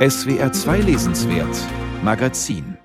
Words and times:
SWR 0.00 0.50
2 0.50 0.78
Lesenswert 0.78 1.54
Magazin 2.02 2.78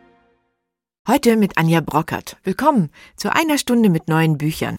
Heute 1.08 1.38
mit 1.38 1.58
Anja 1.58 1.80
Brockert. 1.80 2.36
Willkommen 2.44 2.90
zu 3.16 3.34
einer 3.34 3.58
Stunde 3.58 3.90
mit 3.90 4.10
neuen 4.10 4.38
Büchern. 4.38 4.76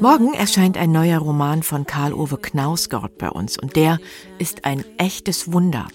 Morgen 0.00 0.34
erscheint 0.34 0.76
ein 0.76 0.92
neuer 0.92 1.18
Roman 1.18 1.64
von 1.64 1.86
Karl-Ove 1.86 2.38
Knausgård 2.38 3.18
bei 3.18 3.30
uns 3.30 3.58
und 3.58 3.74
der 3.74 3.98
ist 4.38 4.64
ein 4.64 4.84
echtes 4.96 5.52
Wunder. 5.52 5.88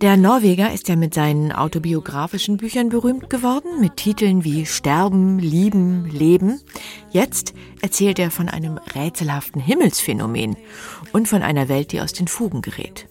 Der 0.00 0.16
Norweger 0.16 0.72
ist 0.72 0.88
ja 0.88 0.96
mit 0.96 1.14
seinen 1.14 1.52
autobiografischen 1.52 2.56
Büchern 2.56 2.88
berühmt 2.88 3.30
geworden, 3.30 3.80
mit 3.80 3.96
Titeln 3.96 4.44
wie 4.44 4.66
Sterben, 4.66 5.38
Lieben, 5.38 6.08
Leben. 6.10 6.60
Jetzt 7.10 7.54
erzählt 7.80 8.18
er 8.18 8.30
von 8.30 8.48
einem 8.48 8.78
rätselhaften 8.94 9.60
Himmelsphänomen 9.60 10.56
und 11.12 11.28
von 11.28 11.42
einer 11.42 11.68
Welt, 11.68 11.92
die 11.92 12.00
aus 12.00 12.12
den 12.12 12.28
Fugen 12.28 12.62
gerät. 12.62 13.08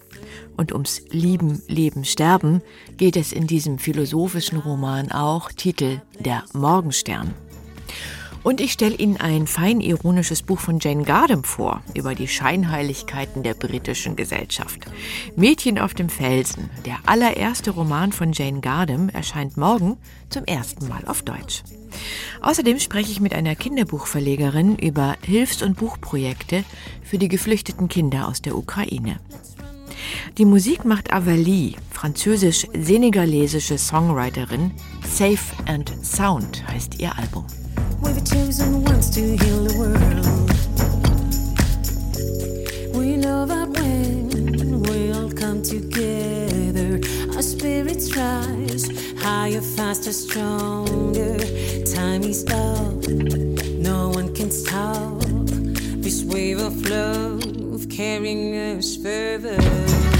Und 0.55 0.72
ums 0.72 1.04
Lieben, 1.12 1.62
Leben, 1.68 2.04
Sterben 2.04 2.62
geht 2.98 3.16
es 3.16 3.31
in 3.31 3.48
diesem 3.48 3.78
philosophischen 3.78 4.58
Roman 4.58 5.12
auch, 5.12 5.52
Titel 5.52 6.02
Der 6.20 6.44
Morgenstern. 6.54 7.34
Und 8.48 8.62
ich 8.62 8.72
stelle 8.72 8.96
Ihnen 8.96 9.18
ein 9.18 9.46
fein 9.46 9.82
ironisches 9.82 10.42
Buch 10.42 10.62
von 10.62 10.80
Jane 10.80 11.04
Gardam 11.04 11.44
vor 11.44 11.82
über 11.94 12.16
die 12.16 12.30
Scheinheiligkeiten 12.30 13.44
der 13.44 13.56
britischen 13.56 14.16
Gesellschaft. 14.16 14.86
Mädchen 15.36 15.78
auf 15.78 15.94
dem 15.94 16.08
Felsen, 16.08 16.70
der 16.86 16.96
allererste 17.06 17.72
Roman 17.72 18.14
von 18.14 18.32
Jane 18.32 18.62
Gardam, 18.62 19.10
erscheint 19.10 19.58
morgen 19.58 19.98
zum 20.30 20.46
ersten 20.46 20.88
Mal 20.88 21.04
auf 21.08 21.23
Deutsch. 21.23 21.64
Außerdem 22.40 22.80
spreche 22.80 23.12
ich 23.12 23.20
mit 23.20 23.34
einer 23.34 23.54
Kinderbuchverlegerin 23.54 24.78
über 24.78 25.18
Hilfs- 25.23 25.61
und 25.61 25.76
Buchprojekte 25.76 26.64
für 27.04 27.17
die 27.17 27.28
geflüchteten 27.28 27.89
Kinder 27.89 28.30
aus 28.30 28.42
der 28.42 28.58
Ukraine. 28.58 29.20
Die 30.38 30.45
Musik 30.45 30.86
macht 30.86 31.11
Avalie, 31.11 31.73
französisch-senegalesische 31.92 33.78
Songwriterin. 33.78 34.72
Safe 35.06 35.38
and 35.66 35.94
Sound 36.02 36.66
heißt 36.66 37.02
ihr 37.02 37.14
Album. 37.17 37.45
We've 38.02 38.23
chosen 38.23 38.84
once 38.84 39.09
to 39.12 39.22
heal 39.22 39.64
the 39.64 39.78
world. 39.78 40.48
We 42.95 43.17
know 43.17 43.45
that 43.45 43.70
when 43.70 44.81
we'll 44.81 45.31
come 45.31 45.62
together, 45.62 47.00
our 47.36 47.42
spirits 47.42 48.16
rise 48.16 48.86
higher, 49.22 49.62
faster, 49.62 50.14
stronger. 50.14 51.38
Time 51.86 52.23
is 52.23 52.45
up, 52.45 53.08
no 53.08 54.09
one 54.09 54.34
can 54.34 54.52
stop 54.52 55.22
this 56.02 56.23
wave 56.23 56.59
of 56.59 56.76
love 56.89 57.89
carrying 57.89 58.56
us 58.56 58.95
further. 58.95 60.17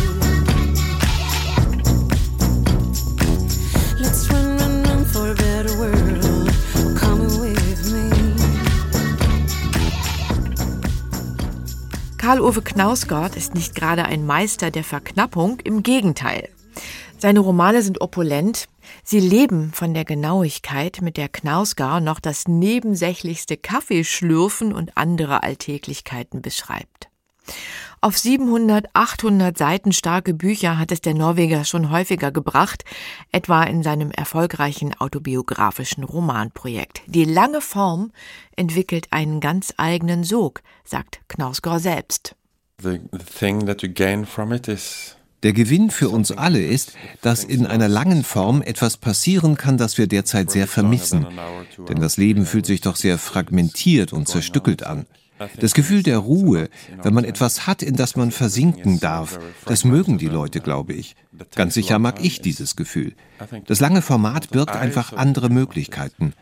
Karl-Ove 12.28 12.62
Knausgård 12.62 13.38
ist 13.38 13.56
nicht 13.56 13.74
gerade 13.74 14.04
ein 14.04 14.26
Meister 14.26 14.70
der 14.70 14.84
Verknappung, 14.84 15.62
im 15.62 15.82
Gegenteil. 15.82 16.50
Seine 17.18 17.40
Romane 17.40 17.82
sind 17.82 18.02
opulent, 18.02 18.68
sie 19.02 19.22
leben 19.22 19.72
von 19.72 19.94
der 19.94 20.04
Genauigkeit, 20.04 21.00
mit 21.02 21.16
der 21.16 21.30
Knausgard 21.30 22.04
noch 22.04 22.20
das 22.20 22.46
nebensächlichste 22.50 23.56
Kaffeeschlürfen 23.56 24.74
und 24.74 24.98
andere 24.98 25.42
Alltäglichkeiten 25.42 26.42
beschreibt. 26.42 27.08
Auf 28.00 28.18
700, 28.18 28.86
800 28.94 29.58
Seiten 29.58 29.92
starke 29.92 30.36
Bücher 30.36 30.78
hat 30.78 30.92
es 30.92 31.02
der 31.02 31.16
Norweger 31.16 31.66
schon 31.66 31.90
häufiger 31.90 32.32
gebracht, 32.32 32.84
etwa 33.32 33.64
in 33.64 33.82
seinem 33.82 34.12
erfolgreichen 34.12 34.94
autobiografischen 35.00 36.04
Romanprojekt. 36.04 37.02
Die 37.08 37.26
lange 37.26 37.60
Form 37.60 38.12
entwickelt 38.56 39.08
einen 39.10 39.40
ganz 39.40 39.74
eigenen 39.78 40.24
Sog, 40.24 40.62
sagt 40.84 41.22
Knausgård 41.28 41.82
selbst. 41.82 42.36
The 42.84 43.00
thing 43.40 43.66
that 43.66 43.82
you 43.82 43.90
gain 43.92 44.26
from 44.26 44.54
it 44.54 44.68
is 44.68 45.18
der 45.44 45.54
Gewinn 45.54 45.92
für 45.92 46.10
uns 46.10 46.32
alle 46.32 46.64
ist, 46.64 46.94
dass 47.22 47.44
in 47.44 47.68
einer 47.68 47.88
langen 47.88 48.24
Form 48.24 48.62
etwas 48.64 48.98
passieren 48.98 49.56
kann, 49.56 49.78
das 49.78 49.98
wir 49.98 50.08
derzeit 50.08 50.50
sehr 50.50 50.68
vermissen. 50.68 51.28
Denn 51.88 52.00
das 52.00 52.18
Leben 52.18 52.46
fühlt 52.46 52.66
sich 52.66 52.82
doch 52.82 52.96
sehr 52.96 53.20
fragmentiert 53.20 54.14
und 54.14 54.28
zerstückelt 54.28 54.84
an. 54.84 55.06
Das 55.60 55.74
Gefühl 55.74 56.04
der 56.04 56.18
Ruhe, 56.18 56.70
wenn 57.04 57.14
man 57.14 57.24
etwas 57.24 57.68
hat, 57.68 57.82
in 57.82 57.96
das 57.96 58.16
man 58.16 58.32
versinken 58.32 59.00
darf, 59.00 59.40
das 59.66 59.84
mögen 59.84 60.18
die 60.18 60.28
Leute, 60.28 60.60
glaube 60.60 60.94
ich. 60.94 61.16
Ganz 61.56 61.74
sicher 61.74 62.00
mag 62.00 62.24
ich 62.24 62.42
dieses 62.42 62.76
Gefühl. 62.76 63.14
Das 63.66 63.80
lange 63.80 64.02
Format 64.02 64.50
birgt 64.50 64.76
einfach 64.76 65.14
andere 65.14 65.50
Möglichkeiten. 65.50 66.34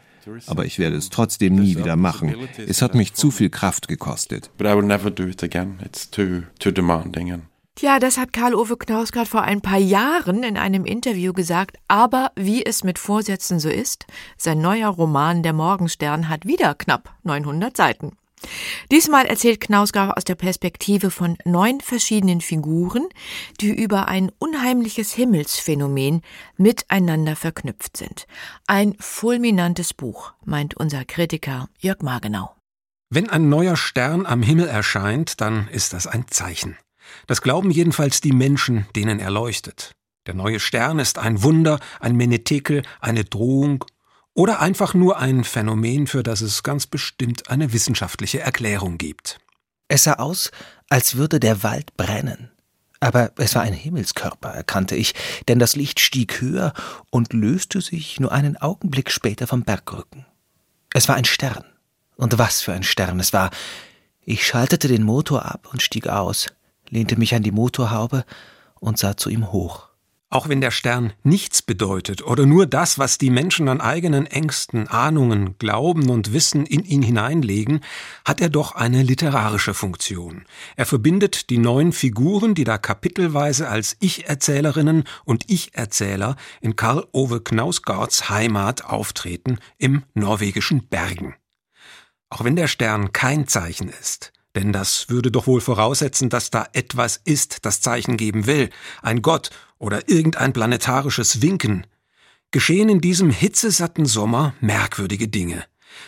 Aber 0.47 0.65
ich 0.65 0.79
werde 0.79 0.95
es 0.95 1.09
trotzdem 1.09 1.55
nie 1.55 1.77
wieder 1.77 1.95
machen. 1.95 2.35
Es 2.67 2.81
hat 2.81 2.95
mich 2.95 3.13
zu 3.13 3.31
viel 3.31 3.49
Kraft 3.49 3.87
gekostet. 3.87 4.49
Tja, 7.75 7.99
das 7.99 8.17
hat 8.17 8.31
Karl-Ove 8.31 8.77
Knausgard 8.77 9.27
vor 9.27 9.41
ein 9.41 9.59
paar 9.59 9.77
Jahren 9.77 10.43
in 10.43 10.55
einem 10.55 10.85
Interview 10.85 11.33
gesagt. 11.33 11.77
Aber 11.89 12.31
wie 12.37 12.65
es 12.65 12.85
mit 12.85 12.97
Vorsätzen 12.97 13.59
so 13.59 13.67
ist, 13.67 14.05
sein 14.37 14.61
neuer 14.61 14.87
Roman 14.87 15.43
Der 15.43 15.51
Morgenstern 15.51 16.29
hat 16.29 16.45
wieder 16.45 16.73
knapp 16.73 17.13
900 17.23 17.75
Seiten. 17.75 18.13
Diesmal 18.91 19.25
erzählt 19.25 19.61
Knausgard 19.61 20.15
aus 20.15 20.23
der 20.23 20.35
Perspektive 20.35 21.09
von 21.09 21.37
neun 21.45 21.81
verschiedenen 21.81 22.41
Figuren, 22.41 23.07
die 23.59 23.69
über 23.69 24.07
ein 24.07 24.31
unheimliches 24.37 25.13
Himmelsphänomen 25.13 26.21
miteinander 26.57 27.35
verknüpft 27.35 27.97
sind. 27.97 28.27
Ein 28.67 28.95
fulminantes 28.99 29.93
Buch, 29.93 30.33
meint 30.43 30.75
unser 30.75 31.05
Kritiker 31.05 31.69
Jörg 31.79 32.01
Margenau. 32.01 32.55
Wenn 33.09 33.29
ein 33.29 33.49
neuer 33.49 33.77
Stern 33.77 34.25
am 34.25 34.43
Himmel 34.43 34.67
erscheint, 34.67 35.39
dann 35.41 35.67
ist 35.69 35.93
das 35.93 36.07
ein 36.07 36.25
Zeichen. 36.27 36.77
Das 37.27 37.41
glauben 37.41 37.71
jedenfalls 37.71 38.19
die 38.19 38.31
Menschen, 38.31 38.87
denen 38.95 39.19
er 39.19 39.31
leuchtet. 39.31 39.91
Der 40.27 40.33
neue 40.33 40.59
Stern 40.59 40.97
ist 40.97 41.19
ein 41.19 41.43
Wunder, 41.43 41.79
ein 41.99 42.15
Menetekel, 42.15 42.81
eine 42.99 43.23
Drohung 43.25 43.85
oder 44.35 44.59
einfach 44.59 44.93
nur 44.93 45.17
ein 45.17 45.43
Phänomen, 45.43 46.05
für 46.05 46.21
das 46.21 46.41
es 46.41 46.61
ganz 46.61 46.85
bestimmt 46.85 47.49
eine 47.49 47.73
wissenschaftliche 47.73 48.41
Erklärung 48.41 48.99
gibt. 48.99 49.39
Es 49.87 50.03
sah 50.03 50.13
aus, 50.13 50.51
als 50.89 51.15
würde 51.15 51.39
der 51.39 51.63
Wald 51.63 51.97
brennen. 51.97 52.51
Aber 52.99 53.31
es 53.37 53.55
war 53.55 53.61
ein 53.61 53.73
Himmelskörper, 53.73 54.49
erkannte 54.49 54.95
ich, 54.95 55.13
denn 55.47 55.59
das 55.59 55.75
Licht 55.75 55.99
stieg 55.99 56.41
höher 56.41 56.73
und 57.09 57.33
löste 57.33 57.81
sich 57.81 58.19
nur 58.19 58.31
einen 58.31 58.57
Augenblick 58.57 59.09
später 59.09 59.47
vom 59.47 59.63
Bergrücken. 59.63 60.25
Es 60.93 61.07
war 61.07 61.15
ein 61.15 61.25
Stern. 61.25 61.63
Und 62.17 62.37
was 62.37 62.61
für 62.61 62.73
ein 62.73 62.83
Stern 62.83 63.19
es 63.19 63.33
war. 63.33 63.51
Ich 64.21 64.47
schaltete 64.47 64.87
den 64.87 65.03
Motor 65.03 65.45
ab 65.45 65.67
und 65.71 65.81
stieg 65.81 66.07
aus, 66.07 66.47
lehnte 66.89 67.17
mich 67.17 67.35
an 67.35 67.43
die 67.43 67.51
Motorhaube 67.51 68.25
und 68.79 68.97
sah 68.97 69.17
zu 69.17 69.29
ihm 69.29 69.51
hoch. 69.51 69.89
Auch 70.35 70.49
wenn 70.49 70.59
der 70.59 70.71
Stern 70.71 71.13
nichts 71.23 71.61
bedeutet 71.61 72.21
oder 72.21 72.45
nur 72.45 72.65
das, 72.65 72.99
was 72.99 73.17
die 73.17 73.29
Menschen 73.29 73.69
an 73.69 73.79
eigenen 73.79 74.25
Ängsten, 74.25 74.89
Ahnungen, 74.89 75.57
Glauben 75.59 76.09
und 76.09 76.33
Wissen 76.33 76.65
in 76.65 76.83
ihn 76.83 77.01
hineinlegen, 77.01 77.79
hat 78.25 78.41
er 78.41 78.49
doch 78.49 78.75
eine 78.75 79.01
literarische 79.01 79.73
Funktion. 79.73 80.43
Er 80.75 80.85
verbindet 80.85 81.49
die 81.49 81.57
neun 81.57 81.93
Figuren, 81.93 82.53
die 82.53 82.65
da 82.65 82.77
kapitelweise 82.77 83.69
als 83.69 83.95
Ich-Erzählerinnen 84.01 85.05
und 85.23 85.49
Ich-Erzähler 85.49 86.35
in 86.59 86.75
Karl 86.75 87.07
Ove 87.13 87.39
Knausgards 87.39 88.29
Heimat 88.29 88.83
auftreten, 88.83 89.59
im 89.77 90.03
norwegischen 90.15 90.89
Bergen. 90.89 91.35
Auch 92.29 92.43
wenn 92.43 92.57
der 92.57 92.67
Stern 92.67 93.13
kein 93.13 93.47
Zeichen 93.47 93.87
ist, 93.87 94.33
denn 94.55 94.71
das 94.71 95.09
würde 95.09 95.31
doch 95.31 95.47
wohl 95.47 95.61
voraussetzen, 95.61 96.29
dass 96.29 96.49
da 96.49 96.67
etwas 96.73 97.21
ist, 97.23 97.65
das 97.65 97.81
Zeichen 97.81 98.17
geben 98.17 98.47
will, 98.47 98.69
ein 99.01 99.21
Gott 99.21 99.49
oder 99.85 100.09
irgendein 100.09 100.51
planetarisches 100.51 101.43
Winken. 101.43 101.85
Geschehen 102.49 102.89
in 102.89 103.01
diesem 103.01 103.29
hitzesatten 103.29 104.07
Sommer 104.07 104.55
merkwürdige 104.59 105.27
Dinge. 105.27 105.63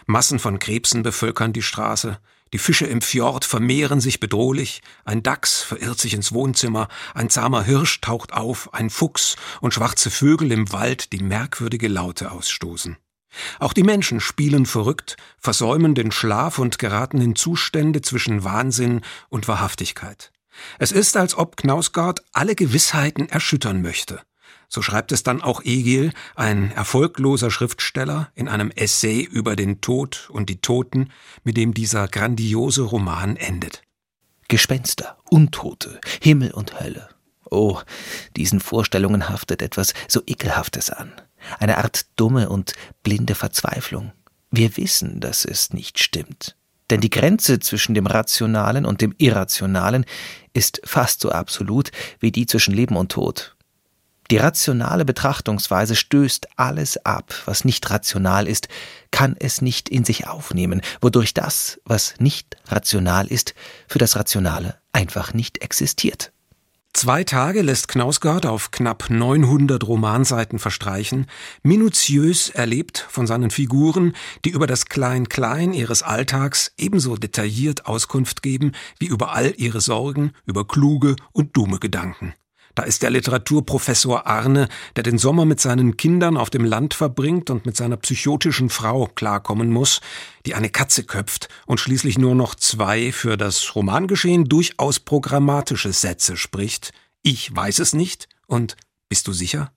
Massen 0.08 0.40
von 0.40 0.58
Krebsen 0.58 1.04
bevölkern 1.04 1.54
die 1.54 1.62
Straße, 1.62 2.18
die 2.54 2.58
Fische 2.58 2.88
im 2.88 3.02
Fjord 3.02 3.46
vermehren 3.46 4.00
sich 4.00 4.20
bedrohlich, 4.20 4.82
ein 5.06 5.22
Dachs 5.22 5.62
verirrt 5.62 6.00
sich 6.00 6.14
ins 6.14 6.32
Wohnzimmer, 6.32 6.88
ein 7.14 7.30
zahmer 7.30 7.64
Hirsch 7.64 8.02
taucht 8.02 8.34
auf, 8.34 8.74
ein 8.74 8.90
Fuchs 8.90 9.36
und 9.62 9.74
schwarze 9.74 10.10
Vögel 10.10 10.52
im 10.52 10.72
Wald, 10.72 11.12
die 11.14 11.22
merkwürdige 11.22 11.88
Laute 11.88 12.32
ausstoßen. 12.32 12.98
Auch 13.60 13.74
die 13.74 13.84
Menschen 13.84 14.22
spielen 14.22 14.66
verrückt, 14.66 15.18
versäumen 15.38 15.94
den 15.94 16.12
Schlaf 16.12 16.58
und 16.58 16.80
geraten 16.80 17.22
in 17.22 17.36
Zustände 17.36 18.02
zwischen 18.02 18.44
Wahnsinn 18.44 19.02
und 19.30 19.48
Wahrhaftigkeit. 19.48 20.32
Es 20.80 20.92
ist, 20.92 21.18
als 21.18 21.38
ob 21.38 21.58
Knausgard 21.58 22.24
alle 22.34 22.56
Gewissheiten 22.56 23.30
erschüttern 23.30 23.82
möchte. 23.82 24.22
So 24.70 24.82
schreibt 24.82 25.12
es 25.14 25.24
dann 25.24 25.42
auch 25.42 25.64
Egil, 25.64 26.12
ein 26.36 26.72
erfolgloser 26.72 27.52
Schriftsteller, 27.52 28.32
in 28.36 28.50
einem 28.50 28.70
Essay 28.72 29.22
über 29.22 29.56
den 29.56 29.80
Tod 29.80 30.30
und 30.30 30.50
die 30.50 30.60
Toten, 30.60 31.10
mit 31.44 31.56
dem 31.56 31.74
dieser 31.74 32.08
grandiose 32.08 32.82
Roman 32.82 33.38
endet. 33.38 33.82
Gespenster, 34.50 35.18
Untote, 35.30 36.02
Himmel 36.22 36.52
und 36.52 36.80
Hölle. 36.80 37.10
Oh, 37.50 37.80
diesen 38.36 38.60
Vorstellungen 38.60 39.30
haftet 39.30 39.62
etwas 39.62 39.94
so 40.10 40.22
Ekelhaftes 40.26 40.90
an. 40.90 41.14
Eine 41.60 41.78
Art 41.78 42.08
dumme 42.18 42.50
und 42.50 42.74
blinde 43.04 43.36
Verzweiflung. 43.36 44.12
Wir 44.52 44.76
wissen, 44.76 45.22
dass 45.22 45.46
es 45.46 45.72
nicht 45.72 46.00
stimmt. 46.00 46.57
Denn 46.90 47.02
die 47.02 47.10
Grenze 47.10 47.60
zwischen 47.60 47.96
dem 47.96 48.08
Rationalen 48.08 48.86
und 48.86 49.02
dem 49.02 49.14
Irrationalen 49.18 50.06
ist 50.54 50.82
fast 50.84 51.22
so 51.22 51.32
absolut 51.32 51.92
wie 52.20 52.32
die 52.32 52.46
zwischen 52.46 52.74
Leben 52.74 52.96
und 52.96 53.12
Tod. 53.12 53.56
Die 54.30 54.38
rationale 54.38 55.06
Betrachtungsweise 55.06 55.96
stößt 55.96 56.48
alles 56.58 56.98
ab, 57.06 57.34
was 57.46 57.64
nicht 57.64 57.90
rational 57.90 58.46
ist, 58.46 58.68
kann 59.10 59.38
es 59.40 59.62
nicht 59.62 59.88
in 59.88 60.04
sich 60.04 60.28
aufnehmen, 60.28 60.82
wodurch 61.00 61.34
das, 61.34 61.80
was 61.86 62.16
nicht 62.20 62.58
rational 62.68 63.28
ist, 63.28 63.54
für 63.88 64.00
das 64.00 64.18
Rationale 64.18 64.76
einfach 64.92 65.34
nicht 65.34 65.60
existiert. 65.60 66.34
Zwei 66.98 67.24
Tage 67.24 67.62
lässt 67.62 67.90
Knausgard 67.90 68.48
auf 68.48 68.72
knapp 68.72 69.12
900 69.12 69.88
Romanseiten 69.88 70.58
verstreichen, 70.58 71.28
minutiös 71.62 72.50
erlebt 72.50 73.06
von 73.08 73.28
seinen 73.28 73.52
Figuren, 73.52 74.14
die 74.44 74.50
über 74.50 74.66
das 74.66 74.88
Klein-Klein 74.88 75.74
ihres 75.74 76.02
Alltags 76.02 76.74
ebenso 76.76 77.16
detailliert 77.16 77.86
Auskunft 77.86 78.42
geben 78.42 78.72
wie 78.98 79.06
über 79.06 79.34
all 79.34 79.54
ihre 79.58 79.80
Sorgen, 79.80 80.32
über 80.48 80.66
kluge 80.66 81.18
und 81.34 81.56
dumme 81.56 81.78
Gedanken. 81.78 82.34
Da 82.78 82.84
ist 82.84 83.02
der 83.02 83.10
Literaturprofessor 83.10 84.28
Arne, 84.28 84.68
der 84.96 85.02
den 85.02 85.18
Sommer 85.18 85.46
mit 85.46 85.60
seinen 85.60 85.98
Kindern 85.98 86.38
auf 86.38 86.52
dem 86.52 86.64
Land 86.64 86.94
verbringt 86.94 87.50
und 87.50 87.66
mit 87.66 87.76
seiner 87.76 87.98
psychotischen 87.98 88.70
Frau 88.70 89.08
klarkommen 89.08 89.72
muss, 89.72 90.00
die 90.46 90.54
eine 90.54 90.70
Katze 90.70 91.04
köpft 91.04 91.50
und 91.66 91.80
schließlich 91.80 92.20
nur 92.20 92.36
noch 92.36 92.54
zwei 92.54 93.12
für 93.12 93.36
das 93.36 93.76
Romangeschehen 93.76 94.46
durchaus 94.46 95.00
programmatische 95.00 95.92
Sätze 95.92 96.38
spricht. 96.38 96.92
Ich 97.24 97.56
weiß 97.56 97.80
es 97.80 97.94
nicht 97.94 98.30
und 98.46 98.78
bist 99.10 99.28
du 99.28 99.34
sicher? 99.34 99.72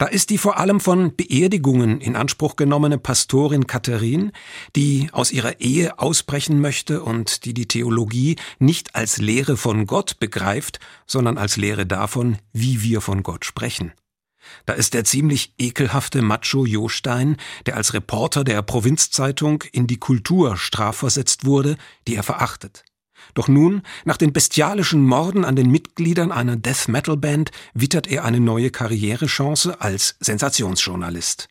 Da 0.00 0.06
ist 0.06 0.30
die 0.30 0.38
vor 0.38 0.56
allem 0.56 0.80
von 0.80 1.14
Beerdigungen 1.14 2.00
in 2.00 2.16
Anspruch 2.16 2.56
genommene 2.56 2.96
Pastorin 2.96 3.66
Katharin, 3.66 4.32
die 4.74 5.10
aus 5.12 5.30
ihrer 5.30 5.60
Ehe 5.60 5.98
ausbrechen 5.98 6.58
möchte 6.58 7.02
und 7.02 7.44
die 7.44 7.52
die 7.52 7.68
Theologie 7.68 8.36
nicht 8.58 8.96
als 8.96 9.18
Lehre 9.18 9.58
von 9.58 9.84
Gott 9.84 10.18
begreift, 10.18 10.80
sondern 11.06 11.36
als 11.36 11.58
Lehre 11.58 11.84
davon, 11.84 12.38
wie 12.54 12.80
wir 12.80 13.02
von 13.02 13.22
Gott 13.22 13.44
sprechen. 13.44 13.92
Da 14.64 14.72
ist 14.72 14.94
der 14.94 15.04
ziemlich 15.04 15.52
ekelhafte 15.58 16.22
Macho 16.22 16.64
Jostein, 16.64 17.36
der 17.66 17.76
als 17.76 17.92
Reporter 17.92 18.42
der 18.42 18.62
Provinzzeitung 18.62 19.64
in 19.70 19.86
die 19.86 19.98
Kultur 19.98 20.56
strafversetzt 20.56 21.44
wurde, 21.44 21.76
die 22.08 22.16
er 22.16 22.22
verachtet. 22.22 22.84
Doch 23.34 23.48
nun, 23.48 23.82
nach 24.04 24.16
den 24.16 24.32
bestialischen 24.32 25.04
Morden 25.04 25.44
an 25.44 25.56
den 25.56 25.70
Mitgliedern 25.70 26.32
einer 26.32 26.56
Death 26.56 26.88
Metal 26.88 27.16
Band, 27.16 27.50
wittert 27.74 28.06
er 28.06 28.24
eine 28.24 28.40
neue 28.40 28.70
Karrierechance 28.70 29.80
als 29.80 30.16
Sensationsjournalist. 30.20 31.48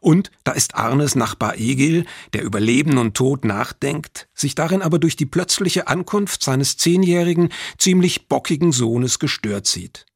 Und 0.00 0.30
da 0.44 0.52
ist 0.52 0.74
Arnes 0.74 1.14
Nachbar 1.14 1.56
Egil, 1.56 2.04
der 2.32 2.44
über 2.44 2.60
Leben 2.60 2.98
und 2.98 3.16
Tod 3.16 3.44
nachdenkt, 3.44 4.28
sich 4.34 4.54
darin 4.54 4.82
aber 4.82 4.98
durch 4.98 5.16
die 5.16 5.26
plötzliche 5.26 5.88
Ankunft 5.88 6.42
seines 6.42 6.76
zehnjährigen, 6.76 7.48
ziemlich 7.78 8.28
bockigen 8.28 8.72
Sohnes 8.72 9.18
gestört 9.18 9.66
sieht. 9.66 10.06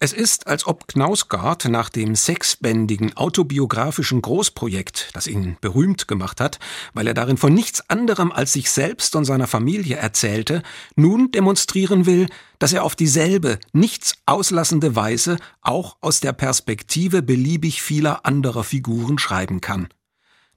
Es 0.00 0.12
ist, 0.12 0.46
als 0.48 0.66
ob 0.66 0.88
Knausgard 0.88 1.66
nach 1.66 1.88
dem 1.88 2.14
sechsbändigen 2.16 3.16
autobiografischen 3.16 4.20
Großprojekt, 4.20 5.10
das 5.12 5.26
ihn 5.26 5.56
berühmt 5.60 6.08
gemacht 6.08 6.40
hat, 6.40 6.58
weil 6.92 7.06
er 7.06 7.14
darin 7.14 7.36
von 7.36 7.54
nichts 7.54 7.88
anderem 7.88 8.32
als 8.32 8.52
sich 8.52 8.70
selbst 8.70 9.14
und 9.14 9.24
seiner 9.24 9.46
Familie 9.46 9.96
erzählte, 9.96 10.62
nun 10.96 11.30
demonstrieren 11.30 12.06
will, 12.06 12.26
dass 12.58 12.72
er 12.72 12.84
auf 12.84 12.96
dieselbe, 12.96 13.58
nichts 13.72 14.16
auslassende 14.26 14.96
Weise 14.96 15.36
auch 15.60 15.96
aus 16.00 16.20
der 16.20 16.32
Perspektive 16.32 17.22
beliebig 17.22 17.82
vieler 17.82 18.26
anderer 18.26 18.64
Figuren 18.64 19.18
schreiben 19.18 19.60
kann. 19.60 19.88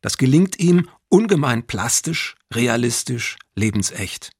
Das 0.01 0.17
gelingt 0.17 0.59
ihm 0.59 0.89
ungemein 1.09 1.65
plastisch, 1.65 2.35
realistisch, 2.53 3.37
lebensecht. 3.55 4.31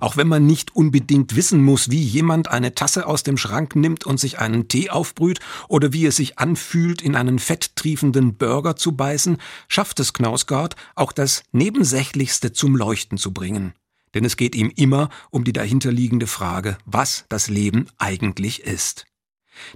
Auch 0.00 0.16
wenn 0.16 0.28
man 0.28 0.46
nicht 0.46 0.74
unbedingt 0.74 1.36
wissen 1.36 1.62
muss, 1.62 1.90
wie 1.90 2.02
jemand 2.02 2.48
eine 2.48 2.74
Tasse 2.74 3.06
aus 3.06 3.22
dem 3.22 3.36
Schrank 3.36 3.76
nimmt 3.76 4.04
und 4.04 4.18
sich 4.18 4.38
einen 4.38 4.68
Tee 4.68 4.90
aufbrüht 4.90 5.40
oder 5.68 5.92
wie 5.92 6.06
es 6.06 6.16
sich 6.16 6.38
anfühlt, 6.38 7.02
in 7.02 7.16
einen 7.16 7.38
fetttriefenden 7.38 8.36
Burger 8.36 8.76
zu 8.76 8.92
beißen, 8.92 9.38
schafft 9.68 10.00
es 10.00 10.12
Knausgard, 10.12 10.76
auch 10.94 11.12
das 11.12 11.42
Nebensächlichste 11.52 12.52
zum 12.52 12.76
Leuchten 12.76 13.18
zu 13.18 13.32
bringen. 13.32 13.74
Denn 14.14 14.24
es 14.24 14.36
geht 14.36 14.54
ihm 14.54 14.72
immer 14.74 15.08
um 15.30 15.44
die 15.44 15.52
dahinterliegende 15.52 16.26
Frage, 16.26 16.78
was 16.84 17.24
das 17.28 17.48
Leben 17.48 17.86
eigentlich 17.98 18.62
ist. 18.62 19.06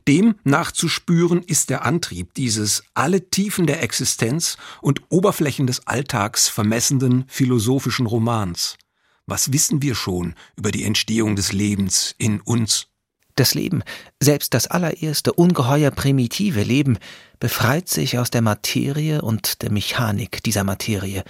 Dem 0.09 0.37
nachzuspüren 0.45 1.43
ist 1.43 1.71
der 1.71 1.85
Antrieb 1.85 2.35
dieses 2.35 2.85
alle 2.95 3.29
Tiefen 3.29 3.67
der 3.67 3.83
Existenz 3.83 4.57
und 4.81 5.03
Oberflächen 5.09 5.67
des 5.67 5.87
Alltags 5.87 6.49
vermessenden 6.49 7.25
philosophischen 7.29 8.07
Romans. 8.07 8.77
Was 9.27 9.53
wissen 9.53 9.81
wir 9.81 9.95
schon 9.95 10.35
über 10.57 10.71
die 10.71 10.85
Entstehung 10.85 11.35
des 11.35 11.53
Lebens 11.53 12.15
in 12.19 12.41
uns? 12.43 12.89
Das 13.37 13.55
Leben, 13.55 13.83
selbst 14.21 14.55
das 14.55 14.67
allererste 14.67 15.33
ungeheuer 15.33 15.91
primitive 15.91 16.63
Leben, 16.63 16.99
befreit 17.41 17.89
sich 17.89 18.19
aus 18.19 18.31
der 18.31 18.43
Materie 18.43 19.23
und 19.23 19.63
der 19.63 19.73
Mechanik 19.73 20.43
dieser 20.43 20.63
Materie. 20.63 21.25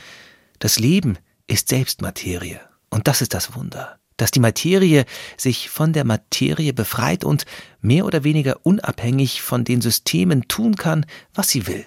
Das 0.59 0.79
Leben 0.79 1.19
ist 1.47 1.69
selbst 1.69 2.03
Materie. 2.03 2.61
Und 2.91 3.09
das 3.09 3.23
ist 3.23 3.33
das 3.33 3.55
Wunder, 3.55 3.99
dass 4.17 4.33
die 4.33 4.41
Materie 4.41 5.07
sich 5.39 5.71
von 5.71 5.93
der 5.93 6.05
Materie 6.05 6.75
befreit 6.75 7.25
und 7.25 7.47
mehr 7.81 8.05
oder 8.05 8.23
weniger 8.23 8.67
unabhängig 8.67 9.41
von 9.41 9.65
den 9.65 9.81
Systemen 9.81 10.47
tun 10.49 10.77
kann, 10.77 11.07
was 11.33 11.49
sie 11.49 11.67
will. 11.67 11.87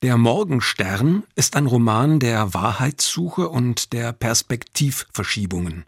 Der 0.00 0.16
Morgenstern 0.16 1.24
ist 1.34 1.56
ein 1.56 1.66
Roman 1.66 2.20
der 2.20 2.54
Wahrheitssuche 2.54 3.48
und 3.48 3.92
der 3.92 4.12
Perspektivverschiebungen. 4.12 5.86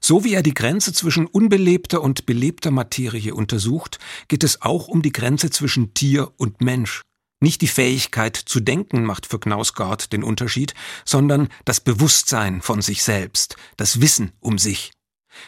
So 0.00 0.24
wie 0.24 0.34
er 0.34 0.42
die 0.42 0.52
Grenze 0.52 0.92
zwischen 0.92 1.26
unbelebter 1.28 2.02
und 2.02 2.26
belebter 2.26 2.72
Materie 2.72 3.32
untersucht, 3.32 4.00
geht 4.26 4.42
es 4.42 4.62
auch 4.62 4.88
um 4.88 5.00
die 5.00 5.12
Grenze 5.12 5.50
zwischen 5.50 5.94
Tier 5.94 6.32
und 6.38 6.60
Mensch. 6.60 7.02
Nicht 7.40 7.60
die 7.60 7.68
Fähigkeit 7.68 8.34
zu 8.34 8.58
denken 8.58 9.04
macht 9.04 9.26
für 9.26 9.38
Knausgard 9.38 10.12
den 10.12 10.24
Unterschied, 10.24 10.74
sondern 11.04 11.48
das 11.64 11.78
Bewusstsein 11.78 12.62
von 12.62 12.82
sich 12.82 13.04
selbst, 13.04 13.54
das 13.76 14.00
Wissen 14.00 14.32
um 14.40 14.58
sich. 14.58 14.90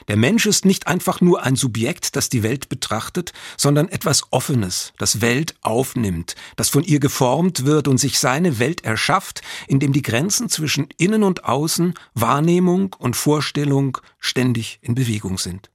Der 0.09 0.17
Mensch 0.17 0.47
ist 0.47 0.65
nicht 0.65 0.87
einfach 0.87 1.21
nur 1.21 1.43
ein 1.43 1.57
Subjekt, 1.57 2.17
das 2.17 2.29
die 2.29 2.43
Welt 2.43 2.69
betrachtet, 2.69 3.33
sondern 3.57 3.89
etwas 3.89 4.25
Offenes, 4.31 4.93
das 4.99 5.21
Welt 5.21 5.55
aufnimmt, 5.63 6.35
das 6.57 6.69
von 6.69 6.85
ihr 6.85 7.01
geformt 7.01 7.65
wird 7.65 7.89
und 7.89 7.99
sich 7.99 8.19
seine 8.19 8.59
Welt 8.59 8.85
erschafft, 8.85 9.43
in 9.69 9.81
dem 9.81 9.93
die 9.93 10.03
Grenzen 10.03 10.49
zwischen 10.49 10.89
Innen 10.99 11.23
und 11.23 11.45
Außen, 11.45 11.95
Wahrnehmung 12.15 12.95
und 12.99 13.17
Vorstellung 13.17 13.99
ständig 14.19 14.79
in 14.83 14.95
Bewegung 14.95 15.39
sind. 15.39 15.71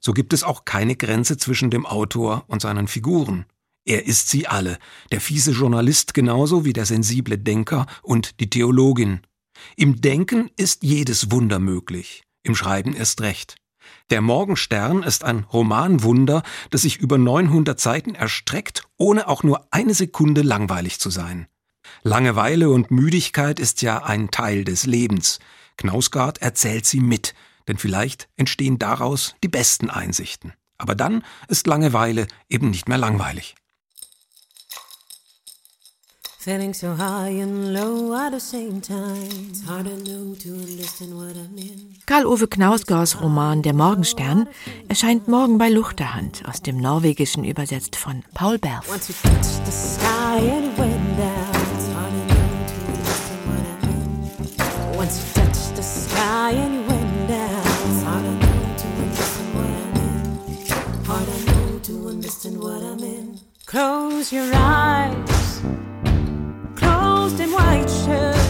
So 0.00 0.12
gibt 0.12 0.32
es 0.32 0.42
auch 0.42 0.64
keine 0.64 0.96
Grenze 0.96 1.36
zwischen 1.36 1.70
dem 1.70 1.86
Autor 1.86 2.44
und 2.48 2.62
seinen 2.62 2.88
Figuren. 2.88 3.46
Er 3.84 4.06
ist 4.06 4.28
sie 4.28 4.46
alle, 4.46 4.78
der 5.10 5.20
fiese 5.20 5.52
Journalist 5.52 6.14
genauso 6.14 6.64
wie 6.64 6.72
der 6.72 6.86
sensible 6.86 7.38
Denker 7.38 7.86
und 8.02 8.40
die 8.40 8.50
Theologin. 8.50 9.20
Im 9.76 10.00
Denken 10.00 10.50
ist 10.56 10.82
jedes 10.82 11.30
Wunder 11.30 11.58
möglich 11.58 12.24
im 12.42 12.54
Schreiben 12.54 12.94
erst 12.94 13.20
recht. 13.20 13.56
Der 14.10 14.20
Morgenstern 14.20 15.02
ist 15.02 15.24
ein 15.24 15.44
Romanwunder, 15.52 16.42
das 16.70 16.82
sich 16.82 16.98
über 16.98 17.18
900 17.18 17.80
Seiten 17.80 18.14
erstreckt, 18.14 18.82
ohne 18.96 19.28
auch 19.28 19.42
nur 19.42 19.66
eine 19.70 19.94
Sekunde 19.94 20.42
langweilig 20.42 21.00
zu 21.00 21.10
sein. 21.10 21.46
Langeweile 22.02 22.70
und 22.70 22.90
Müdigkeit 22.90 23.58
ist 23.58 23.82
ja 23.82 24.04
ein 24.04 24.30
Teil 24.30 24.64
des 24.64 24.86
Lebens. 24.86 25.38
Knausgard 25.76 26.42
erzählt 26.42 26.86
sie 26.86 27.00
mit, 27.00 27.34
denn 27.68 27.78
vielleicht 27.78 28.28
entstehen 28.36 28.78
daraus 28.78 29.34
die 29.42 29.48
besten 29.48 29.90
Einsichten. 29.90 30.52
Aber 30.78 30.94
dann 30.94 31.24
ist 31.48 31.66
Langeweile 31.66 32.26
eben 32.48 32.70
nicht 32.70 32.88
mehr 32.88 32.98
langweilig. 32.98 33.54
Feeling 36.44 36.74
so 36.74 36.96
high 36.96 37.40
and 37.40 37.72
low 37.72 38.12
at 38.16 38.32
the 38.32 38.40
same 38.40 38.80
time. 38.80 39.30
It's 39.50 39.62
hard 39.64 39.84
to 39.84 39.94
know 39.94 40.34
to 40.34 40.48
understand 40.48 41.14
what 41.14 41.36
I 41.36 41.46
mean. 41.54 41.94
Karl-Ove 42.06 42.48
Knausgårds 42.48 43.22
Roman 43.22 43.62
Der 43.62 43.72
Morgenstern 43.72 44.48
erscheint 44.88 45.28
morgen 45.28 45.56
bei 45.58 45.68
Luchterhand, 45.68 46.42
aus 46.48 46.60
dem 46.60 46.78
Norwegischen 46.78 47.44
übersetzt 47.44 47.94
von 47.94 48.24
Paul 48.34 48.58
Berth. 48.58 48.88
Hard 48.88 49.02
to 49.02 49.12
know 61.52 61.78
to 61.84 62.08
understand 62.08 62.58
what 62.60 62.82
I 62.82 62.96
mean. 62.96 63.38
Like 67.38 67.88
a 68.08 68.41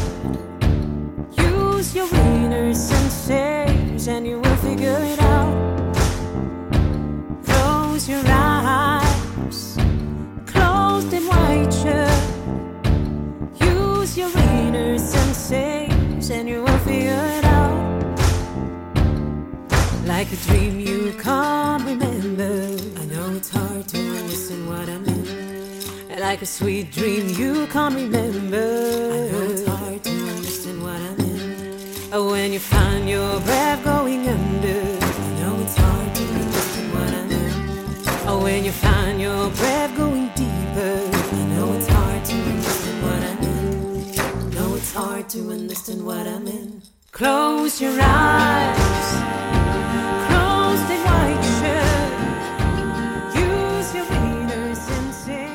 Like 26.32 26.40
a 26.40 26.46
sweet 26.46 26.90
dream 26.90 27.28
you 27.28 27.66
can't 27.66 27.94
remember. 27.94 28.56
I 28.56 29.32
know 29.32 29.50
it's 29.50 29.66
hard 29.66 30.02
to 30.02 30.10
understand 30.10 30.82
what 30.82 30.96
I 30.96 31.14
mean. 31.16 32.10
Oh, 32.10 32.30
when 32.30 32.54
you 32.54 32.58
find 32.58 33.06
your 33.06 33.38
breath 33.40 33.84
going 33.84 34.26
under. 34.26 34.80
I 35.18 35.40
know 35.40 35.60
it's 35.60 35.76
hard 35.76 36.14
to 36.14 36.24
understand 36.24 36.88
what 36.94 37.12
I 37.20 37.24
mean. 37.26 38.28
Oh, 38.28 38.40
when 38.42 38.64
you 38.64 38.72
find 38.72 39.20
your 39.20 39.50
breath 39.50 39.94
going 39.94 40.28
deeper. 40.34 40.94
I 41.12 41.44
know 41.52 41.74
it's 41.74 41.88
hard 41.88 42.24
to 42.24 42.34
understand 42.34 43.02
what 43.04 43.22
I 43.30 43.34
mean. 43.44 44.50
Know 44.54 44.74
it's 44.74 44.94
hard 44.94 45.28
to 45.28 45.50
understand 45.50 46.02
what 46.02 46.26
I 46.26 46.38
mean. 46.38 46.80
Close 47.10 47.78
your 47.78 47.98
eyes. 48.00 49.61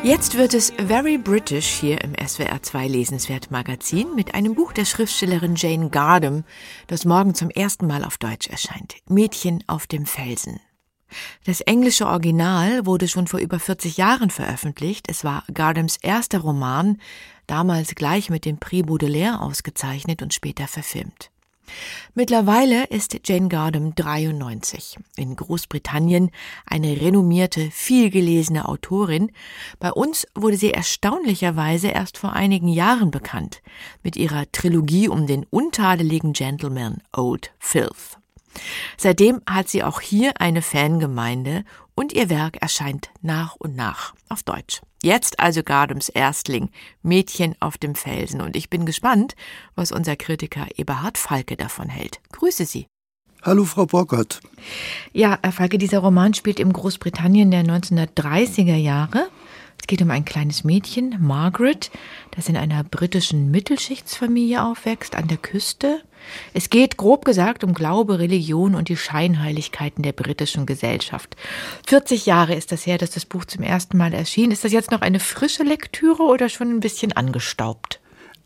Jetzt 0.07 0.37
wird 0.37 0.53
es 0.53 0.71
very 0.87 1.17
British 1.17 1.67
hier 1.67 2.01
im 2.01 2.13
SWR 2.15 2.63
2 2.63 2.87
Lesenswert 2.87 3.51
Magazin 3.51 4.15
mit 4.15 4.35
einem 4.35 4.55
Buch 4.55 4.71
der 4.71 4.85
Schriftstellerin 4.85 5.55
Jane 5.57 5.89
Gardam, 5.89 6.45
das 6.87 7.03
morgen 7.03 7.35
zum 7.35 7.49
ersten 7.49 7.87
Mal 7.87 8.05
auf 8.05 8.17
Deutsch 8.17 8.47
erscheint. 8.47 8.95
Mädchen 9.09 9.65
auf 9.67 9.85
dem 9.85 10.05
Felsen. 10.05 10.61
Das 11.45 11.59
englische 11.59 12.07
Original 12.07 12.85
wurde 12.85 13.09
schon 13.09 13.27
vor 13.27 13.41
über 13.41 13.59
40 13.59 13.97
Jahren 13.97 14.29
veröffentlicht. 14.29 15.09
Es 15.09 15.25
war 15.25 15.43
Gardams 15.53 15.97
erster 15.97 16.39
Roman, 16.39 17.01
damals 17.45 17.93
gleich 17.93 18.29
mit 18.29 18.45
dem 18.45 18.59
Prix 18.59 18.87
Baudelaire 18.87 19.41
ausgezeichnet 19.41 20.21
und 20.21 20.33
später 20.33 20.69
verfilmt. 20.69 21.31
Mittlerweile 22.13 22.86
ist 22.86 23.17
Jane 23.25 23.47
Gardam 23.47 23.93
93, 23.95 24.97
in 25.15 25.36
Großbritannien 25.36 26.31
eine 26.65 27.00
renommierte, 27.00 27.69
vielgelesene 27.71 28.67
Autorin. 28.67 29.31
Bei 29.79 29.91
uns 29.91 30.27
wurde 30.33 30.57
sie 30.57 30.71
erstaunlicherweise 30.71 31.89
erst 31.89 32.17
vor 32.17 32.33
einigen 32.33 32.67
Jahren 32.67 33.12
bekannt, 33.12 33.62
mit 34.03 34.15
ihrer 34.15 34.51
Trilogie 34.51 35.09
um 35.09 35.27
den 35.27 35.45
untadeligen 35.50 36.33
Gentleman 36.33 37.01
Old 37.15 37.53
Filth. 37.59 38.17
Seitdem 38.97 39.41
hat 39.47 39.69
sie 39.69 39.83
auch 39.83 40.01
hier 40.01 40.41
eine 40.41 40.62
Fangemeinde 40.62 41.63
und 41.95 42.13
ihr 42.13 42.29
Werk 42.29 42.57
erscheint 42.62 43.09
nach 43.21 43.55
und 43.55 43.75
nach 43.75 44.13
auf 44.29 44.43
Deutsch. 44.43 44.81
Jetzt 45.04 45.39
also 45.39 45.63
Gardams 45.63 46.10
Erstling, 46.10 46.70
Mädchen 47.04 47.56
auf 47.60 47.77
dem 47.77 47.96
Felsen. 47.96 48.42
Und 48.42 48.56
ich 48.56 48.70
bin 48.70 48.86
gespannt, 48.86 49.36
was 49.75 49.92
unser 49.92 50.16
Kritiker 50.16 50.68
Eberhard 50.75 51.18
Falke 51.18 51.56
davon 51.56 51.89
hält. 51.89 52.20
Grüße 52.32 52.66
Sie. 52.66 52.88
Hallo, 53.44 53.66
Frau 53.66 53.86
Bockert. 53.86 54.42
Ja, 55.13 55.38
Herr 55.42 55.51
Falke, 55.51 55.77
dieser 55.77 56.00
Roman 56.00 56.34
spielt 56.34 56.60
im 56.60 56.74
Großbritannien 56.74 57.51
der 57.51 57.63
1930er 57.63 58.75
Jahre. 58.75 59.30
Es 59.80 59.86
geht 59.86 60.01
um 60.01 60.10
ein 60.10 60.25
kleines 60.25 60.63
Mädchen, 60.63 61.16
Margaret, 61.20 61.92
das 62.32 62.50
in 62.50 62.58
einer 62.58 62.84
britischen 62.84 63.51
Mittelschichtsfamilie 63.51 64.63
aufwächst, 64.63 65.16
an 65.16 65.27
der 65.27 65.38
Küste. 65.38 66.01
Es 66.53 66.69
geht, 66.69 66.97
grob 66.97 67.25
gesagt, 67.25 67.63
um 67.63 67.74
Glaube, 67.74 68.19
Religion 68.19 68.75
und 68.75 68.89
die 68.89 68.97
Scheinheiligkeiten 68.97 70.03
der 70.03 70.13
britischen 70.13 70.65
Gesellschaft. 70.65 71.36
40 71.88 72.25
Jahre 72.25 72.55
ist 72.55 72.71
das 72.71 72.86
her, 72.86 72.97
dass 72.97 73.12
das 73.12 73.25
Buch 73.25 73.45
zum 73.45 73.63
ersten 73.63 73.97
Mal 73.97 74.13
erschien. 74.13 74.51
Ist 74.51 74.63
das 74.63 74.71
jetzt 74.71 74.91
noch 74.91 75.01
eine 75.01 75.19
frische 75.19 75.63
Lektüre 75.63 76.24
oder 76.24 76.50
schon 76.50 76.69
ein 76.69 76.79
bisschen 76.79 77.13
angestaubt? 77.13 78.00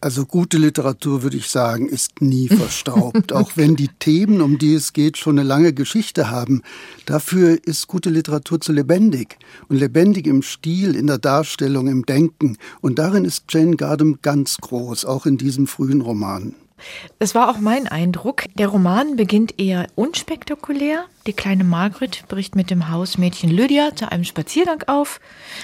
Also 0.03 0.25
gute 0.25 0.57
Literatur, 0.57 1.21
würde 1.21 1.37
ich 1.37 1.47
sagen, 1.47 1.87
ist 1.87 2.21
nie 2.21 2.47
verstaubt, 2.47 3.31
auch 3.33 3.51
wenn 3.55 3.75
die 3.75 3.89
Themen, 3.99 4.41
um 4.41 4.57
die 4.57 4.73
es 4.73 4.93
geht, 4.93 5.17
schon 5.17 5.37
eine 5.37 5.47
lange 5.47 5.73
Geschichte 5.73 6.31
haben. 6.31 6.63
Dafür 7.05 7.59
ist 7.67 7.85
gute 7.87 8.09
Literatur 8.09 8.59
zu 8.59 8.73
lebendig 8.73 9.37
und 9.69 9.77
lebendig 9.77 10.25
im 10.25 10.41
Stil, 10.41 10.95
in 10.95 11.05
der 11.05 11.19
Darstellung, 11.19 11.87
im 11.87 12.03
Denken. 12.07 12.57
Und 12.81 12.97
darin 12.97 13.25
ist 13.25 13.43
Jane 13.49 13.75
Gardam 13.75 14.17
ganz 14.23 14.57
groß, 14.57 15.05
auch 15.05 15.27
in 15.27 15.37
diesem 15.37 15.67
frühen 15.67 16.01
Roman. 16.01 16.55
Es 17.19 17.35
war 17.35 17.49
auch 17.49 17.59
mein 17.59 17.87
Eindruck. 17.87 18.45
Der 18.55 18.67
Roman 18.67 19.15
beginnt 19.15 19.59
eher 19.59 19.87
unspektakulär. 19.95 21.05
Die 21.27 21.33
kleine 21.33 21.63
Margaret 21.63 22.23
bricht 22.29 22.55
mit 22.55 22.71
dem 22.71 22.89
Hausmädchen 22.89 23.51
Lydia 23.51 23.95
zu 23.95 24.11
einem 24.11 24.23
Spaziergang 24.23 24.83
auf. 24.87 25.19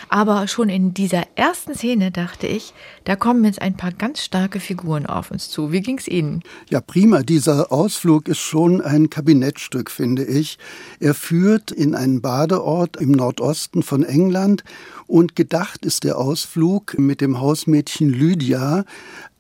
Aber 0.08 0.48
schon 0.48 0.70
in 0.70 0.94
dieser 0.94 1.24
ersten 1.36 1.74
Szene 1.74 2.12
dachte 2.12 2.46
ich, 2.46 2.74
da 3.06 3.16
kommen 3.16 3.44
jetzt 3.44 3.62
ein 3.62 3.76
paar 3.76 3.92
ganz 3.92 4.24
starke 4.24 4.60
Figuren 4.60 5.08
auf 5.08 5.32
uns 5.32 5.50
zu. 5.50 5.72
Wie 5.72 5.82
ging's 5.82 6.08
Ihnen? 6.08 6.44
Ja, 6.70 6.80
prima. 6.80 7.24
Dieser 7.24 7.72
Ausflug 7.72 8.28
ist 8.28 8.38
schon 8.38 8.82
ein 8.82 9.10
Kabinettstück, 9.10 9.90
finde 9.90 10.26
ich. 10.26 10.60
Er 11.00 11.16
führt 11.16 11.72
in 11.72 11.96
einen 11.96 12.22
Badeort 12.22 12.98
im 12.98 13.12
Nordosten 13.12 13.82
von 13.82 14.04
England 14.04 14.64
und 15.08 15.36
gedacht 15.36 15.86
ist 15.86 16.04
der 16.04 16.20
Ausflug 16.20 17.00
mit 17.00 17.20
dem 17.20 17.40
Hausmädchen 17.40 18.10
Lydia 18.10 18.86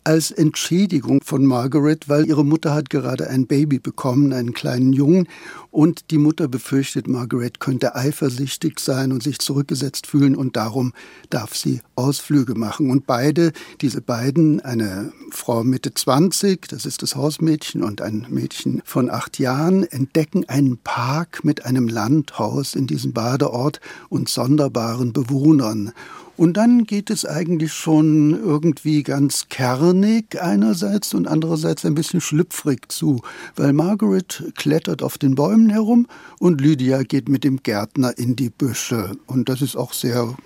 als 0.07 0.31
Entschädigung 0.31 1.19
von 1.21 1.45
Margaret, 1.45 2.07
weil 2.07 2.27
ihre 2.27 2.45
Mutter 2.45 2.73
hat 2.73 2.89
gerade 2.89 3.29
ein 3.29 3.45
Baby 3.45 3.77
bekommen, 3.77 4.31
einen 4.31 4.53
kleinen 4.53 4.93
Jungen, 4.93 5.27
und 5.69 6.11
die 6.11 6.17
Mutter 6.17 6.47
befürchtet, 6.47 7.09
Margaret 7.09 7.59
könnte 7.59 7.93
eifersüchtig 7.93 8.79
sein 8.79 9.11
und 9.11 9.21
sich 9.21 9.39
zurückgesetzt 9.39 10.07
fühlen 10.07 10.37
und 10.37 10.55
darum 10.55 10.93
darf 11.29 11.57
sie 11.57 11.81
Ausflüge 11.95 12.55
machen. 12.55 12.89
Und 12.89 13.05
beide, 13.05 13.51
diese 13.81 13.99
beiden, 13.99 14.61
eine 14.61 15.11
Frau 15.29 15.65
Mitte 15.65 15.93
20, 15.93 16.69
das 16.69 16.85
ist 16.85 17.03
das 17.03 17.17
Hausmädchen, 17.17 17.83
und 17.83 18.01
ein 18.01 18.27
Mädchen 18.29 18.81
von 18.85 19.09
acht 19.09 19.39
Jahren, 19.39 19.83
entdecken 19.83 20.47
einen 20.47 20.77
Park 20.77 21.43
mit 21.43 21.65
einem 21.65 21.89
Landhaus 21.89 22.75
in 22.75 22.87
diesem 22.87 23.11
Badeort 23.11 23.81
und 24.07 24.29
sonderbaren 24.29 25.11
Bewohnern. 25.11 25.91
Und 26.38 26.56
dann 26.56 26.84
geht 26.84 27.10
es 27.10 27.25
eigentlich 27.25 27.74
schon 27.74 28.32
irgendwie 28.32 29.01
ganz 29.01 29.50
kernig 29.50 30.39
einerseits 30.39 31.15
und 31.15 31.27
andererseits 31.27 31.84
ein 31.84 31.96
bisschen 31.96 32.22
schlüpfrig 32.22 32.91
zu, 32.91 33.22
weil 33.56 33.74
Margaret 33.74 34.44
klettert 34.56 35.01
auf 35.01 35.17
den 35.17 35.34
Bäumen 35.34 35.72
herum 35.72 36.06
und 36.38 36.62
Lydia 36.62 37.01
geht 37.01 37.27
mit 37.27 37.44
dem 37.44 37.63
Gärtner 37.63 38.15
in 38.20 38.36
die 38.36 38.51
Büsche. 38.51 39.17
Und 39.25 39.50
das 39.50 39.63
ist 39.63 39.75
auch 39.75 39.94
sehr 39.94 40.38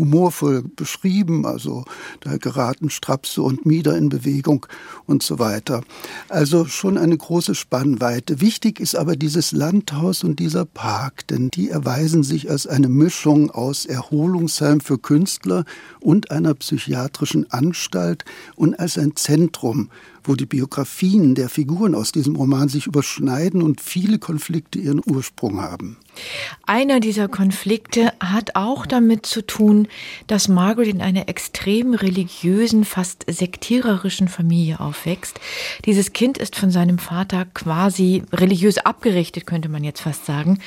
humorvoll 0.00 0.62
beschrieben, 0.62 1.46
also 1.46 1.84
da 2.20 2.36
geraten 2.38 2.90
Strapse 2.90 3.42
und 3.42 3.66
Mieder 3.66 3.96
in 3.96 4.08
Bewegung 4.08 4.66
und 5.06 5.22
so 5.22 5.38
weiter. 5.38 5.82
Also 6.28 6.64
schon 6.64 6.98
eine 6.98 7.16
große 7.16 7.54
Spannweite. 7.54 8.40
Wichtig 8.40 8.80
ist 8.80 8.96
aber 8.96 9.14
dieses 9.14 9.52
Landhaus 9.52 10.24
und 10.24 10.38
dieser 10.38 10.64
Park, 10.64 11.26
denn 11.28 11.50
die 11.50 11.68
erweisen 11.68 12.22
sich 12.22 12.50
als 12.50 12.66
eine 12.66 12.88
Mischung 12.88 13.50
aus 13.50 13.86
Erholungsheim 13.86 14.80
für 14.80 14.98
Künstler 14.98 15.64
und 16.00 16.30
einer 16.30 16.54
psychiatrischen 16.54 17.50
Anstalt 17.52 18.24
und 18.56 18.78
als 18.80 18.98
ein 18.98 19.16
Zentrum 19.16 19.90
wo 20.24 20.34
die 20.34 20.46
Biografien 20.46 21.34
der 21.34 21.48
Figuren 21.48 21.94
aus 21.94 22.12
diesem 22.12 22.36
Roman 22.36 22.68
sich 22.68 22.86
überschneiden 22.86 23.62
und 23.62 23.80
viele 23.80 24.18
Konflikte 24.18 24.78
ihren 24.78 25.02
Ursprung 25.04 25.60
haben. 25.60 25.96
Einer 26.66 27.00
dieser 27.00 27.28
Konflikte 27.28 28.12
hat 28.20 28.54
auch 28.54 28.86
damit 28.86 29.26
zu 29.26 29.46
tun, 29.46 29.88
dass 30.26 30.48
Margaret 30.48 30.88
in 30.88 31.00
einer 31.00 31.28
extrem 31.28 31.94
religiösen, 31.94 32.84
fast 32.84 33.24
sektiererischen 33.28 34.28
Familie 34.28 34.80
aufwächst. 34.80 35.40
Dieses 35.84 36.12
Kind 36.12 36.38
ist 36.38 36.56
von 36.56 36.70
seinem 36.70 36.98
Vater 36.98 37.46
quasi 37.54 38.22
religiös 38.32 38.78
abgerichtet, 38.78 39.46
könnte 39.46 39.68
man 39.68 39.84
jetzt 39.84 40.02
fast 40.02 40.26
sagen. 40.26 40.58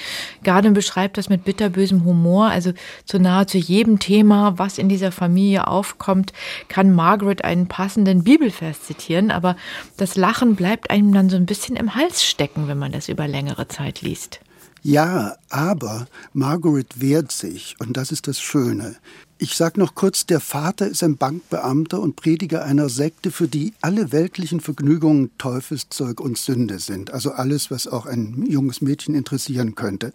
Garden 0.44 0.74
beschreibt 0.74 1.18
das 1.18 1.30
mit 1.30 1.44
bitterbösem 1.46 2.04
Humor, 2.04 2.48
also 2.48 2.74
zu 3.06 3.20
nahezu 3.20 3.58
jedem 3.58 4.00
Thema, 4.00 4.58
was 4.58 4.78
in 4.78 4.90
dieser 4.90 5.12
Familie 5.12 5.68
aufkommt, 5.68 6.34
kann 6.68 6.94
Margaret 6.94 7.44
einen 7.44 7.68
passenden 7.68 8.24
Bibelvers 8.24 8.84
zitieren, 8.84 9.32
aber 9.44 9.58
das 9.98 10.16
Lachen 10.16 10.56
bleibt 10.56 10.90
einem 10.90 11.14
dann 11.14 11.30
so 11.30 11.36
ein 11.36 11.46
bisschen 11.46 11.76
im 11.76 11.96
Hals 11.96 12.24
stecken, 12.24 12.68
wenn 12.68 12.78
man 12.78 12.94
das 12.94 13.10
über 13.10 13.28
längere 13.28 13.68
Zeit 13.68 14.02
liest. 14.02 14.40
Ja, 14.82 15.36
aber 15.50 16.08
Margaret 16.34 17.00
wehrt 17.00 17.32
sich 17.32 17.76
und 17.80 17.96
das 17.96 18.12
ist 18.12 18.28
das 18.28 18.40
Schöne. 18.40 18.96
Ich 19.38 19.56
sage 19.56 19.80
noch 19.80 19.96
kurz, 19.96 20.26
der 20.26 20.40
Vater 20.40 20.88
ist 20.88 21.04
ein 21.04 21.18
Bankbeamter 21.18 22.00
und 22.00 22.16
Prediger 22.16 22.64
einer 22.64 22.90
Sekte, 22.90 23.32
für 23.32 23.48
die 23.48 23.74
alle 23.82 24.12
weltlichen 24.12 24.60
Vergnügungen 24.60 25.32
Teufelszeug 25.38 26.20
und 26.20 26.38
Sünde 26.38 26.80
sind. 26.80 27.14
Also 27.14 27.32
alles, 27.32 27.72
was 27.72 27.88
auch 27.88 28.06
ein 28.06 28.46
junges 28.48 28.82
Mädchen 28.82 29.16
interessieren 29.16 29.76
könnte. 29.76 30.14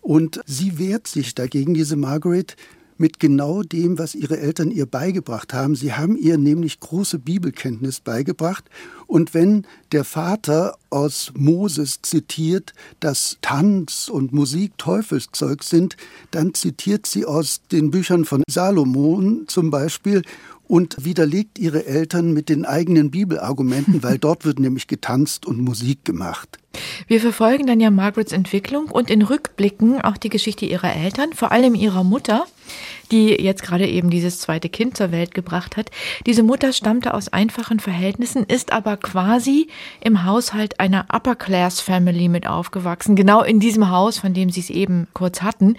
Und 0.00 0.40
sie 0.46 0.78
wehrt 0.78 1.08
sich 1.08 1.34
dagegen, 1.34 1.74
diese 1.74 1.96
Margaret, 1.96 2.56
mit 2.98 3.20
genau 3.20 3.62
dem, 3.62 3.98
was 3.98 4.14
ihre 4.14 4.38
Eltern 4.38 4.70
ihr 4.70 4.86
beigebracht 4.86 5.52
haben. 5.52 5.74
Sie 5.74 5.92
haben 5.92 6.16
ihr 6.16 6.38
nämlich 6.38 6.80
große 6.80 7.18
Bibelkenntnis 7.18 8.00
beigebracht. 8.00 8.64
Und 9.06 9.34
wenn 9.34 9.66
der 9.92 10.04
Vater 10.04 10.76
aus 10.90 11.32
Moses 11.34 12.00
zitiert, 12.02 12.72
dass 13.00 13.38
Tanz 13.40 14.08
und 14.08 14.32
Musik 14.32 14.72
Teufelszeug 14.78 15.62
sind, 15.62 15.96
dann 16.30 16.54
zitiert 16.54 17.06
sie 17.06 17.24
aus 17.24 17.60
den 17.70 17.90
Büchern 17.90 18.24
von 18.24 18.42
Salomon 18.48 19.44
zum 19.46 19.70
Beispiel 19.70 20.22
und 20.68 21.04
widerlegt 21.04 21.58
ihre 21.58 21.86
Eltern 21.86 22.32
mit 22.32 22.48
den 22.48 22.64
eigenen 22.64 23.10
Bibelargumenten, 23.10 24.02
weil 24.02 24.18
dort 24.18 24.44
wird 24.44 24.58
nämlich 24.58 24.86
getanzt 24.86 25.46
und 25.46 25.60
Musik 25.60 26.04
gemacht. 26.04 26.58
Wir 27.06 27.20
verfolgen 27.20 27.66
dann 27.66 27.80
ja 27.80 27.90
Margarets 27.90 28.32
Entwicklung 28.32 28.86
und 28.86 29.10
in 29.10 29.22
Rückblicken 29.22 30.00
auch 30.02 30.16
die 30.16 30.28
Geschichte 30.28 30.66
ihrer 30.66 30.94
Eltern, 30.94 31.32
vor 31.32 31.52
allem 31.52 31.74
ihrer 31.74 32.04
Mutter, 32.04 32.46
die 33.10 33.28
jetzt 33.28 33.62
gerade 33.62 33.86
eben 33.86 34.10
dieses 34.10 34.40
zweite 34.40 34.68
Kind 34.68 34.96
zur 34.96 35.12
Welt 35.12 35.32
gebracht 35.32 35.76
hat. 35.76 35.90
Diese 36.26 36.42
Mutter 36.42 36.72
stammte 36.72 37.14
aus 37.14 37.28
einfachen 37.28 37.80
Verhältnissen, 37.80 38.44
ist 38.44 38.72
aber 38.72 38.96
quasi 38.96 39.68
im 40.00 40.24
Haushalt 40.24 40.80
einer 40.80 41.06
Upper 41.12 41.36
Class 41.36 41.80
Family 41.80 42.28
mit 42.28 42.46
aufgewachsen, 42.46 43.16
genau 43.16 43.42
in 43.42 43.60
diesem 43.60 43.90
Haus, 43.90 44.18
von 44.18 44.34
dem 44.34 44.50
Sie 44.50 44.60
es 44.60 44.70
eben 44.70 45.06
kurz 45.12 45.42
hatten. 45.42 45.76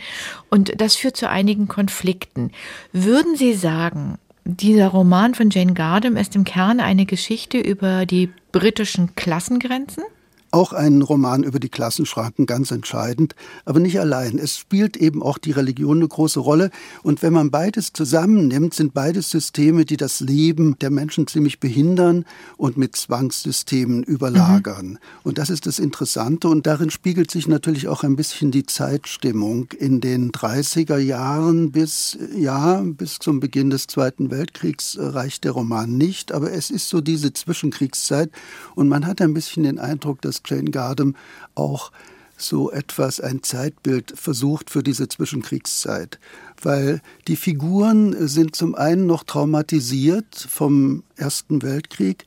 Und 0.49 0.79
das 0.81 0.95
führt 0.95 1.17
zu 1.17 1.29
einigen 1.29 1.67
Konflikten. 1.67 2.51
Würden 2.93 3.35
Sie 3.35 3.53
sagen, 3.53 4.17
dieser 4.47 4.87
Roman 4.87 5.35
von 5.35 5.49
Jane 5.49 5.73
Gardam 5.73 6.15
ist 6.15 6.35
im 6.35 6.45
Kern 6.45 6.79
eine 6.79 7.05
Geschichte 7.05 7.57
über 7.59 8.05
die 8.05 8.29
britischen 8.53 9.13
Klassengrenzen? 9.15 10.03
Auch 10.51 10.71
ein 10.71 11.01
Roman 11.01 11.43
über 11.43 11.59
die 11.59 11.69
Klassenschranken, 11.69 12.45
ganz 12.45 12.71
entscheidend, 12.71 13.35
aber 13.65 13.79
nicht 13.79 13.99
allein. 13.99 14.39
Es 14.39 14.57
spielt 14.57 14.95
eben 14.95 15.21
auch 15.21 15.37
die 15.37 15.51
Religion 15.51 15.97
eine 15.97 16.07
große 16.07 16.39
Rolle. 16.39 16.71
Und 17.03 17.21
wenn 17.21 17.33
man 17.33 17.51
beides 17.51 17.91
zusammennimmt, 17.91 18.73
sind 18.73 18.93
beides 18.93 19.29
Systeme, 19.29 19.83
die 19.83 19.97
das 19.97 20.21
Leben 20.21 20.79
der 20.79 20.89
Menschen 20.89 21.27
ziemlich 21.27 21.59
behindern 21.59 22.25
und 22.55 22.77
mit 22.77 22.95
Zwangssystemen 22.95 24.03
überlagern. 24.03 24.87
Mhm. 24.87 24.97
Und 25.23 25.37
das 25.37 25.49
ist 25.49 25.65
das 25.65 25.79
Interessante. 25.79 26.47
Und 26.47 26.65
darin 26.65 26.91
spiegelt 26.91 27.29
sich 27.29 27.47
natürlich 27.47 27.87
auch 27.87 28.03
ein 28.03 28.15
bisschen 28.15 28.51
die 28.51 28.65
Zeitstimmung. 28.65 29.67
In 29.77 29.99
den 30.01 30.31
30er 30.31 30.97
Jahren 30.97 31.71
bis, 31.71 32.17
ja, 32.35 32.81
bis 32.85 33.19
zum 33.19 33.39
Beginn 33.39 33.69
des 33.69 33.87
Zweiten 33.87 34.31
Weltkriegs 34.31 34.97
reicht 34.99 35.43
der 35.43 35.51
Roman 35.51 35.97
nicht. 35.97 36.31
Aber 36.31 36.51
es 36.51 36.69
ist 36.69 36.87
so 36.89 37.01
diese 37.01 37.33
Zwischenkriegszeit. 37.33 38.31
Und 38.75 38.87
man 38.87 39.05
hat 39.05 39.21
ein 39.21 39.33
bisschen 39.33 39.63
den 39.63 39.79
Eindruck, 39.79 40.21
dass 40.21 40.43
Jane 40.47 40.71
Gardam 40.71 41.15
auch 41.55 41.91
so 42.37 42.71
etwas, 42.71 43.19
ein 43.19 43.41
Zeitbild 43.41 44.13
versucht 44.15 44.69
für 44.69 44.83
diese 44.83 45.09
Zwischenkriegszeit. 45.09 46.19
Weil 46.61 47.01
die 47.27 47.35
Figuren 47.35 48.27
sind 48.27 48.55
zum 48.55 48.75
einen 48.75 49.07
noch 49.07 49.23
traumatisiert 49.23 50.47
vom 50.49 51.03
Ersten 51.15 51.63
Weltkrieg, 51.63 52.25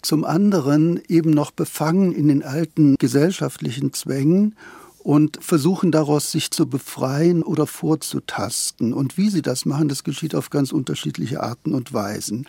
zum 0.00 0.24
anderen 0.24 1.00
eben 1.06 1.30
noch 1.30 1.52
befangen 1.52 2.12
in 2.12 2.28
den 2.28 2.42
alten 2.42 2.96
gesellschaftlichen 2.98 3.92
Zwängen 3.92 4.56
und 4.98 5.38
versuchen 5.42 5.92
daraus 5.92 6.30
sich 6.30 6.50
zu 6.50 6.66
befreien 6.66 7.42
oder 7.42 7.66
vorzutasten. 7.66 8.92
Und 8.92 9.16
wie 9.16 9.30
sie 9.30 9.42
das 9.42 9.64
machen, 9.64 9.88
das 9.88 10.04
geschieht 10.04 10.34
auf 10.34 10.50
ganz 10.50 10.72
unterschiedliche 10.72 11.42
Arten 11.42 11.74
und 11.74 11.92
Weisen. 11.92 12.46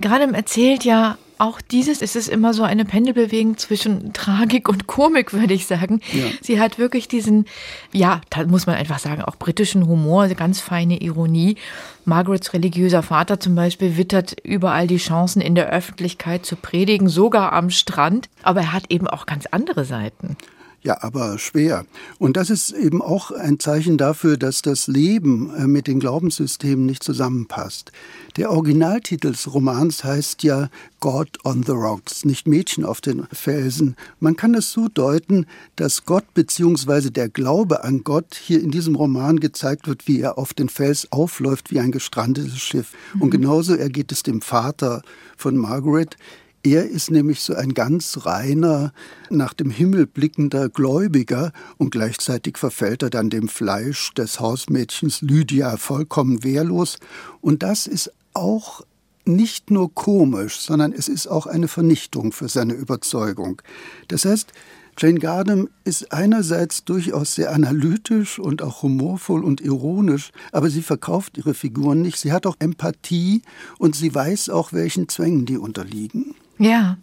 Gerade 0.00 0.32
erzählt 0.32 0.84
ja 0.84 1.18
auch 1.40 1.60
dieses 1.60 2.02
ist 2.02 2.16
es 2.16 2.28
immer 2.28 2.52
so 2.52 2.62
eine 2.62 2.84
Pendelbewegung 2.84 3.56
zwischen 3.56 4.12
Tragik 4.12 4.68
und 4.68 4.86
Komik, 4.86 5.32
würde 5.32 5.54
ich 5.54 5.66
sagen. 5.66 6.00
Ja. 6.12 6.24
Sie 6.42 6.60
hat 6.60 6.78
wirklich 6.78 7.08
diesen, 7.08 7.46
ja, 7.92 8.20
da 8.28 8.44
muss 8.44 8.66
man 8.66 8.76
einfach 8.76 8.98
sagen, 8.98 9.22
auch 9.22 9.36
britischen 9.36 9.86
Humor, 9.86 10.28
ganz 10.28 10.60
feine 10.60 11.00
Ironie. 11.00 11.56
Margarets 12.04 12.52
religiöser 12.52 13.02
Vater 13.02 13.40
zum 13.40 13.54
Beispiel 13.54 13.96
wittert 13.96 14.36
überall 14.42 14.86
die 14.86 14.98
Chancen 14.98 15.40
in 15.40 15.54
der 15.54 15.70
Öffentlichkeit 15.70 16.44
zu 16.44 16.56
predigen, 16.56 17.08
sogar 17.08 17.52
am 17.54 17.70
Strand. 17.70 18.28
Aber 18.42 18.60
er 18.60 18.72
hat 18.72 18.84
eben 18.90 19.06
auch 19.06 19.24
ganz 19.24 19.46
andere 19.46 19.84
Seiten. 19.84 20.36
Ja, 20.82 21.02
aber 21.02 21.38
schwer. 21.38 21.84
Und 22.18 22.38
das 22.38 22.48
ist 22.48 22.70
eben 22.70 23.02
auch 23.02 23.30
ein 23.32 23.58
Zeichen 23.58 23.98
dafür, 23.98 24.38
dass 24.38 24.62
das 24.62 24.86
Leben 24.86 25.54
äh, 25.54 25.66
mit 25.66 25.86
den 25.86 26.00
Glaubenssystemen 26.00 26.86
nicht 26.86 27.02
zusammenpasst. 27.02 27.92
Der 28.36 28.50
Originaltitel 28.50 29.32
des 29.32 29.52
Romans 29.52 30.04
heißt 30.04 30.42
ja 30.42 30.70
God 31.00 31.44
on 31.44 31.64
the 31.64 31.72
Rocks, 31.72 32.24
nicht 32.24 32.46
Mädchen 32.46 32.86
auf 32.86 33.02
den 33.02 33.26
Felsen. 33.30 33.94
Man 34.20 34.36
kann 34.36 34.54
es 34.54 34.72
so 34.72 34.88
deuten, 34.88 35.46
dass 35.76 36.06
Gott 36.06 36.24
bzw. 36.32 37.10
der 37.10 37.28
Glaube 37.28 37.84
an 37.84 38.02
Gott 38.02 38.34
hier 38.34 38.62
in 38.62 38.70
diesem 38.70 38.94
Roman 38.94 39.38
gezeigt 39.38 39.86
wird, 39.86 40.08
wie 40.08 40.20
er 40.20 40.38
auf 40.38 40.54
den 40.54 40.70
Fels 40.70 41.12
aufläuft 41.12 41.70
wie 41.70 41.80
ein 41.80 41.92
gestrandetes 41.92 42.58
Schiff. 42.58 42.92
Mhm. 43.14 43.22
Und 43.22 43.30
genauso 43.30 43.74
ergeht 43.74 44.12
es 44.12 44.22
dem 44.22 44.40
Vater 44.40 45.02
von 45.36 45.56
Margaret. 45.56 46.16
Er 46.62 46.90
ist 46.90 47.10
nämlich 47.10 47.40
so 47.40 47.54
ein 47.54 47.72
ganz 47.72 48.26
reiner, 48.26 48.92
nach 49.30 49.54
dem 49.54 49.70
Himmel 49.70 50.06
blickender 50.06 50.68
Gläubiger 50.68 51.52
und 51.78 51.90
gleichzeitig 51.90 52.58
verfällt 52.58 53.02
er 53.02 53.08
dann 53.08 53.30
dem 53.30 53.48
Fleisch 53.48 54.12
des 54.12 54.40
Hausmädchens 54.40 55.22
Lydia 55.22 55.78
vollkommen 55.78 56.44
wehrlos. 56.44 56.98
Und 57.40 57.62
das 57.62 57.86
ist 57.86 58.12
auch 58.34 58.82
nicht 59.24 59.70
nur 59.70 59.94
komisch, 59.94 60.60
sondern 60.60 60.92
es 60.92 61.08
ist 61.08 61.28
auch 61.28 61.46
eine 61.46 61.66
Vernichtung 61.66 62.32
für 62.32 62.48
seine 62.48 62.74
Überzeugung. 62.74 63.62
Das 64.08 64.26
heißt, 64.26 64.52
Jane 64.98 65.18
Gardam 65.18 65.70
ist 65.84 66.12
einerseits 66.12 66.84
durchaus 66.84 67.34
sehr 67.34 67.54
analytisch 67.54 68.38
und 68.38 68.60
auch 68.60 68.82
humorvoll 68.82 69.44
und 69.44 69.62
ironisch, 69.62 70.30
aber 70.52 70.68
sie 70.68 70.82
verkauft 70.82 71.38
ihre 71.38 71.54
Figuren 71.54 72.02
nicht. 72.02 72.18
Sie 72.18 72.32
hat 72.32 72.44
auch 72.44 72.56
Empathie 72.58 73.40
und 73.78 73.96
sie 73.96 74.14
weiß 74.14 74.50
auch, 74.50 74.74
welchen 74.74 75.08
Zwängen 75.08 75.46
die 75.46 75.56
unterliegen. 75.56 76.34
Ja. 76.60 76.98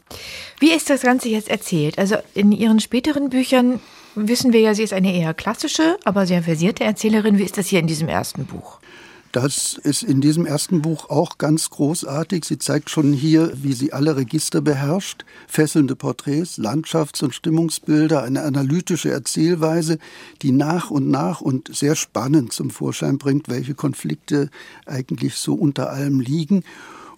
Wie 0.59 0.71
ist 0.71 0.91
das 0.91 1.01
Ganze 1.01 1.29
jetzt 1.29 1.49
erzählt? 1.49 1.97
Also 1.97 2.17
in 2.35 2.51
Ihren 2.51 2.79
späteren 2.79 3.31
Büchern 3.31 3.79
wissen 4.13 4.53
wir 4.53 4.59
ja, 4.59 4.75
sie 4.75 4.83
ist 4.83 4.93
eine 4.93 5.13
eher 5.13 5.33
klassische, 5.33 5.97
aber 6.05 6.27
sehr 6.27 6.43
versierte 6.43 6.83
Erzählerin. 6.83 7.39
Wie 7.39 7.43
ist 7.43 7.57
das 7.57 7.65
hier 7.65 7.79
in 7.79 7.87
diesem 7.87 8.07
ersten 8.07 8.45
Buch? 8.45 8.79
Das 9.31 9.73
ist 9.83 10.03
in 10.03 10.21
diesem 10.21 10.45
ersten 10.45 10.83
Buch 10.83 11.09
auch 11.09 11.39
ganz 11.39 11.71
großartig. 11.71 12.45
Sie 12.45 12.59
zeigt 12.59 12.91
schon 12.91 13.13
hier, 13.13 13.51
wie 13.55 13.73
sie 13.73 13.93
alle 13.93 14.15
Register 14.15 14.61
beherrscht. 14.61 15.25
Fesselnde 15.47 15.95
Porträts, 15.95 16.59
Landschafts- 16.59 17.23
und 17.23 17.33
Stimmungsbilder, 17.33 18.21
eine 18.21 18.43
analytische 18.43 19.09
Erzählweise, 19.09 19.97
die 20.43 20.51
nach 20.51 20.91
und 20.91 21.09
nach 21.09 21.41
und 21.41 21.75
sehr 21.75 21.95
spannend 21.95 22.53
zum 22.53 22.69
Vorschein 22.69 23.17
bringt, 23.17 23.49
welche 23.49 23.73
Konflikte 23.73 24.51
eigentlich 24.85 25.35
so 25.35 25.55
unter 25.55 25.89
allem 25.89 26.19
liegen. 26.19 26.63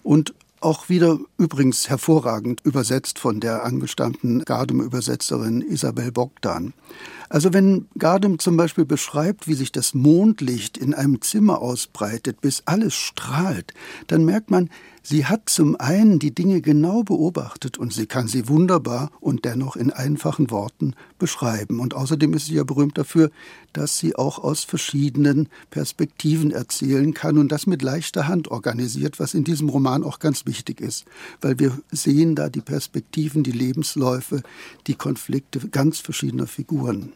Und 0.02 0.32
auch 0.60 0.88
wieder 0.88 1.18
übrigens 1.38 1.88
hervorragend 1.88 2.60
übersetzt 2.64 3.18
von 3.18 3.40
der 3.40 3.64
angestammten 3.64 4.44
Gardem-Übersetzerin 4.44 5.62
Isabel 5.62 6.12
Bogdan. 6.12 6.74
Also 7.30 7.52
wenn 7.52 7.86
Gardem 7.96 8.40
zum 8.40 8.56
Beispiel 8.56 8.84
beschreibt, 8.84 9.46
wie 9.46 9.54
sich 9.54 9.70
das 9.70 9.94
Mondlicht 9.94 10.76
in 10.76 10.94
einem 10.94 11.22
Zimmer 11.22 11.62
ausbreitet, 11.62 12.40
bis 12.40 12.64
alles 12.66 12.94
strahlt, 12.94 13.72
dann 14.08 14.24
merkt 14.24 14.50
man, 14.50 14.68
Sie 15.02 15.24
hat 15.24 15.48
zum 15.48 15.76
einen 15.76 16.18
die 16.18 16.34
Dinge 16.34 16.60
genau 16.60 17.02
beobachtet 17.02 17.78
und 17.78 17.92
sie 17.92 18.06
kann 18.06 18.28
sie 18.28 18.48
wunderbar 18.48 19.10
und 19.20 19.46
dennoch 19.46 19.76
in 19.76 19.90
einfachen 19.90 20.50
Worten 20.50 20.94
beschreiben. 21.18 21.80
Und 21.80 21.94
außerdem 21.94 22.34
ist 22.34 22.46
sie 22.46 22.56
ja 22.56 22.64
berühmt 22.64 22.98
dafür, 22.98 23.30
dass 23.72 23.98
sie 23.98 24.14
auch 24.14 24.38
aus 24.38 24.64
verschiedenen 24.64 25.48
Perspektiven 25.70 26.50
erzählen 26.50 27.14
kann 27.14 27.38
und 27.38 27.50
das 27.50 27.66
mit 27.66 27.80
leichter 27.80 28.28
Hand 28.28 28.48
organisiert, 28.48 29.18
was 29.18 29.32
in 29.32 29.44
diesem 29.44 29.70
Roman 29.70 30.04
auch 30.04 30.18
ganz 30.18 30.44
wichtig 30.44 30.80
ist, 30.80 31.06
weil 31.40 31.58
wir 31.58 31.78
sehen 31.90 32.34
da 32.34 32.50
die 32.50 32.60
Perspektiven, 32.60 33.42
die 33.42 33.52
Lebensläufe, 33.52 34.42
die 34.86 34.94
Konflikte 34.94 35.60
ganz 35.70 35.98
verschiedener 35.98 36.46
Figuren. 36.46 37.12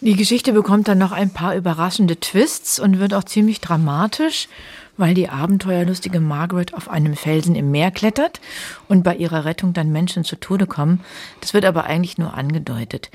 Die 0.00 0.16
Geschichte 0.16 0.52
bekommt 0.52 0.88
dann 0.88 0.98
noch 0.98 1.12
ein 1.12 1.30
paar 1.30 1.54
überraschende 1.54 2.18
Twists 2.18 2.78
und 2.78 2.98
wird 2.98 3.14
auch 3.14 3.24
ziemlich 3.24 3.60
dramatisch 3.60 4.48
weil 4.96 5.14
die 5.14 5.28
abenteuerlustige 5.28 6.20
Margaret 6.20 6.74
auf 6.74 6.88
einem 6.88 7.16
Felsen 7.16 7.54
im 7.54 7.70
Meer 7.70 7.90
klettert 7.90 8.40
und 8.88 9.02
bei 9.02 9.16
ihrer 9.16 9.44
Rettung 9.44 9.72
dann 9.72 9.92
Menschen 9.92 10.24
zu 10.24 10.36
Tode 10.36 10.66
kommen. 10.66 11.00
Das 11.40 11.54
wird 11.54 11.64
aber 11.64 11.84
eigentlich 11.84 12.18
nur 12.18 12.34
angedeutet. 12.34 13.10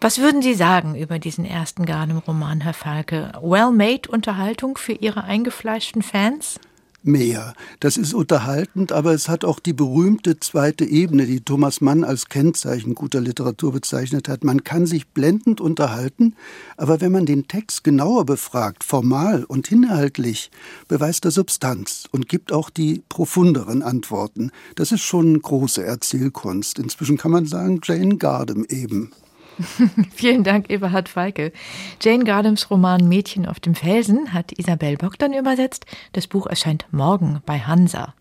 Was 0.00 0.18
würden 0.18 0.42
Sie 0.42 0.54
sagen 0.54 0.94
über 0.94 1.18
diesen 1.18 1.44
ersten 1.44 1.86
Gardem-Roman, 1.86 2.60
Herr 2.60 2.74
Falke? 2.74 3.32
Well-made 3.40 4.08
Unterhaltung 4.08 4.76
für 4.76 4.92
Ihre 4.92 5.24
eingefleischten 5.24 6.02
Fans? 6.02 6.60
Mehr. 7.04 7.54
Das 7.80 7.96
ist 7.96 8.14
unterhaltend, 8.14 8.92
aber 8.92 9.12
es 9.12 9.28
hat 9.28 9.44
auch 9.44 9.58
die 9.58 9.72
berühmte 9.72 10.38
zweite 10.40 10.84
Ebene, 10.84 11.26
die 11.26 11.40
Thomas 11.40 11.80
Mann 11.80 12.04
als 12.04 12.28
Kennzeichen 12.28 12.94
guter 12.94 13.20
Literatur 13.20 13.72
bezeichnet 13.72 14.28
hat. 14.28 14.44
Man 14.44 14.64
kann 14.64 14.86
sich 14.86 15.08
blendend 15.08 15.60
unterhalten, 15.60 16.34
aber 16.76 17.00
wenn 17.00 17.12
man 17.12 17.26
den 17.26 17.48
Text 17.48 17.84
genauer 17.84 18.26
befragt, 18.26 18.84
formal 18.84 19.44
und 19.44 19.70
inhaltlich, 19.70 20.50
beweist 20.88 21.24
er 21.24 21.30
Substanz 21.30 22.04
und 22.10 22.28
gibt 22.28 22.52
auch 22.52 22.70
die 22.70 23.02
profunderen 23.08 23.82
Antworten. 23.82 24.50
Das 24.76 24.92
ist 24.92 25.02
schon 25.02 25.40
große 25.40 25.84
Erzählkunst. 25.84 26.78
Inzwischen 26.78 27.18
kann 27.18 27.30
man 27.30 27.46
sagen, 27.46 27.80
Jane 27.82 28.16
Gardem 28.16 28.64
eben. 28.68 29.12
Vielen 30.14 30.44
Dank, 30.44 30.70
Eberhard 30.70 31.08
Feike. 31.08 31.52
Jane 32.00 32.24
Gardams 32.24 32.70
Roman 32.70 33.08
Mädchen 33.08 33.46
auf 33.46 33.60
dem 33.60 33.74
Felsen 33.74 34.32
hat 34.32 34.52
Isabel 34.58 34.96
Bogdan 34.96 35.32
übersetzt. 35.32 35.86
Das 36.12 36.26
Buch 36.26 36.46
erscheint 36.46 36.86
morgen 36.90 37.40
bei 37.46 37.58
Hansa. 37.60 38.14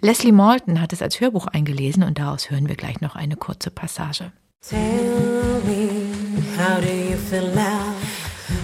Leslie 0.00 0.32
Malton 0.32 0.80
hat 0.80 0.92
es 0.92 1.02
als 1.02 1.20
Hörbuch 1.20 1.46
eingelesen 1.46 2.02
und 2.02 2.18
daraus 2.18 2.50
hören 2.50 2.68
wir 2.68 2.74
gleich 2.74 3.00
noch 3.00 3.14
eine 3.14 3.36
kurze 3.36 3.70
Passage. 3.70 4.32
Tell 4.68 5.60
me, 5.64 5.88
how 6.56 6.80
do 6.80 6.88
you 6.88 7.16
feel 7.16 7.54
now? 7.54 7.94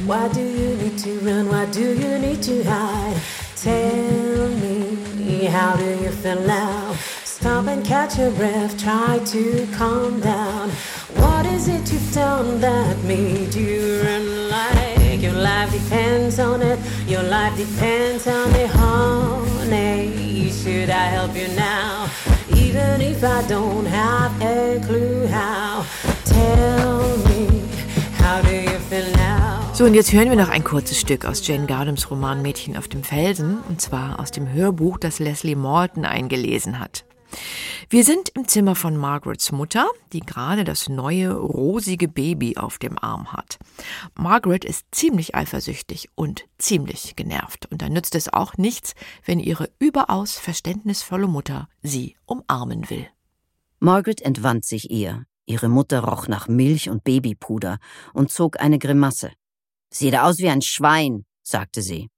Why 0.06 0.28
do 0.32 0.40
you 0.40 0.76
need 0.76 0.98
to 1.02 1.10
run? 1.24 1.48
Why 1.48 1.66
do 1.72 1.80
you 1.80 2.18
need 2.18 2.42
to 2.42 2.64
hide? 2.64 3.20
Tell 3.56 4.48
me, 4.60 5.48
how 5.48 5.76
do 5.76 5.84
you 5.84 6.10
feel 6.10 6.40
now? 6.46 6.94
Stop 7.40 7.68
and 7.68 7.84
catch 7.84 8.18
your 8.18 8.32
breath, 8.32 8.76
try 8.76 9.20
to 9.26 9.68
calm 9.72 10.18
down. 10.18 10.70
What 11.14 11.46
is 11.46 11.68
it 11.68 11.92
you've 11.92 12.12
done 12.12 12.60
that 12.60 12.98
made 13.04 13.54
you 13.54 14.02
run 14.02 14.50
like 14.50 15.22
your 15.22 15.34
life 15.34 15.70
depends 15.70 16.40
on 16.40 16.62
it? 16.62 16.80
Your 17.06 17.22
life 17.22 17.56
depends 17.56 18.26
on 18.26 18.50
it, 18.56 18.68
honey. 18.70 20.50
Should 20.50 20.90
I 20.90 21.06
help 21.14 21.36
you 21.36 21.46
now? 21.54 22.08
Even 22.56 23.00
if 23.00 23.22
I 23.22 23.46
don't 23.46 23.86
have 23.86 24.32
a 24.42 24.80
clue 24.84 25.28
how, 25.28 25.84
tell 26.24 27.18
me, 27.28 27.62
how 28.18 28.42
do 28.42 28.52
you 28.52 28.78
feel 28.90 29.08
now? 29.12 29.60
So, 29.74 29.84
und 29.84 29.94
jetzt 29.94 30.12
hören 30.12 30.28
wir 30.28 30.36
noch 30.36 30.48
ein 30.48 30.64
kurzes 30.64 30.98
Stück 30.98 31.24
aus 31.24 31.46
Jane 31.46 31.66
Gardams 31.66 32.10
Roman 32.10 32.42
Mädchen 32.42 32.76
auf 32.76 32.88
dem 32.88 33.04
Felsen, 33.04 33.58
und 33.68 33.80
zwar 33.80 34.18
aus 34.18 34.32
dem 34.32 34.52
Hörbuch, 34.52 34.98
das 34.98 35.20
Leslie 35.20 35.54
Morton 35.54 36.04
eingelesen 36.04 36.80
hat. 36.80 37.04
Wir 37.90 38.04
sind 38.04 38.30
im 38.30 38.46
Zimmer 38.46 38.74
von 38.74 38.96
Margarets 38.96 39.50
Mutter, 39.52 39.88
die 40.12 40.20
gerade 40.20 40.64
das 40.64 40.88
neue 40.88 41.32
rosige 41.34 42.08
Baby 42.08 42.56
auf 42.56 42.78
dem 42.78 42.98
Arm 42.98 43.32
hat. 43.32 43.58
Margaret 44.14 44.64
ist 44.64 44.86
ziemlich 44.92 45.34
eifersüchtig 45.34 46.08
und 46.14 46.44
ziemlich 46.58 47.16
genervt 47.16 47.66
und 47.66 47.80
da 47.80 47.88
nützt 47.88 48.14
es 48.14 48.32
auch 48.32 48.56
nichts, 48.56 48.94
wenn 49.24 49.40
ihre 49.40 49.70
überaus 49.78 50.38
verständnisvolle 50.38 51.28
Mutter 51.28 51.68
sie 51.82 52.16
umarmen 52.26 52.90
will. 52.90 53.06
Margaret 53.80 54.20
entwand 54.20 54.64
sich 54.64 54.90
ihr. 54.90 55.24
Ihre 55.46 55.68
Mutter 55.68 56.00
roch 56.00 56.28
nach 56.28 56.46
Milch 56.46 56.90
und 56.90 57.04
Babypuder 57.04 57.78
und 58.12 58.30
zog 58.30 58.60
eine 58.60 58.78
Grimasse. 58.78 59.30
Sieht 59.90 60.14
aus 60.14 60.38
wie 60.38 60.50
ein 60.50 60.60
Schwein, 60.60 61.24
sagte 61.42 61.80
sie. 61.80 62.10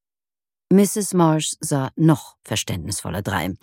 Mrs. 0.72 1.14
Marsh 1.14 1.54
sah 1.60 1.90
noch 1.96 2.36
verständnisvoller 2.42 3.22
drein. 3.22 3.56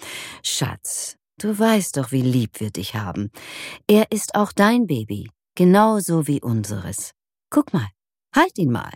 Schatz, 0.44 1.17
Du 1.40 1.58
weißt 1.58 1.98
doch, 1.98 2.12
wie 2.12 2.24
lieb 2.24 2.60
wir 2.60 2.72
dich 2.72 2.96
haben. 2.96 3.32
Er 3.88 4.12
ist 4.12 4.34
auch 4.34 4.52
dein 4.52 4.88
Baby, 4.88 5.30
genauso 5.54 6.26
wie 6.26 6.42
unseres. 6.42 7.12
Guck 7.52 7.74
mal, 7.74 7.88
halt 8.36 8.58
ihn 8.58 8.72
mal. 8.72 8.92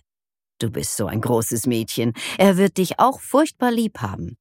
Du 0.60 0.71
bist 0.71 0.97
so 0.97 1.06
ein 1.06 1.21
großes 1.21 1.67
Mädchen. 1.67 2.13
Er 2.39 2.58
wird 2.58 2.77
dich 2.77 2.99
auch 2.99 3.19
furchtbar 3.19 3.71
lieb 3.71 3.99
haben. 3.99 4.38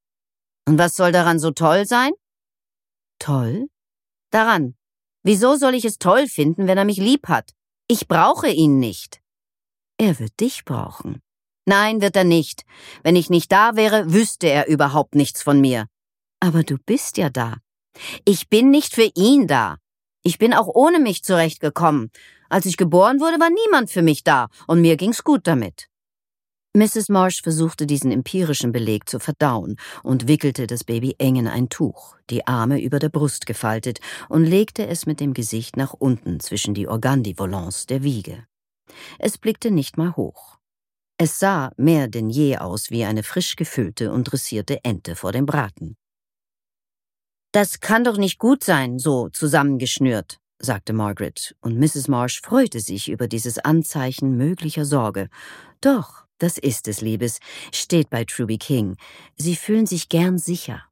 Und 0.67 0.79
was 0.79 0.95
soll 0.95 1.13
daran 1.13 1.39
so 1.39 1.51
toll 1.51 1.87
sein? 1.87 2.13
Toll? 3.19 3.69
Daran. 4.31 4.77
Wieso 5.23 5.57
soll 5.57 5.75
ich 5.75 5.85
es 5.85 5.99
toll 5.99 6.27
finden, 6.27 6.67
wenn 6.67 6.79
er 6.79 6.87
mich 6.87 6.99
lieb 6.99 7.29
hat? 7.29 7.51
Ich 7.87 8.09
brauche 8.09 8.49
ihn 8.49 8.79
nicht. 8.79 9.21
Er 9.99 10.19
wird 10.19 10.41
dich 10.41 10.65
brauchen. 10.65 11.21
Nein, 11.67 12.01
wird 12.01 12.17
er 12.17 12.25
nicht. 12.25 12.65
Wenn 13.03 13.17
ich 13.17 13.29
nicht 13.29 13.53
da 13.53 13.77
wäre, 13.77 14.11
wüsste 14.11 14.49
er 14.49 14.69
überhaupt 14.69 15.15
nichts 15.15 15.43
von 15.43 15.61
mir. 15.61 15.87
Aber 16.41 16.63
du 16.63 16.79
bist 16.79 17.19
ja 17.19 17.29
da. 17.29 17.59
Ich 18.25 18.49
bin 18.49 18.71
nicht 18.71 18.95
für 18.95 19.11
ihn 19.15 19.47
da. 19.47 19.79
Ich 20.23 20.39
bin 20.39 20.55
auch 20.55 20.69
ohne 20.69 21.01
mich 21.01 21.25
zurechtgekommen. 21.25 22.11
Als 22.49 22.67
ich 22.67 22.77
geboren 22.77 23.21
wurde, 23.21 23.41
war 23.41 23.51
niemand 23.51 23.91
für 23.91 24.03
mich 24.03 24.25
da, 24.25 24.49
und 24.67 24.81
mir 24.81 24.97
ging's 24.97 25.25
gut 25.25 25.47
damit. 25.47 25.87
Mrs. 26.73 27.09
Marsh 27.09 27.43
versuchte 27.43 27.85
diesen 27.85 28.13
empirischen 28.13 28.71
Beleg 28.71 29.09
zu 29.09 29.19
verdauen 29.19 29.77
und 30.05 30.29
wickelte 30.29 30.69
das 30.69 30.85
Baby 30.85 31.17
eng 31.19 31.35
in 31.37 31.49
ein 31.49 31.69
Tuch, 31.69 32.17
die 32.31 32.47
Arme 32.47 32.81
über 32.81 33.01
der 33.01 33.09
Brust 33.09 33.47
gefaltet 33.47 33.99
und 34.29 34.45
legte 34.45 34.87
es 34.87 35.05
mit 35.05 35.19
dem 35.19 35.35
Gesicht 35.35 35.77
nach 35.77 35.95
unten 35.95 36.39
zwischen 36.39 36.75
die 36.75 36.87
Organdivolants 36.87 37.87
der 37.87 38.05
Wiege. 38.05 38.47
Es 39.19 39.37
blickte 39.37 39.73
nicht 39.73 39.97
mal 39.97 40.15
hoch. 40.15 40.59
Es 41.19 41.41
sah 41.41 41.73
mehr 41.77 42.07
denn 42.07 42.31
je 42.31 42.59
aus 42.59 42.91
wie 42.91 43.05
eine 43.05 43.25
frisch 43.25 43.57
gefüllte 43.57 44.13
und 44.13 44.25
dressierte 44.25 44.85
Ente 44.85 45.17
vor 45.17 45.33
dem 45.33 45.47
Braten. 45.47 45.97
Das 47.53 47.81
kann 47.81 48.05
doch 48.05 48.17
nicht 48.17 48.39
gut 48.39 48.63
sein, 48.63 48.99
so 49.01 49.29
zusammengeschnürt, 49.29 50.39
sagte 50.61 50.93
Margaret, 50.93 51.57
und 51.61 51.79
Mrs. 51.79 52.07
Marsh 52.07 52.41
freute 52.41 52.79
sich 52.79 53.09
über 53.11 53.27
dieses 53.27 53.59
Anzeichen 53.59 54.37
möglicher 54.37 54.85
Sorge. 54.85 55.29
Doch, 55.81 56.27
das 56.39 56.59
ist 56.59 56.87
es, 56.87 57.01
Liebes, 57.01 57.41
steht 57.73 58.09
bei 58.09 58.25
Truby 58.25 58.59
King. 58.59 58.97
Sie 59.37 59.57
fühlen 59.57 59.87
sich 59.87 60.09
gern 60.09 60.39
sicher. 60.39 60.85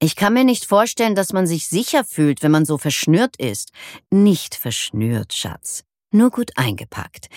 Ich 0.00 0.14
kann 0.14 0.34
mir 0.34 0.44
nicht 0.44 0.66
vorstellen, 0.66 1.16
dass 1.16 1.32
man 1.32 1.48
sich 1.48 1.68
sicher 1.68 2.04
fühlt, 2.04 2.44
wenn 2.44 2.52
man 2.52 2.64
so 2.64 2.78
verschnürt 2.78 3.34
ist. 3.38 3.72
Nicht 4.10 4.54
verschnürt, 4.54 5.34
Schatz 5.34 5.87
nur 6.10 6.30
gut 6.30 6.50
eingepackt. 6.56 7.28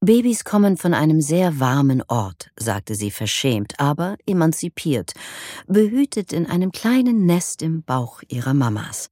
Babys 0.00 0.44
kommen 0.44 0.76
von 0.76 0.94
einem 0.94 1.20
sehr 1.20 1.60
warmen 1.60 2.02
Ort, 2.08 2.50
sagte 2.58 2.94
sie 2.94 3.10
verschämt, 3.10 3.74
aber 3.78 4.16
emanzipiert, 4.26 5.12
behütet 5.66 6.32
in 6.32 6.46
einem 6.46 6.72
kleinen 6.72 7.26
Nest 7.26 7.62
im 7.62 7.82
Bauch 7.82 8.22
ihrer 8.28 8.54
Mamas. 8.54 9.10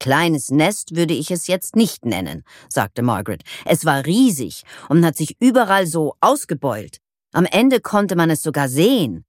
Kleines 0.00 0.50
Nest 0.50 0.96
würde 0.96 1.14
ich 1.14 1.30
es 1.30 1.46
jetzt 1.46 1.76
nicht 1.76 2.04
nennen, 2.04 2.42
sagte 2.68 3.02
Margaret. 3.02 3.42
Es 3.64 3.84
war 3.84 4.04
riesig 4.04 4.64
und 4.88 5.04
hat 5.04 5.16
sich 5.16 5.36
überall 5.40 5.86
so 5.86 6.14
ausgebeult. 6.20 6.98
Am 7.32 7.46
Ende 7.46 7.80
konnte 7.80 8.16
man 8.16 8.30
es 8.30 8.42
sogar 8.42 8.68
sehen. 8.68 9.24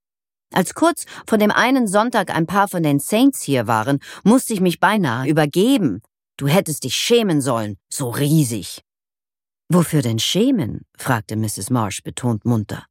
Als 0.52 0.74
kurz 0.74 1.06
vor 1.26 1.38
dem 1.38 1.50
einen 1.50 1.88
Sonntag 1.88 2.34
ein 2.34 2.46
paar 2.46 2.68
von 2.68 2.82
den 2.82 3.00
Saints 3.00 3.42
hier 3.42 3.66
waren, 3.66 3.98
musste 4.22 4.54
ich 4.54 4.60
mich 4.60 4.78
beinahe 4.78 5.28
übergeben. 5.28 6.02
Du 6.36 6.46
hättest 6.46 6.84
dich 6.84 6.94
schämen 6.94 7.40
sollen, 7.40 7.76
so 7.92 8.10
riesig. 8.10 8.82
Wofür 9.68 10.00
denn 10.02 10.20
schämen? 10.20 10.86
fragte 10.96 11.36
Mrs. 11.36 11.70
Marsh 11.70 12.02
betont 12.02 12.44
munter. 12.44 12.86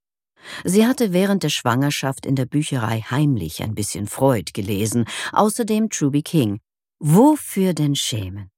Sie 0.63 0.85
hatte 0.85 1.13
während 1.13 1.43
der 1.43 1.49
Schwangerschaft 1.49 2.25
in 2.25 2.35
der 2.35 2.45
Bücherei 2.45 3.01
heimlich 3.01 3.63
ein 3.63 3.75
bisschen 3.75 4.07
Freud 4.07 4.51
gelesen, 4.53 5.05
außerdem 5.31 5.89
Truby 5.89 6.21
King. 6.21 6.59
Wofür 6.99 7.73
denn 7.73 7.95
schämen? 7.95 8.51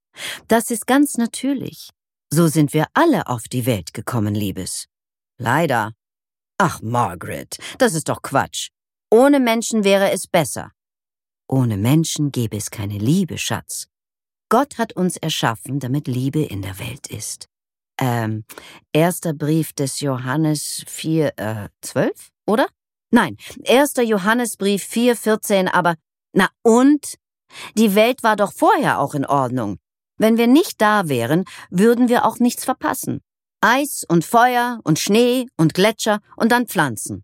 Das 0.48 0.72
ist 0.72 0.88
ganz 0.88 1.18
natürlich. 1.18 1.92
So 2.32 2.48
sind 2.48 2.74
wir 2.74 2.88
alle 2.94 3.28
auf 3.28 3.44
die 3.48 3.66
Welt 3.66 3.94
gekommen, 3.94 4.34
Liebes. 4.34 4.88
Leider. 5.38 5.94
Ach, 6.58 6.82
Margaret, 6.82 7.58
das 7.78 7.94
ist 7.94 8.10
doch 8.10 8.24
Quatsch. 8.24 8.70
Ohne 9.12 9.40
Menschen 9.40 9.84
wäre 9.84 10.12
es 10.12 10.28
besser. 10.28 10.72
Ohne 11.48 11.78
Menschen 11.78 12.32
gäbe 12.32 12.58
es 12.58 12.72
keine 12.72 12.98
Liebe, 12.98 13.38
Schatz. 13.38 13.88
Gott 14.50 14.78
hat 14.80 14.94
uns 14.94 15.18
erschaffen, 15.18 15.80
damit 15.80 16.08
Liebe 16.08 16.42
in 16.42 16.62
der 16.64 16.80
Welt 16.80 17.08
ist 17.08 17.48
ähm, 18.00 18.44
erster 18.94 19.34
Brief 19.34 19.74
des 19.74 20.00
Johannes 20.00 20.84
4, 20.88 21.34
äh, 21.38 21.70
12, 21.82 22.30
oder? 22.46 22.68
Nein, 23.12 23.38
erster 23.64 24.04
Johannesbrief 24.04 24.84
4, 24.84 25.16
14, 25.16 25.68
aber, 25.68 25.96
na 26.34 26.50
und? 26.62 27.16
Die 27.78 27.96
Welt 27.96 28.24
war 28.24 28.36
doch 28.36 28.52
vorher 28.52 29.00
auch 29.00 29.16
in 29.16 29.26
Ordnung. 29.26 29.78
Wenn 30.18 30.38
wir 30.38 30.48
nicht 30.48 30.82
da 30.82 31.08
wären, 31.08 31.46
würden 31.70 32.10
wir 32.10 32.26
auch 32.26 32.40
nichts 32.40 32.66
verpassen. 32.66 33.22
Eis 33.62 34.04
und 34.08 34.26
Feuer 34.26 34.80
und 34.84 35.00
Schnee 35.00 35.48
und 35.56 35.74
Gletscher 35.74 36.20
und 36.36 36.52
dann 36.52 36.68
Pflanzen. 36.68 37.24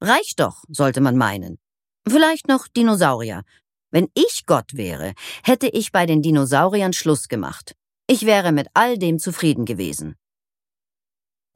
Reicht 0.00 0.40
doch, 0.40 0.64
sollte 0.68 1.00
man 1.00 1.16
meinen. 1.16 1.58
Vielleicht 2.06 2.48
noch 2.48 2.66
Dinosaurier. 2.68 3.42
Wenn 3.90 4.08
ich 4.14 4.44
Gott 4.46 4.74
wäre, 4.74 5.12
hätte 5.44 5.68
ich 5.68 5.92
bei 5.92 6.06
den 6.06 6.22
Dinosauriern 6.22 6.92
Schluss 6.92 7.28
gemacht. 7.28 7.74
Ich 8.12 8.26
wäre 8.26 8.52
mit 8.52 8.66
all 8.74 8.98
dem 8.98 9.18
zufrieden 9.18 9.64
gewesen. 9.64 10.16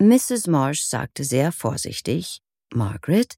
Mrs. 0.01 0.47
Marsh 0.47 0.85
sagte 0.85 1.23
sehr 1.23 1.53
vorsichtig, 1.53 2.41
Margaret, 2.73 3.35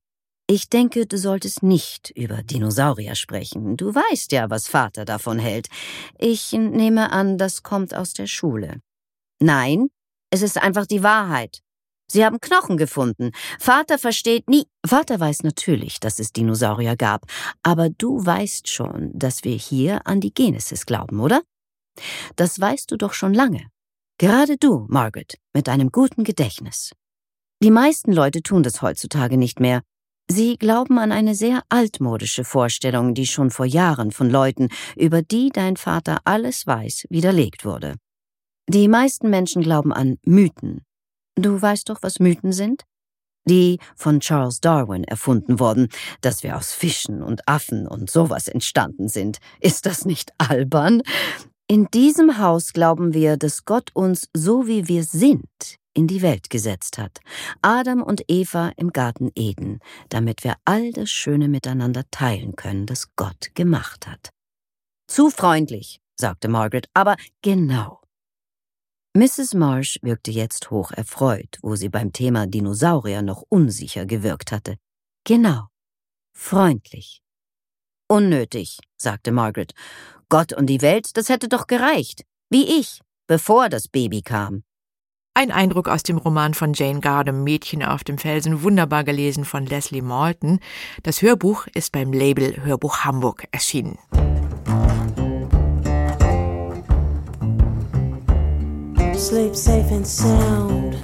ich 0.49 0.69
denke, 0.69 1.05
du 1.05 1.19
solltest 1.19 1.65
nicht 1.65 2.11
über 2.11 2.45
Dinosaurier 2.45 3.17
sprechen. 3.17 3.77
Du 3.77 3.93
weißt 3.93 4.31
ja, 4.31 4.51
was 4.51 4.69
Vater 4.69 5.05
davon 5.05 5.41
hält. 5.41 5.67
Ich 6.17 6.53
nehme 6.53 7.11
an, 7.11 7.39
das 7.39 7.65
kommt 7.65 7.93
aus 7.93 8.13
der 8.13 8.29
Schule. 8.29 8.81
Nein, 9.41 9.89
es 10.31 10.43
ist 10.43 10.57
einfach 10.57 10.87
die 10.87 11.03
Wahrheit. 11.03 11.59
Sie 12.07 12.25
haben 12.25 12.39
Knochen 12.39 12.77
gefunden. 12.77 13.33
Vater 13.59 13.99
versteht 13.99 14.49
nie. 14.49 14.69
Vater 14.87 15.19
weiß 15.19 15.43
natürlich, 15.43 15.99
dass 15.99 16.21
es 16.21 16.33
Dinosaurier 16.33 16.95
gab, 16.95 17.27
aber 17.65 17.91
du 17.91 18.25
weißt 18.25 18.69
schon, 18.69 19.11
dass 19.13 19.43
wir 19.43 19.57
hier 19.57 20.07
an 20.07 20.21
die 20.21 20.33
Genesis 20.33 20.87
glauben, 20.87 21.19
oder? 21.19 21.43
Das 22.37 22.61
weißt 22.61 22.91
du 22.91 22.97
doch 22.97 23.13
schon 23.13 23.35
lange. 23.35 23.67
Gerade 24.19 24.57
du, 24.57 24.87
Margaret, 24.89 25.39
mit 25.55 25.69
deinem 25.69 25.91
guten 25.91 26.25
Gedächtnis. 26.25 26.93
Die 27.63 27.71
meisten 27.71 28.13
Leute 28.13 28.43
tun 28.43 28.63
das 28.63 28.83
heutzutage 28.83 29.37
nicht 29.37 29.61
mehr. 29.61 29.83
Sie 30.31 30.57
glauben 30.59 30.99
an 30.99 31.11
eine 31.11 31.35
sehr 31.35 31.63
altmodische 31.71 32.45
Vorstellung, 32.45 33.15
die 33.15 33.27
schon 33.27 33.51
vor 33.51 33.65
Jahren 33.65 34.13
von 34.13 34.29
Leuten, 34.29 34.69
über 34.97 35.23
die 35.23 35.49
dein 35.51 35.77
Vater 35.77 36.19
alles 36.25 36.67
weiß, 36.67 37.07
widerlegt 37.09 37.65
wurde. 37.65 37.95
Die 38.69 38.89
meisten 38.89 39.31
Menschen 39.31 39.63
glauben 39.63 39.93
an 39.93 40.19
Mythen. 40.23 40.83
Du 41.37 41.61
weißt 41.61 41.89
doch, 41.89 42.03
was 42.03 42.19
Mythen 42.21 42.53
sind? 42.53 42.83
Die 43.49 43.79
von 43.97 44.21
Charles 44.21 44.61
Darwin 44.61 45.05
erfunden 45.05 45.59
wurden, 45.59 45.89
dass 46.21 46.43
wir 46.43 46.57
aus 46.57 46.73
Fischen 46.73 47.23
und 47.23 47.49
Affen 47.49 47.89
und 47.89 48.11
sowas 48.11 48.47
entstanden 48.47 49.09
sind. 49.09 49.39
Ist 49.61 49.87
das 49.87 50.05
nicht 50.05 50.33
albern? 50.37 51.03
In 51.71 51.87
diesem 51.93 52.39
Haus 52.39 52.73
glauben 52.73 53.13
wir, 53.13 53.37
dass 53.37 53.67
Gott 53.67 53.91
uns 53.95 54.31
so 54.35 54.67
wie 54.67 54.89
wir 54.89 55.05
sind 55.05 55.77
in 55.93 56.07
die 56.07 56.23
Welt 56.23 56.49
gesetzt 56.49 56.97
hat. 56.97 57.21
Adam 57.61 58.03
und 58.03 58.23
Eva 58.29 58.73
im 58.77 58.91
Garten 58.91 59.31
Eden, 59.35 59.81
damit 60.09 60.45
wir 60.45 60.57
all 60.65 60.93
das 60.93 61.11
Schöne 61.11 61.47
miteinander 61.49 62.05
teilen 62.11 62.57
können, 62.57 62.87
das 62.87 63.15
Gott 63.17 63.55
gemacht 63.55 64.07
hat. 64.07 64.31
Zu 65.09 65.29
freundlich, 65.29 66.01
sagte 66.19 66.49
Margaret, 66.49 66.89
aber 66.95 67.17
genau. 67.43 68.01
Mrs. 69.15 69.53
Marsh 69.53 69.99
wirkte 70.01 70.31
jetzt 70.31 70.71
hoch 70.71 70.93
erfreut, 70.93 71.59
wo 71.61 71.77
sie 71.77 71.91
beim 71.91 72.13
Thema 72.13 72.47
Dinosaurier 72.47 73.21
noch 73.21 73.43
unsicher 73.49 74.07
gewirkt 74.07 74.53
hatte. 74.53 74.77
Genau. 75.25 75.67
Freundlich. 76.33 77.21
Unnötig, 78.09 78.79
sagte 78.97 79.33
Margaret. 79.33 79.75
Gott 80.31 80.53
und 80.53 80.67
die 80.67 80.83
Welt, 80.83 81.17
das 81.17 81.31
hätte 81.31 81.49
doch 81.49 81.67
gereicht. 81.67 82.25
Wie 82.51 82.79
ich, 82.79 83.01
bevor 83.27 83.71
das 83.71 83.89
Baby 83.89 84.21
kam. 84.21 84.63
Ein 85.33 85.51
Eindruck 85.51 85.89
aus 85.89 86.03
dem 86.03 86.19
Roman 86.19 86.53
von 86.53 86.75
Jane 86.75 87.01
Gardam 87.01 87.45
Mädchen 87.45 87.83
auf 87.83 88.05
dem 88.05 88.19
Felsen, 88.19 88.63
wunderbar 88.63 89.05
gelesen 89.05 89.45
von 89.45 89.65
Leslie 89.65 90.03
Malton. 90.03 90.59
Das 91.03 91.23
Hörbuch 91.23 91.67
ist 91.75 91.93
beim 91.93 92.13
Label 92.13 92.63
Hörbuch 92.63 93.05
Hamburg 93.05 93.47
erschienen. 93.53 93.99
Sleep 99.17 99.55
safe 99.57 99.95
and 99.95 100.07
sound. 100.07 100.97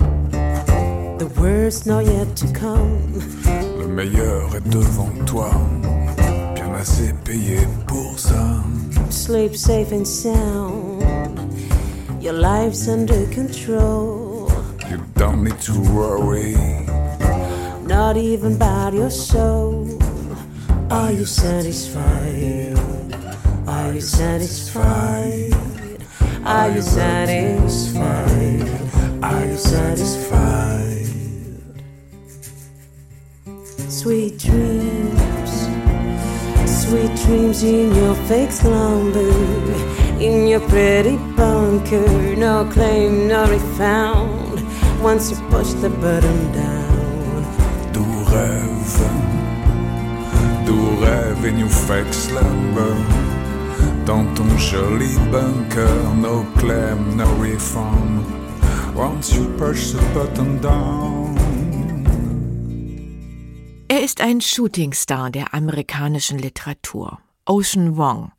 The 1.19 1.31
worst 1.37 1.87
not 1.87 2.05
yet 2.05 2.37
to 2.37 2.47
come. 2.53 3.23
Le 3.79 3.89
meilleur 3.89 4.55
est 4.55 4.69
devant 4.71 5.27
toi. 5.27 5.51
Bien 6.55 6.75
assez 6.75 7.15
payé 7.25 7.67
pour 7.87 8.19
ça. 8.19 8.63
Sleep 9.11 9.57
safe 9.57 9.93
and 9.93 10.07
sound. 10.07 11.03
Your 12.23 12.33
life's 12.35 12.89
under 12.89 13.27
control. 13.27 14.51
You 14.91 15.05
don't 15.15 15.45
need 15.45 15.61
to 15.63 15.81
worry. 15.93 16.55
Not 17.87 18.17
even 18.17 18.57
about 18.57 18.93
your 18.95 19.11
soul. 19.11 19.89
Are 20.91 21.13
you 21.13 21.25
satisfied? 21.25 22.79
Are 23.67 23.93
you 23.93 24.01
satisfied? 24.01 25.53
Are 26.45 26.71
you 26.71 26.83
satisfied? 26.83 28.69
Are 29.23 29.45
you 29.47 29.57
satisfied? 29.57 31.07
Sweet 33.89 34.39
dreams, 34.39 35.44
dreams 37.27 37.63
in 37.63 37.95
your 37.95 38.15
fake 38.29 38.53
slumber, 38.53 39.31
in 40.21 40.47
your 40.47 40.61
pretty 40.69 41.17
bunker. 41.37 42.37
No 42.37 42.69
claim, 42.71 43.29
no 43.29 43.47
refound. 43.47 44.61
Once 45.03 45.31
you 45.31 45.37
push 45.49 45.73
the 45.83 45.91
button 45.91 46.53
down, 46.53 47.45
Doux 47.93 48.25
rêve, 48.33 49.09
doux 50.67 50.97
rêve 51.05 51.45
in 51.47 51.59
your 51.59 51.69
fake 51.69 52.13
slumber. 52.13 52.95
Dans 54.07 54.27
ton 54.35 54.49
joli 54.59 55.17
bunker, 55.31 55.95
no 56.17 56.45
claim, 56.59 57.17
no 57.17 57.27
refund. 57.37 58.25
Once 58.95 59.35
you 59.35 59.49
push 59.57 59.93
the 59.93 60.03
button 60.15 60.61
down. 60.61 61.24
Ist 64.05 64.21
ein 64.21 64.43
Shootingstar 64.43 65.31
der 65.31 65.55
amerikanischen 65.55 66.39
Literatur. 66.39 67.21
Ocean 67.47 67.97
Wong, 67.97 68.33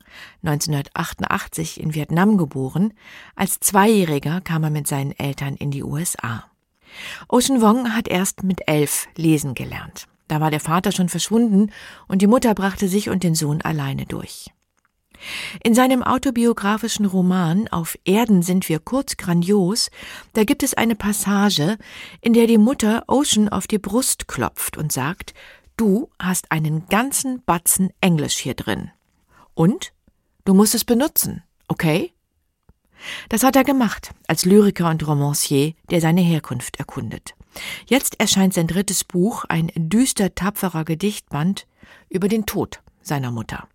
1988 0.44 1.80
in 1.80 1.92
Vietnam 1.92 2.38
geboren, 2.38 2.94
als 3.34 3.58
Zweijähriger 3.58 4.40
kam 4.42 4.62
er 4.62 4.70
mit 4.70 4.86
seinen 4.86 5.10
Eltern 5.18 5.56
in 5.56 5.72
die 5.72 5.82
USA. 5.82 6.44
Ocean 7.26 7.60
Wong 7.62 7.96
hat 7.96 8.06
erst 8.06 8.44
mit 8.44 8.60
elf 8.68 9.08
lesen 9.16 9.54
gelernt. 9.54 10.06
Da 10.28 10.40
war 10.40 10.52
der 10.52 10.60
Vater 10.60 10.92
schon 10.92 11.08
verschwunden 11.08 11.72
und 12.06 12.22
die 12.22 12.28
Mutter 12.28 12.54
brachte 12.54 12.86
sich 12.86 13.10
und 13.10 13.24
den 13.24 13.34
Sohn 13.34 13.60
alleine 13.60 14.06
durch. 14.06 14.52
In 15.62 15.74
seinem 15.74 16.02
autobiografischen 16.02 17.06
Roman 17.06 17.68
Auf 17.68 17.98
Erden 18.04 18.42
sind 18.42 18.68
wir 18.68 18.78
kurz 18.78 19.16
grandios, 19.16 19.90
da 20.34 20.44
gibt 20.44 20.62
es 20.62 20.74
eine 20.74 20.94
Passage, 20.94 21.78
in 22.20 22.32
der 22.32 22.46
die 22.46 22.58
Mutter 22.58 23.04
Ocean 23.08 23.48
auf 23.48 23.66
die 23.66 23.78
Brust 23.78 24.28
klopft 24.28 24.76
und 24.76 24.92
sagt, 24.92 25.34
du 25.76 26.10
hast 26.18 26.50
einen 26.52 26.86
ganzen 26.86 27.42
Batzen 27.44 27.90
Englisch 28.00 28.38
hier 28.38 28.54
drin. 28.54 28.90
Und? 29.54 29.92
Du 30.44 30.54
musst 30.54 30.74
es 30.74 30.84
benutzen, 30.84 31.42
okay? 31.68 32.12
Das 33.28 33.42
hat 33.42 33.56
er 33.56 33.64
gemacht, 33.64 34.14
als 34.26 34.44
Lyriker 34.44 34.90
und 34.90 35.06
Romancier, 35.06 35.74
der 35.90 36.00
seine 36.00 36.20
Herkunft 36.20 36.76
erkundet. 36.76 37.34
Jetzt 37.86 38.20
erscheint 38.20 38.54
sein 38.54 38.66
drittes 38.66 39.04
Buch, 39.04 39.44
ein 39.48 39.70
düster 39.74 40.34
tapferer 40.34 40.84
Gedichtband 40.84 41.66
über 42.08 42.28
den 42.28 42.46
Tod 42.46 42.80
seiner 43.02 43.30
Mutter. 43.30 43.68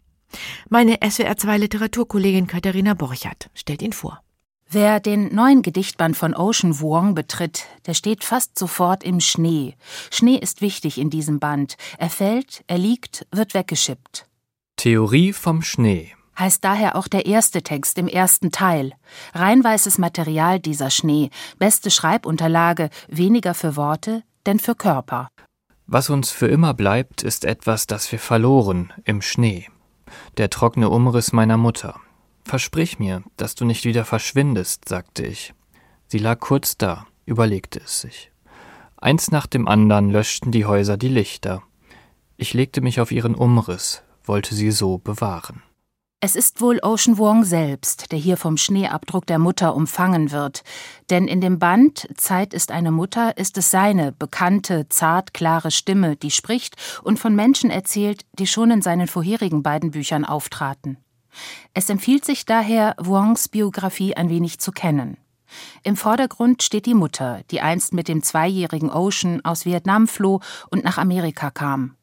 Meine 0.70 0.98
SWR2 0.98 1.58
Literaturkollegin 1.58 2.48
Katharina 2.48 2.94
Borchert 2.94 3.50
stellt 3.54 3.82
ihn 3.82 3.94
vor. 3.94 4.22
Wer 4.74 5.02
den 5.02 5.36
neuen 5.36 5.64
Gedichtband 5.64 6.16
von 6.16 6.34
Ocean 6.34 6.80
Vuong 6.80 7.14
betritt, 7.14 7.66
der 7.88 7.94
steht 7.94 8.24
fast 8.24 8.58
sofort 8.58 9.04
im 9.04 9.20
Schnee. 9.20 9.76
Schnee 10.12 10.38
ist 10.38 10.62
wichtig 10.62 10.98
in 10.98 11.10
diesem 11.10 11.40
Band. 11.40 11.76
Er 11.98 12.10
fällt, 12.10 12.64
er 12.68 12.78
liegt, 12.78 13.28
wird 13.32 13.54
weggeschippt. 13.54 14.28
Theorie 14.78 15.34
vom 15.34 15.62
Schnee 15.62 16.14
heißt 16.40 16.64
daher 16.64 16.96
auch 16.96 17.08
der 17.08 17.26
erste 17.26 17.62
Text 17.62 17.98
im 17.98 18.08
ersten 18.08 18.52
Teil. 18.52 18.94
Reinweißes 19.34 19.98
Material 19.98 20.60
dieser 20.60 20.90
Schnee, 20.90 21.30
beste 21.60 21.92
Schreibunterlage, 21.92 22.90
weniger 23.08 23.54
für 23.54 23.76
Worte, 23.76 24.24
denn 24.46 24.58
für 24.58 24.74
Körper. 24.74 25.28
Was 25.86 26.10
uns 26.10 26.32
für 26.32 26.48
immer 26.48 26.74
bleibt, 26.74 27.22
ist 27.22 27.46
etwas, 27.46 27.86
das 27.86 28.12
wir 28.12 28.20
verloren 28.20 28.94
im 29.04 29.22
Schnee. 29.22 29.68
Der 30.38 30.50
trockene 30.50 30.90
Umriss 30.90 31.32
meiner 31.32 31.58
Mutter. 31.58 32.00
Versprich 32.44 33.00
mir, 33.00 33.24
dass 33.38 33.56
du 33.56 33.66
nicht 33.66 33.86
wieder 33.86 34.06
verschwindest, 34.06 34.88
sagte 34.88 35.26
ich. 35.26 35.54
Sie 36.08 36.18
lag 36.18 36.40
kurz 36.40 36.78
da, 36.78 37.06
überlegte 37.26 37.80
es 37.80 38.02
sich. 38.02 38.32
Eins 38.98 39.32
nach 39.32 39.48
dem 39.48 39.68
anderen 39.68 40.10
löschten 40.10 40.52
die 40.52 40.66
Häuser 40.66 40.98
die 40.98 41.08
Lichter. 41.08 41.64
Ich 42.38 42.54
legte 42.54 42.82
mich 42.82 43.00
auf 43.00 43.12
ihren 43.12 43.36
Umriss, 43.36 44.04
wollte 44.24 44.54
sie 44.56 44.72
so 44.72 44.98
bewahren. 44.98 45.64
Es 46.24 46.36
ist 46.36 46.62
wohl 46.62 46.80
Ocean 46.84 47.18
Vuong 47.18 47.44
selbst, 47.44 48.12
der 48.12 48.20
hier 48.20 48.38
vom 48.38 48.56
Schneeabdruck 48.56 49.26
der 49.26 49.40
Mutter 49.40 49.76
umfangen 49.76 50.32
wird. 50.32 50.64
Denn 51.10 51.28
in 51.28 51.42
dem 51.42 51.58
Band 51.58 52.08
Zeit 52.16 52.54
ist 52.54 52.70
eine 52.70 52.92
Mutter 52.92 53.38
ist 53.38 53.58
es 53.58 53.72
seine 53.72 54.12
bekannte, 54.12 54.88
zart, 54.88 55.34
klare 55.34 55.72
Stimme, 55.72 56.16
die 56.16 56.30
spricht 56.30 56.76
und 57.02 57.18
von 57.18 57.36
Menschen 57.36 57.72
erzählt, 57.72 58.24
die 58.38 58.46
schon 58.46 58.70
in 58.70 58.84
seinen 58.84 59.08
vorherigen 59.08 59.64
beiden 59.64 59.90
Büchern 59.90 60.24
auftraten. 60.24 60.98
Es 61.74 61.90
empfiehlt 61.90 62.26
sich 62.26 62.46
daher, 62.46 62.96
Vuongs 62.98 63.48
Biografie 63.48 64.16
ein 64.16 64.30
wenig 64.30 64.60
zu 64.60 64.72
kennen. 64.72 65.18
Im 65.84 65.98
Vordergrund 65.98 66.64
steht 66.64 66.86
die 66.86 66.94
Mutter, 66.94 67.42
die 67.52 67.62
einst 67.62 67.94
mit 67.94 68.08
dem 68.08 68.24
zweijährigen 68.24 68.90
Ocean 68.90 69.44
aus 69.44 69.66
Vietnam 69.66 70.08
floh 70.08 70.40
und 70.70 70.84
nach 70.84 70.98
Amerika 70.98 71.52
kam. 71.52 71.96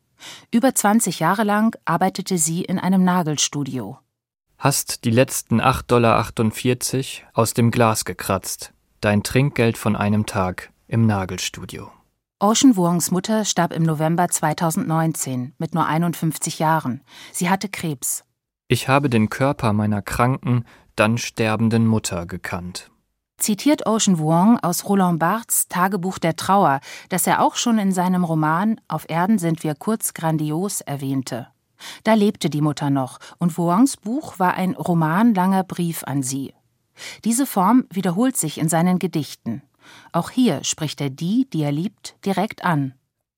Über 0.51 0.75
20 0.75 1.21
Jahre 1.21 1.45
lang 1.45 1.77
arbeitete 1.85 2.39
sie 2.39 2.63
in 2.65 2.79
einem 2.79 3.05
Nagelstudio. 3.05 3.99
Hast 4.59 5.05
die 5.05 5.11
letzten 5.11 5.61
8,48 5.61 5.83
Dollar 5.87 7.31
aus 7.33 7.55
dem 7.55 7.71
Glas 7.71 8.05
gekratzt. 8.05 8.73
Dein 9.01 9.23
Trinkgeld 9.23 9.79
von 9.79 9.95
einem 9.95 10.27
Tag 10.27 10.73
im 10.89 11.07
Nagelstudio. 11.07 11.93
Ocean 12.41 12.77
Vuongs 12.77 13.11
Mutter 13.11 13.45
starb 13.45 13.73
im 13.73 13.85
November 13.85 14.29
2019 14.29 15.55
mit 15.59 15.75
nur 15.75 15.87
51 15.87 16.59
Jahren. 16.59 17.03
Sie 17.33 17.49
hatte 17.51 17.69
Krebs. 17.69 18.25
Ich 18.71 18.87
habe 18.87 19.09
den 19.09 19.31
Körper 19.31 19.73
meiner 19.73 20.03
kranken, 20.03 20.65
dann 20.95 21.17
sterbenden 21.17 21.87
Mutter 21.87 22.27
gekannt. 22.27 22.91
Zitiert 23.39 23.87
Ocean 23.87 24.19
Vuong 24.19 24.59
aus 24.59 24.87
Roland 24.87 25.19
Barthes 25.19 25.69
Tagebuch 25.69 26.19
der 26.19 26.37
Trauer, 26.37 26.81
das 27.09 27.27
er 27.27 27.41
auch 27.41 27.55
schon 27.55 27.79
in 27.79 27.93
seinem 27.93 28.25
Roman 28.25 28.79
Auf 28.87 29.09
Erden 29.09 29.39
sind 29.39 29.63
wir 29.63 29.75
kurz 29.75 30.13
grandios 30.13 30.83
erwähnte. 30.83 31.47
Da 32.05 32.13
lebte 32.13 32.51
die 32.51 32.61
Mutter 32.61 32.91
noch, 32.91 33.21
und 33.39 33.57
Vuongs 33.57 33.97
Buch 33.97 34.39
war 34.39 34.55
ein 34.55 34.75
romanlanger 34.75 35.65
Brief 35.65 36.05
an 36.05 36.23
sie. 36.23 36.53
Diese 37.25 37.47
Form 37.47 37.87
wiederholt 37.91 38.37
sich 38.37 38.59
in 38.59 38.69
seinen 38.69 38.99
Gedichten. 38.99 39.63
Auch 40.13 40.29
hier 40.29 40.63
spricht 40.63 41.01
er 41.01 41.09
die, 41.09 41.49
die 41.51 41.63
er 41.63 41.73
liebt, 41.73 42.17
direkt 42.27 42.65
an. 42.65 42.93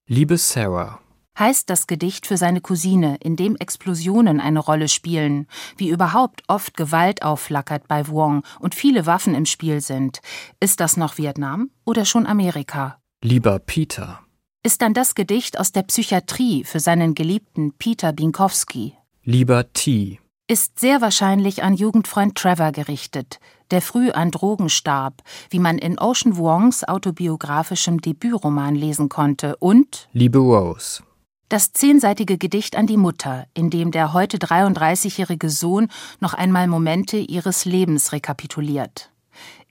Liebe 0.07 0.39
Sarah, 0.39 0.99
heißt 1.41 1.69
das 1.69 1.89
Gedicht 1.89 2.27
für 2.27 2.37
seine 2.37 2.61
Cousine, 2.61 3.17
in 3.21 3.35
dem 3.35 3.57
Explosionen 3.57 4.39
eine 4.39 4.61
Rolle 4.61 4.89
spielen, 4.89 5.49
wie 5.77 5.89
überhaupt 5.89 6.43
oft 6.47 6.77
Gewalt 6.77 7.23
aufflackert 7.23 7.89
bei 7.89 8.07
Wong 8.07 8.45
und 8.61 8.77
viele 8.77 9.07
Waffen 9.07 9.35
im 9.35 9.47
Spiel 9.47 9.81
sind. 9.81 10.21
Ist 10.61 10.79
das 10.79 10.97
noch 10.97 11.19
Vietnam 11.19 11.71
oder 11.85 12.05
schon 12.05 12.27
Amerika? 12.27 13.01
Lieber 13.23 13.59
Peter. 13.59 14.21
Ist 14.63 14.83
dann 14.83 14.95
das 14.95 15.15
Gedicht 15.15 15.59
aus 15.59 15.73
der 15.73 15.83
Psychiatrie 15.83 16.65
für 16.65 16.81
seinen 16.81 17.15
geliebten 17.15 17.73
Peter 17.73 18.13
Binkowski? 18.13 18.95
Lieber 19.25 19.73
T. 19.73 20.21
Ist 20.49 20.79
sehr 20.79 21.01
wahrscheinlich 21.01 21.63
an 21.63 21.75
Jugendfreund 21.75 22.35
Trevor 22.35 22.73
gerichtet, 22.73 23.39
der 23.71 23.81
früh 23.81 24.11
an 24.11 24.31
Drogen 24.31 24.69
starb, 24.69 25.23
wie 25.49 25.61
man 25.61 25.79
in 25.79 25.99
Ocean 25.99 26.37
Wongs 26.37 26.85
autobiografischem 26.85 28.01
Debütroman 28.01 28.75
lesen 28.75 29.09
konnte, 29.09 29.57
und 29.57 30.09
Liebe 30.13 30.39
Rose. 30.39 31.03
Das 31.51 31.73
zehnseitige 31.73 32.39
Gedicht 32.39 32.77
an 32.77 32.87
die 32.87 32.97
Mutter, 32.97 33.45
in 33.55 33.71
dem 33.71 33.91
der 33.91 34.13
heute 34.13 34.39
33-jährige 34.39 35.51
Sohn 35.51 35.89
noch 36.21 36.33
einmal 36.33 36.69
Momente 36.69 37.17
ihres 37.17 37.65
Lebens 37.65 38.13
rekapituliert. 38.13 39.11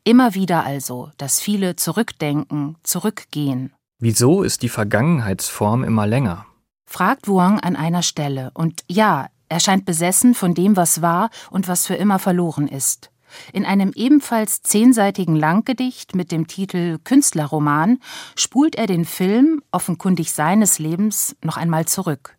Immer 0.03 0.35
wieder 0.35 0.65
also, 0.65 1.09
dass 1.15 1.39
viele 1.39 1.77
zurückdenken, 1.77 2.75
zurückgehen. 2.83 3.71
Wieso 3.97 4.43
ist 4.43 4.61
die 4.61 4.67
Vergangenheitsform 4.67 5.85
immer 5.85 6.05
länger? 6.05 6.45
Fragt 6.85 7.29
Wang 7.29 7.61
an 7.61 7.77
einer 7.77 8.03
Stelle. 8.03 8.51
Und 8.53 8.83
ja, 8.89 9.29
er 9.47 9.61
scheint 9.61 9.85
besessen 9.85 10.33
von 10.33 10.53
dem, 10.53 10.75
was 10.75 11.01
war 11.01 11.29
und 11.49 11.69
was 11.69 11.87
für 11.87 11.95
immer 11.95 12.19
verloren 12.19 12.67
ist. 12.67 13.09
In 13.53 13.65
einem 13.65 13.91
ebenfalls 13.95 14.61
zehnseitigen 14.61 15.35
Langgedicht 15.35 16.15
mit 16.15 16.31
dem 16.31 16.47
Titel 16.47 16.97
Künstlerroman 17.03 17.99
spult 18.35 18.75
er 18.75 18.87
den 18.87 19.05
Film, 19.05 19.61
offenkundig 19.71 20.31
seines 20.31 20.79
Lebens, 20.79 21.35
noch 21.43 21.57
einmal 21.57 21.85
zurück. 21.85 22.37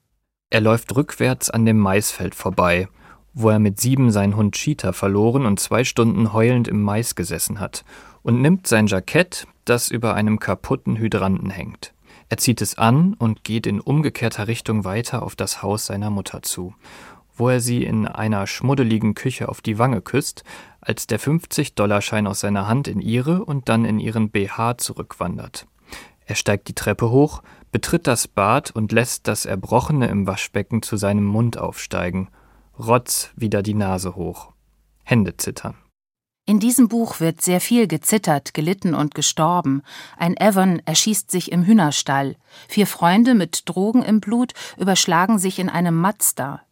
Er 0.50 0.60
läuft 0.60 0.94
rückwärts 0.96 1.50
an 1.50 1.64
dem 1.64 1.78
Maisfeld 1.78 2.34
vorbei, 2.34 2.88
wo 3.32 3.50
er 3.50 3.58
mit 3.58 3.80
sieben 3.80 4.10
seinen 4.10 4.36
Hund 4.36 4.54
Cheetah 4.54 4.92
verloren 4.92 5.46
und 5.46 5.60
zwei 5.60 5.84
Stunden 5.84 6.32
heulend 6.32 6.68
im 6.68 6.82
Mais 6.82 7.14
gesessen 7.14 7.60
hat, 7.60 7.84
und 8.22 8.42
nimmt 8.42 8.66
sein 8.66 8.86
Jackett, 8.86 9.46
das 9.64 9.90
über 9.90 10.14
einem 10.14 10.38
kaputten 10.38 10.96
Hydranten 10.96 11.50
hängt. 11.50 11.94
Er 12.28 12.36
zieht 12.36 12.60
es 12.60 12.78
an 12.78 13.14
und 13.14 13.42
geht 13.44 13.66
in 13.66 13.80
umgekehrter 13.80 14.46
Richtung 14.46 14.84
weiter 14.84 15.22
auf 15.22 15.34
das 15.34 15.62
Haus 15.62 15.86
seiner 15.86 16.10
Mutter 16.10 16.42
zu, 16.42 16.74
wo 17.40 17.48
er 17.48 17.60
sie 17.60 17.82
in 17.82 18.06
einer 18.06 18.46
schmuddeligen 18.46 19.14
Küche 19.14 19.48
auf 19.48 19.62
die 19.62 19.78
Wange 19.78 20.02
küsst, 20.02 20.44
als 20.80 21.08
der 21.08 21.18
50-Dollarschein 21.18 22.28
aus 22.28 22.40
seiner 22.40 22.68
Hand 22.68 22.86
in 22.86 23.00
ihre 23.00 23.44
und 23.44 23.68
dann 23.68 23.84
in 23.84 23.98
ihren 23.98 24.30
BH 24.30 24.78
zurückwandert. 24.78 25.66
Er 26.26 26.36
steigt 26.36 26.68
die 26.68 26.74
Treppe 26.74 27.10
hoch, 27.10 27.42
betritt 27.72 28.06
das 28.06 28.28
Bad 28.28 28.70
und 28.70 28.92
lässt 28.92 29.26
das 29.26 29.46
Erbrochene 29.46 30.06
im 30.08 30.26
Waschbecken 30.26 30.82
zu 30.82 30.96
seinem 30.96 31.24
Mund 31.24 31.58
aufsteigen. 31.58 32.28
Rotz 32.78 33.30
wieder 33.34 33.62
die 33.62 33.74
Nase 33.74 34.14
hoch. 34.14 34.52
Hände 35.02 35.36
zittern. 35.36 35.74
In 36.46 36.60
diesem 36.60 36.88
Buch 36.88 37.20
wird 37.20 37.42
sehr 37.42 37.60
viel 37.60 37.86
gezittert, 37.86 38.54
gelitten 38.54 38.94
und 38.94 39.14
gestorben. 39.14 39.82
Ein 40.16 40.36
Evan 40.36 40.80
erschießt 40.84 41.30
sich 41.30 41.52
im 41.52 41.64
Hühnerstall. 41.64 42.36
Vier 42.68 42.86
Freunde 42.86 43.34
mit 43.34 43.68
Drogen 43.68 44.02
im 44.02 44.20
Blut 44.20 44.52
überschlagen 44.76 45.38
sich 45.38 45.58
in 45.58 45.68
einem 45.68 45.94
Mazda. 45.94 46.62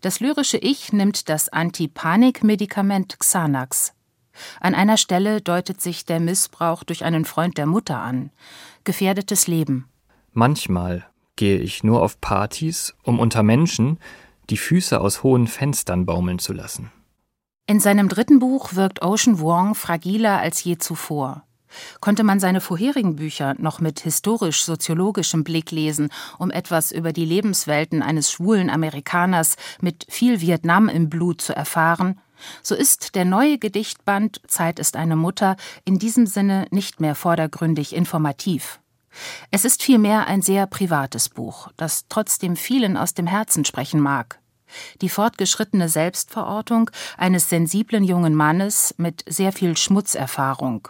Das 0.00 0.20
lyrische 0.20 0.58
Ich 0.58 0.92
nimmt 0.92 1.28
das 1.28 1.48
Antipanik-Medikament 1.48 3.18
Xanax. 3.18 3.92
An 4.60 4.74
einer 4.74 4.96
Stelle 4.96 5.40
deutet 5.40 5.80
sich 5.80 6.04
der 6.04 6.20
Missbrauch 6.20 6.84
durch 6.84 7.04
einen 7.04 7.24
Freund 7.24 7.58
der 7.58 7.66
Mutter 7.66 7.98
an. 7.98 8.30
Gefährdetes 8.84 9.46
Leben. 9.46 9.88
Manchmal 10.32 11.06
gehe 11.36 11.58
ich 11.58 11.84
nur 11.84 12.02
auf 12.02 12.20
Partys, 12.20 12.94
um 13.02 13.18
unter 13.18 13.42
Menschen 13.42 13.98
die 14.50 14.56
Füße 14.56 15.00
aus 15.00 15.22
hohen 15.22 15.46
Fenstern 15.46 16.06
baumeln 16.06 16.38
zu 16.38 16.52
lassen. 16.52 16.90
In 17.66 17.80
seinem 17.80 18.08
dritten 18.08 18.40
Buch 18.40 18.74
wirkt 18.74 19.02
Ocean 19.02 19.38
Vuong 19.38 19.74
fragiler 19.74 20.38
als 20.38 20.62
je 20.64 20.76
zuvor. 20.76 21.44
Konnte 22.00 22.24
man 22.24 22.40
seine 22.40 22.60
vorherigen 22.60 23.16
Bücher 23.16 23.54
noch 23.58 23.80
mit 23.80 24.00
historisch-soziologischem 24.00 25.44
Blick 25.44 25.70
lesen, 25.70 26.10
um 26.38 26.50
etwas 26.50 26.92
über 26.92 27.12
die 27.12 27.24
Lebenswelten 27.24 28.02
eines 28.02 28.30
schwulen 28.30 28.70
Amerikaners 28.70 29.56
mit 29.80 30.06
viel 30.08 30.40
Vietnam 30.40 30.88
im 30.88 31.08
Blut 31.08 31.40
zu 31.40 31.54
erfahren, 31.54 32.20
so 32.62 32.74
ist 32.74 33.14
der 33.14 33.24
neue 33.24 33.58
Gedichtband 33.58 34.40
Zeit 34.46 34.78
ist 34.78 34.96
eine 34.96 35.16
Mutter 35.16 35.56
in 35.84 35.98
diesem 35.98 36.26
Sinne 36.26 36.66
nicht 36.70 37.00
mehr 37.00 37.14
vordergründig 37.14 37.94
informativ. 37.94 38.80
Es 39.50 39.64
ist 39.64 39.82
vielmehr 39.82 40.26
ein 40.26 40.42
sehr 40.42 40.66
privates 40.66 41.28
Buch, 41.28 41.68
das 41.76 42.06
trotzdem 42.08 42.56
vielen 42.56 42.96
aus 42.96 43.14
dem 43.14 43.26
Herzen 43.26 43.64
sprechen 43.64 44.00
mag. 44.00 44.40
Die 45.00 45.08
fortgeschrittene 45.08 45.88
Selbstverortung 45.88 46.90
eines 47.16 47.48
sensiblen 47.48 48.02
jungen 48.02 48.34
Mannes 48.34 48.94
mit 48.98 49.24
sehr 49.28 49.52
viel 49.52 49.76
Schmutzerfahrung. 49.76 50.88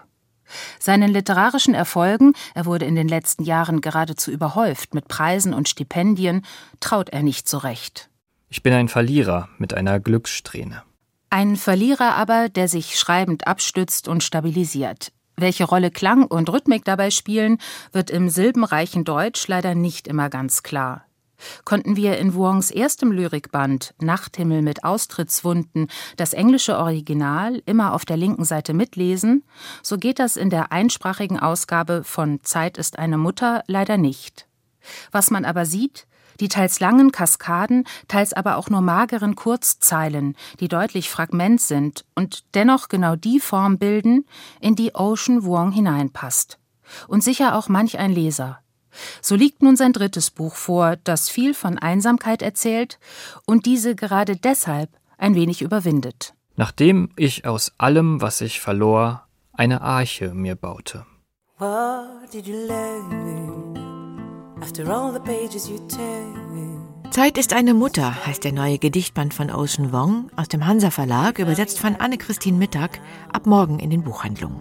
Seinen 0.79 1.11
literarischen 1.11 1.75
Erfolgen, 1.75 2.33
er 2.55 2.67
wurde 2.67 2.85
in 2.85 2.95
den 2.95 3.09
letzten 3.09 3.45
Jahren 3.45 3.81
geradezu 3.81 4.31
überhäuft 4.31 4.95
mit 4.95 5.09
Preisen 5.09 5.55
und 5.55 5.69
Stipendien, 5.69 6.43
traut 6.81 7.09
er 7.11 7.23
nicht 7.23 7.49
so 7.49 7.59
recht. 7.59 8.11
Ich 8.49 8.63
bin 8.63 8.73
ein 8.73 8.89
Verlierer 8.89 9.49
mit 9.59 9.75
einer 9.75 10.01
Glückssträhne. 10.01 10.83
Ein 11.31 11.57
Verlierer 11.57 12.15
aber, 12.15 12.49
der 12.49 12.69
sich 12.69 12.97
schreibend 12.99 13.47
abstützt 13.49 14.07
und 14.07 14.23
stabilisiert. 14.23 15.11
Welche 15.37 15.65
Rolle 15.65 15.91
Klang 15.91 16.25
und 16.25 16.49
Rhythmik 16.49 16.85
dabei 16.85 17.11
spielen, 17.11 17.59
wird 17.91 18.11
im 18.11 18.29
silbenreichen 18.29 19.05
Deutsch 19.05 19.49
leider 19.49 19.75
nicht 19.75 20.07
immer 20.07 20.31
ganz 20.31 20.63
klar. 20.63 21.04
Konnten 21.65 21.97
wir 21.97 22.19
in 22.19 22.35
Wuongs 22.35 22.71
erstem 22.71 23.13
Lyrikband 23.13 23.95
Nachthimmel 24.01 24.63
mit 24.63 24.85
Austrittswunden 24.85 25.89
das 26.17 26.33
englische 26.33 26.79
Original 26.79 27.63
immer 27.67 27.95
auf 27.95 28.05
der 28.05 28.17
linken 28.17 28.45
Seite 28.45 28.75
mitlesen, 28.75 29.45
so 29.83 29.99
geht 29.99 30.19
das 30.19 30.37
in 30.37 30.51
der 30.51 30.73
einsprachigen 30.73 31.39
Ausgabe 31.39 32.05
von 32.05 32.41
Zeit 32.43 32.79
ist 32.79 32.99
eine 32.99 33.19
Mutter 33.19 33.63
leider 33.67 33.97
nicht. 33.97 34.47
Was 35.11 35.31
man 35.31 35.45
aber 35.45 35.67
sieht, 35.67 36.07
die 36.41 36.49
teils 36.49 36.81
langen 36.81 37.13
Kaskaden, 37.13 37.85
teils 38.09 38.33
aber 38.33 38.57
auch 38.57 38.69
nur 38.69 38.81
mageren 38.81 39.37
Kurzzeilen, 39.37 40.37
die 40.61 40.69
deutlich 40.69 41.11
Fragment 41.11 41.61
sind 41.61 42.05
und 42.15 42.45
dennoch 42.55 42.89
genau 42.89 43.17
die 43.17 43.41
Form 43.41 43.79
bilden, 43.79 44.27
in 44.61 44.75
die 44.75 44.95
Ocean 44.95 45.45
Wuong 45.45 45.73
hineinpasst. 45.73 46.59
Und 47.09 47.23
sicher 47.23 47.57
auch 47.57 47.69
manch 47.69 47.99
ein 47.99 48.13
Leser. 48.13 48.59
So 49.21 49.35
liegt 49.35 49.63
nun 49.63 49.77
sein 49.77 49.93
drittes 49.93 50.31
Buch 50.31 50.55
vor, 50.55 50.97
das 51.05 51.29
viel 51.29 51.55
von 51.55 51.79
Einsamkeit 51.79 52.43
erzählt 52.43 52.99
und 53.47 53.67
diese 53.67 53.95
gerade 53.95 54.37
deshalb 54.37 54.91
ein 55.19 55.35
wenig 55.35 55.63
überwindet. 55.63 56.35
Nachdem 56.57 57.11
ich 57.17 57.47
aus 57.47 57.73
allem, 57.79 58.21
was 58.21 58.41
ich 58.41 58.61
verlor, 58.61 59.27
eine 59.53 59.81
Arche 59.81 60.35
mir 60.35 60.55
baute. 60.57 61.05
What 61.59 62.33
did 62.33 62.47
you 62.47 62.55
you? 62.69 63.75
Zeit 67.11 67.39
ist 67.39 67.53
eine 67.53 67.75
Mutter 67.75 68.27
heißt 68.27 68.43
der 68.45 68.53
neue 68.53 68.79
Gedichtband 68.79 69.35
von 69.35 69.51
Ocean 69.51 69.93
Wong 69.93 70.31
aus 70.37 70.49
dem 70.49 70.67
Hansa 70.67 70.91
Verlag, 70.91 71.39
übersetzt 71.39 71.79
von 71.79 71.97
Anne-Christine 71.97 72.59
Mittag, 72.59 72.99
ab 73.33 73.47
morgen 73.47 73.79
in 73.79 73.91
den 73.91 74.03
Buchhandlungen. 74.03 74.61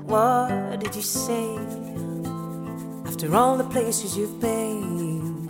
After 3.13 3.36
all 3.36 3.58
the 3.58 3.63
places 3.65 4.17
you've 4.17 4.41
been? 4.41 5.47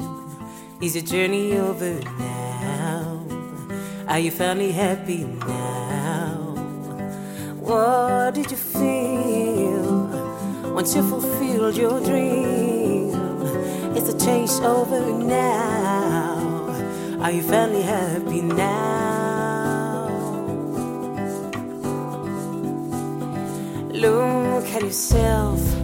Is 0.82 0.96
your 0.96 1.06
journey 1.06 1.56
over 1.58 1.94
now? 2.20 3.26
Are 4.06 4.20
you 4.20 4.32
finally 4.32 4.74
happy 4.74 5.24
now? 5.24 6.56
What 7.62 8.36
did 8.36 8.52
you 8.52 8.58
feel 8.58 10.08
once 10.76 10.94
you 10.94 11.04
fulfilled 11.08 11.78
your 11.78 12.02
dream? 12.02 13.16
Is 13.96 14.14
the 14.14 14.20
chase 14.20 14.60
over 14.60 15.00
now? 15.24 16.68
Are 17.22 17.32
you 17.32 17.44
finally 17.44 17.84
happy 17.84 18.42
now? 18.42 20.10
Look 23.90 24.66
at 24.66 24.82
yourself. 24.82 25.83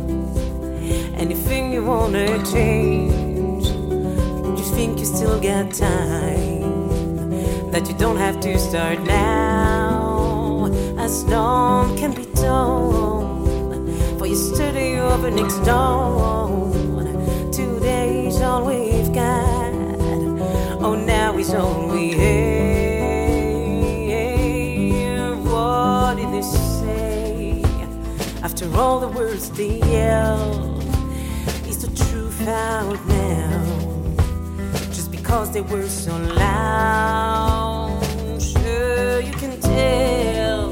Anything 1.19 1.73
you 1.73 1.83
wanna 1.83 2.41
change? 2.45 3.67
You 3.67 4.63
think 4.73 4.99
you 4.99 5.05
still 5.05 5.37
got 5.41 5.73
time. 5.73 7.31
That 7.71 7.89
you 7.89 7.93
don't 7.97 8.15
have 8.15 8.39
to 8.39 8.57
start 8.57 9.01
now. 9.01 10.71
As 10.97 11.25
long 11.25 11.97
can 11.97 12.13
be 12.13 12.23
done. 12.35 13.87
For 14.17 14.27
you 14.27 14.35
study 14.35 14.95
over 14.95 15.29
next 15.29 15.59
dawn. 15.65 16.71
Today's 17.51 18.39
all 18.39 18.63
we've 18.65 19.11
got. 19.13 19.73
Oh, 20.81 20.95
now 20.95 21.37
is 21.37 21.53
all 21.53 21.89
we 21.89 22.11
have. 22.13 23.09
What 25.51 26.15
did 26.15 26.31
they 26.31 26.41
say? 26.41 27.61
After 28.41 28.73
all 28.73 29.01
the 29.01 29.09
words 29.09 29.49
they 29.49 29.79
yelled, 29.79 30.68
out 32.69 32.99
now? 33.07 33.61
Just 34.91 35.11
because 35.11 35.51
they 35.51 35.61
were 35.61 35.87
so 35.87 36.11
loud. 36.35 37.99
Sure, 38.39 39.21
you 39.21 39.31
can 39.31 39.59
tell. 39.59 40.71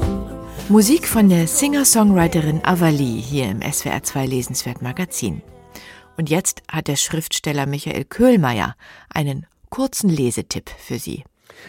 Musik 0.68 1.08
von 1.08 1.28
der 1.28 1.46
Singer-Songwriterin 1.46 2.60
Avali 2.62 3.22
hier 3.22 3.50
im 3.50 3.62
SWR 3.62 4.02
2 4.02 4.26
Lesenswert 4.26 4.82
Magazin. 4.82 5.42
Und 6.16 6.30
jetzt 6.30 6.62
hat 6.70 6.88
der 6.88 6.96
Schriftsteller 6.96 7.66
Michael 7.66 8.04
Köhlmeier 8.04 8.76
einen 9.12 9.46
kurzen 9.70 10.10
Lesetipp 10.10 10.70
für 10.70 10.98
Sie. 10.98 11.24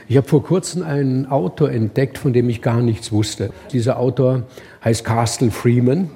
Ich 0.08 0.18
habe 0.18 0.28
vor 0.28 0.44
kurzem 0.44 0.84
einen 0.84 1.26
Autor 1.26 1.72
entdeckt, 1.72 2.18
von 2.18 2.34
dem 2.34 2.50
ich 2.50 2.62
gar 2.62 2.82
nichts 2.82 3.12
wusste. 3.12 3.52
Dieser 3.72 3.98
Autor 3.98 4.44
heißt 4.84 5.04
Castle 5.04 5.50
Freeman. 5.50 6.10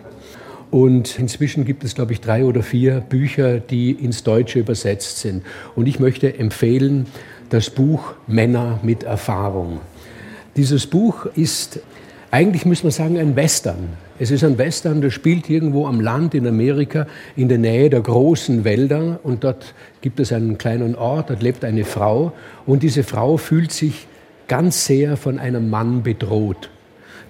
Und 0.74 1.20
inzwischen 1.20 1.66
gibt 1.66 1.84
es, 1.84 1.94
glaube 1.94 2.14
ich, 2.14 2.20
drei 2.20 2.46
oder 2.46 2.64
vier 2.64 3.02
Bücher, 3.02 3.60
die 3.60 3.92
ins 3.92 4.24
Deutsche 4.24 4.58
übersetzt 4.58 5.20
sind. 5.20 5.44
Und 5.76 5.86
ich 5.86 6.00
möchte 6.00 6.40
empfehlen 6.40 7.06
das 7.52 7.70
Buch 7.70 8.16
Männer 8.26 8.80
mit 8.82 9.04
Erfahrung. 9.04 9.82
Dieses 10.58 10.88
Buch 10.88 11.28
ist 11.36 11.80
eigentlich, 12.32 12.66
muss 12.66 12.82
man 12.82 12.92
sagen, 12.92 13.20
ein 13.20 13.36
Western. 13.36 13.90
Es 14.18 14.32
ist 14.32 14.44
ein 14.44 14.58
Western, 14.58 15.00
der 15.02 15.12
spielt 15.12 15.48
irgendwo 15.48 15.86
am 15.86 16.02
Land 16.02 16.34
in 16.34 16.48
Amerika 16.48 17.06
in 17.36 17.50
der 17.50 17.60
Nähe 17.60 17.92
der 17.92 18.02
großen 18.02 18.64
Wälder 18.64 19.20
und 19.22 19.44
dort 19.44 19.76
gibt 20.02 20.20
es 20.20 20.34
einen 20.34 20.58
kleinen 20.58 20.96
Ort, 20.96 21.30
dort 21.30 21.44
lebt 21.44 21.64
eine 21.66 21.86
Frau 21.86 22.34
und 22.66 22.82
diese 22.82 23.04
Frau 23.04 23.38
fühlt 23.38 23.72
sich 23.72 24.08
ganz 24.48 24.86
sehr 24.86 25.18
von 25.18 25.38
einem 25.38 25.70
Mann 25.70 26.02
bedroht. 26.02 26.72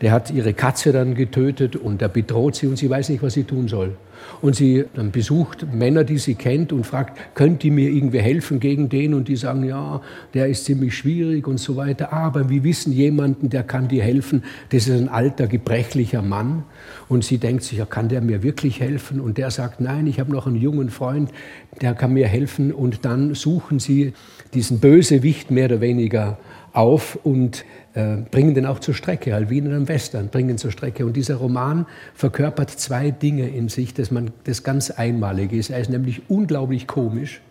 Der 0.03 0.11
hat 0.11 0.31
ihre 0.31 0.53
Katze 0.53 0.91
dann 0.91 1.15
getötet 1.15 1.77
und 1.77 2.01
er 2.01 2.09
bedroht 2.09 2.55
sie 2.55 2.67
und 2.67 2.77
sie 2.77 2.89
weiß 2.89 3.07
nicht, 3.07 3.23
was 3.23 3.35
sie 3.35 3.45
tun 3.45 3.69
soll. 3.69 3.95
Und 4.41 4.53
sie 4.53 4.83
dann 4.93 5.11
besucht 5.11 5.65
Männer, 5.73 6.03
die 6.03 6.17
sie 6.17 6.35
kennt 6.35 6.73
und 6.73 6.85
fragt, 6.85 7.17
könnt 7.35 7.63
ihr 7.63 7.71
mir 7.71 7.89
irgendwie 7.89 8.19
helfen 8.19 8.59
gegen 8.59 8.89
den? 8.89 9.13
Und 9.13 9.29
die 9.29 9.37
sagen, 9.37 9.63
ja, 9.63 10.01
der 10.33 10.47
ist 10.47 10.65
ziemlich 10.65 10.97
schwierig 10.97 11.47
und 11.47 11.57
so 11.57 11.77
weiter. 11.77 12.11
Aber 12.11 12.49
wir 12.49 12.65
wissen 12.65 12.91
jemanden, 12.91 13.49
der 13.49 13.63
kann 13.63 13.87
dir 13.87 14.03
helfen. 14.03 14.43
Das 14.71 14.87
ist 14.89 14.93
ein 14.93 15.07
alter, 15.07 15.47
gebrechlicher 15.47 16.21
Mann. 16.21 16.63
Und 17.07 17.23
sie 17.23 17.37
denkt 17.37 17.63
sich, 17.63 17.77
ja, 17.77 17.85
kann 17.85 18.09
der 18.09 18.19
mir 18.19 18.43
wirklich 18.43 18.81
helfen? 18.81 19.21
Und 19.21 19.37
der 19.37 19.51
sagt, 19.51 19.79
nein, 19.79 20.05
ich 20.07 20.19
habe 20.19 20.33
noch 20.33 20.47
einen 20.47 20.57
jungen 20.57 20.89
Freund, 20.89 21.31
der 21.81 21.93
kann 21.93 22.11
mir 22.11 22.27
helfen. 22.27 22.73
Und 22.73 23.05
dann 23.05 23.35
suchen 23.35 23.79
sie 23.79 24.11
diesen 24.53 24.81
Bösewicht 24.81 25.49
mehr 25.49 25.67
oder 25.67 25.79
weniger 25.79 26.37
auf 26.73 27.19
und 27.23 27.63
bringen 27.93 28.55
den 28.55 28.65
auch 28.65 28.79
zur 28.79 28.95
Strecke, 28.95 29.33
halt 29.33 29.49
wie 29.49 29.59
in 29.59 29.67
einem 29.67 29.87
Western, 29.87 30.29
bringen 30.29 30.57
zur 30.57 30.71
Strecke. 30.71 31.05
Und 31.05 31.13
dieser 31.15 31.35
Roman 31.35 31.85
verkörpert 32.15 32.71
zwei 32.71 33.11
Dinge 33.11 33.47
in 33.47 33.69
sich, 33.69 33.93
dass 33.93 34.09
man 34.09 34.31
das 34.45 34.63
ganz 34.63 34.89
einmalig 34.89 35.53
ist. 35.53 35.69
Er 35.69 35.79
ist 35.79 35.91
nämlich 35.91 36.23
unglaublich 36.27 36.87
komisch, 36.87 37.41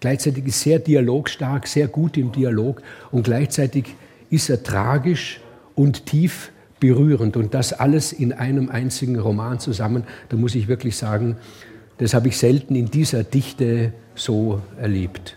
gleichzeitig 0.00 0.46
ist 0.46 0.60
sehr 0.60 0.80
dialogstark, 0.80 1.68
sehr 1.68 1.86
gut 1.86 2.16
im 2.16 2.32
Dialog 2.32 2.82
und 3.12 3.22
gleichzeitig 3.22 3.94
ist 4.30 4.50
er 4.50 4.62
tragisch 4.64 5.40
und 5.76 6.06
tief 6.06 6.50
berührend 6.80 7.36
und 7.36 7.54
das 7.54 7.72
alles 7.72 8.12
in 8.12 8.32
einem 8.32 8.68
einzigen 8.70 9.18
Roman 9.18 9.60
zusammen. 9.60 10.04
Da 10.28 10.36
muss 10.36 10.56
ich 10.56 10.66
wirklich 10.66 10.96
sagen, 10.96 11.36
das 11.98 12.14
habe 12.14 12.28
ich 12.28 12.36
selten 12.36 12.74
in 12.74 12.90
dieser 12.90 13.22
Dichte 13.22 13.92
so 14.16 14.60
erlebt. 14.76 15.36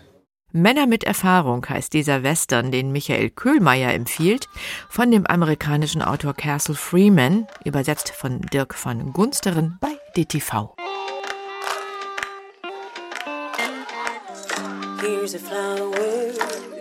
Männer 0.58 0.88
mit 0.88 1.04
Erfahrung 1.04 1.64
heißt 1.70 1.94
dieser 1.94 2.24
Western, 2.24 2.72
den 2.72 2.92
Michael 2.92 3.30
Köhlmeier 3.30 3.94
empfiehlt, 3.94 4.50
von 4.90 5.12
dem 5.12 5.28
amerikanischen 5.28 6.02
Autor 6.02 6.34
Castle 6.34 6.74
Freeman, 6.74 7.46
übersetzt 7.64 8.10
von 8.10 8.42
Dirk 8.42 8.74
von 8.74 9.14
Gunsteren 9.14 9.78
bei 9.80 10.00
DTV. 10.16 10.76
Here's 15.00 15.36
a 15.36 15.40
flower 15.40 16.34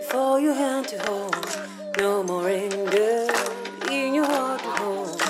for 0.09 0.39
your 0.39 0.55
hand 0.55 0.89
to 0.89 0.97
hold. 1.07 1.35
No 1.99 2.23
more 2.23 2.47
anger 2.47 3.27
in 3.91 4.15
your 4.15 4.25
heart 4.25 4.59
to 4.59 4.83
hold. 4.83 5.21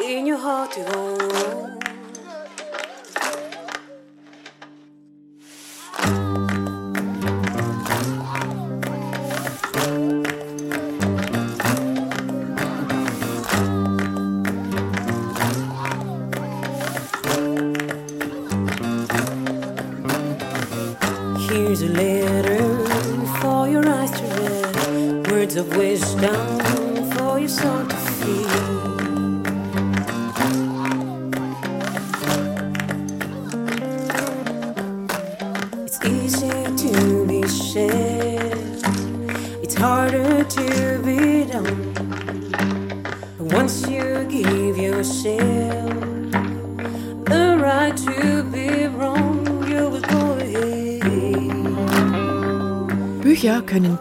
In 0.00 0.26
your 0.26 0.38
heart 0.38 0.70
to 0.74 0.84
hold. 0.96 1.73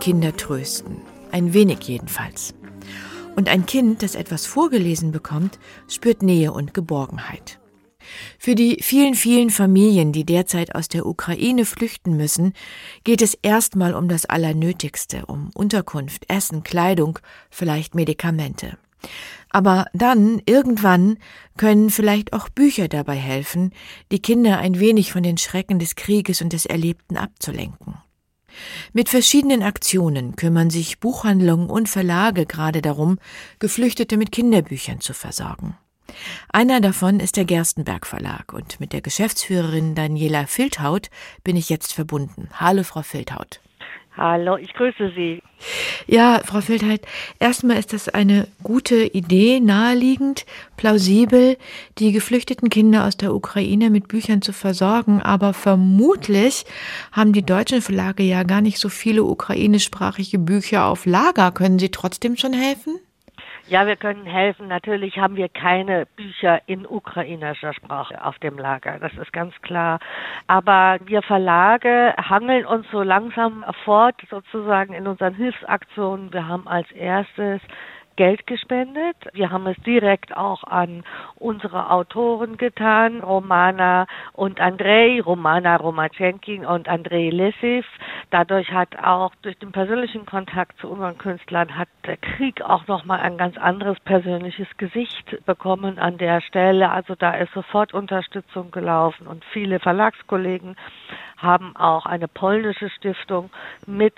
Kinder 0.04 0.36
trösten, 0.36 0.98
ein 1.32 1.54
wenig 1.54 1.80
jedenfalls. 1.84 2.54
Und 3.38 3.48
ein 3.48 3.66
Kind, 3.66 4.04
das 4.04 4.16
etwas 4.16 4.46
vorgelesen 4.46 5.14
bekommt, 5.14 5.60
spürt 5.88 6.22
Nähe 6.22 6.52
und 6.52 6.74
Geborgenheit. 6.74 7.58
Für 8.38 8.54
die 8.54 8.80
vielen, 8.82 9.16
vielen 9.16 9.50
Familien, 9.50 10.12
die 10.12 10.26
derzeit 10.26 10.76
aus 10.76 10.90
der 10.90 11.06
Ukraine 11.06 11.64
flüchten 11.64 12.18
müssen, 12.18 12.52
geht 13.06 13.22
es 13.22 13.34
erstmal 13.34 13.94
um 13.94 14.10
das 14.10 14.26
Allernötigste, 14.26 15.26
um 15.26 15.52
Unterkunft, 15.54 16.26
Essen, 16.28 16.64
Kleidung, 16.64 17.20
vielleicht 17.50 17.96
Medikamente. 17.96 18.78
Aber 19.52 19.86
dann, 19.94 20.42
irgendwann, 20.46 21.18
können 21.56 21.90
vielleicht 21.90 22.34
auch 22.34 22.50
Bücher 22.50 22.90
dabei 22.90 23.16
helfen, 23.16 23.72
die 24.12 24.22
Kinder 24.22 24.58
ein 24.58 24.82
wenig 24.82 25.14
von 25.14 25.24
den 25.24 25.38
Schrecken 25.38 25.80
des 25.80 25.96
Krieges 25.96 26.42
und 26.42 26.52
des 26.52 26.66
Erlebten 26.66 27.16
abzulenken. 27.16 28.03
Mit 28.94 29.10
verschiedenen 29.10 29.64
Aktionen 29.64 30.36
kümmern 30.36 30.70
sich 30.70 31.00
Buchhandlungen 31.00 31.70
und 31.70 31.90
Verlage 31.90 32.46
gerade 32.46 32.82
darum, 32.82 33.20
Geflüchtete 33.60 34.18
mit 34.18 34.32
Kinderbüchern 34.32 35.00
zu 35.00 35.14
versorgen. 35.14 35.78
Einer 36.50 36.80
davon 36.80 37.20
ist 37.20 37.38
der 37.38 37.46
Gerstenberg 37.46 38.06
Verlag 38.06 38.54
und 38.54 38.80
mit 38.80 38.94
der 38.94 39.02
Geschäftsführerin 39.02 39.96
Daniela 39.96 40.46
Filthaut 40.46 41.10
bin 41.44 41.56
ich 41.56 41.70
jetzt 41.70 41.94
verbunden. 41.94 42.50
Hallo, 42.54 42.84
Frau 42.84 43.02
Filthaut. 43.02 43.63
Hallo, 44.16 44.58
ich 44.58 44.72
grüße 44.74 45.12
Sie. 45.16 45.42
Ja, 46.06 46.42
Frau 46.46 46.62
Feldheit, 46.62 47.02
erstmal 47.40 47.78
ist 47.78 47.94
das 47.94 48.10
eine 48.10 48.48
gute 48.62 49.06
Idee, 49.06 49.60
naheliegend, 49.60 50.46
plausibel, 50.78 51.58
die 51.98 52.12
geflüchteten 52.12 52.70
Kinder 52.70 53.06
aus 53.08 53.18
der 53.18 53.34
Ukraine 53.34 53.90
mit 53.90 54.08
Büchern 54.08 54.44
zu 54.44 54.54
versorgen, 54.54 55.22
aber 55.22 55.54
vermutlich 55.54 56.66
haben 57.12 57.34
die 57.34 57.46
deutschen 57.46 57.82
Verlage 57.82 58.22
ja 58.22 58.44
gar 58.44 58.62
nicht 58.62 58.78
so 58.78 58.90
viele 58.90 59.24
ukrainischsprachige 59.24 60.38
Bücher 60.38 60.86
auf 60.86 61.06
Lager. 61.08 61.52
Können 61.52 61.80
Sie 61.80 61.90
trotzdem 61.90 62.38
schon 62.38 62.54
helfen? 62.54 63.00
Ja, 63.68 63.88
wir 63.88 63.96
können 63.96 64.26
helfen. 64.26 64.68
Natürlich 64.68 65.18
haben 65.18 65.38
wir 65.38 65.48
keine 65.48 66.06
Bücher 66.18 66.62
in 66.66 66.86
ukrainischer 66.86 67.74
Sprache 67.74 68.24
auf 68.24 68.38
dem 68.40 68.58
Lager. 68.58 69.00
Das 69.00 69.14
ist 69.14 69.32
ganz 69.32 69.54
klar. 69.62 70.00
Aber 70.48 70.98
wir 71.06 71.22
Verlage 71.22 72.14
hangeln 72.18 72.66
uns 72.66 72.86
so 72.92 73.04
langsam 73.04 73.64
fort, 73.86 74.16
sozusagen 74.30 74.94
in 74.94 75.08
unseren 75.08 75.36
Hilfsaktionen. 75.36 76.34
Wir 76.34 76.46
haben 76.46 76.68
als 76.68 76.92
erstes 76.92 77.62
Geld 78.16 78.46
gespendet. 78.48 79.16
Wir 79.34 79.52
haben 79.52 79.68
es 79.68 79.78
direkt 79.84 80.36
auch 80.36 80.64
an 80.64 81.04
unsere 81.36 81.90
Autoren 81.90 82.58
getan, 82.58 83.22
Romana 83.22 84.08
und 84.34 84.60
Andrei, 84.62 85.22
Romana 85.22 85.76
Romachenkin 85.78 86.66
und 86.66 86.88
Andrei 86.88 87.30
Lessiv. 87.30 87.86
Dadurch 88.30 88.72
hat 88.72 88.98
auch 89.04 89.34
durch 89.42 89.58
den 89.60 89.72
persönlichen 89.72 90.26
Kontakt 90.26 90.80
zu 90.80 90.90
unseren 90.90 91.18
Künstlern 91.18 91.78
hat 91.78 91.90
der 92.06 92.18
Krieg 92.18 92.62
auch 92.62 92.88
nochmal 92.88 93.20
ein 93.20 93.38
ganz 93.38 93.58
anderes 93.58 94.00
persönliches 94.02 94.68
Gesicht 94.78 95.46
bekommen 95.46 96.00
an 96.00 96.18
der 96.18 96.42
Stelle. 96.42 96.92
Also 96.92 97.16
da 97.16 97.32
ist 97.32 97.54
sofort 97.54 97.94
Unterstützung 97.94 98.72
gelaufen 98.72 99.28
und 99.28 99.44
viele 99.46 99.80
Verlagskollegen 99.80 100.76
haben 101.38 101.76
auch 101.76 102.06
eine 102.06 102.28
polnische 102.28 102.90
Stiftung 102.90 103.50
mit 103.86 104.14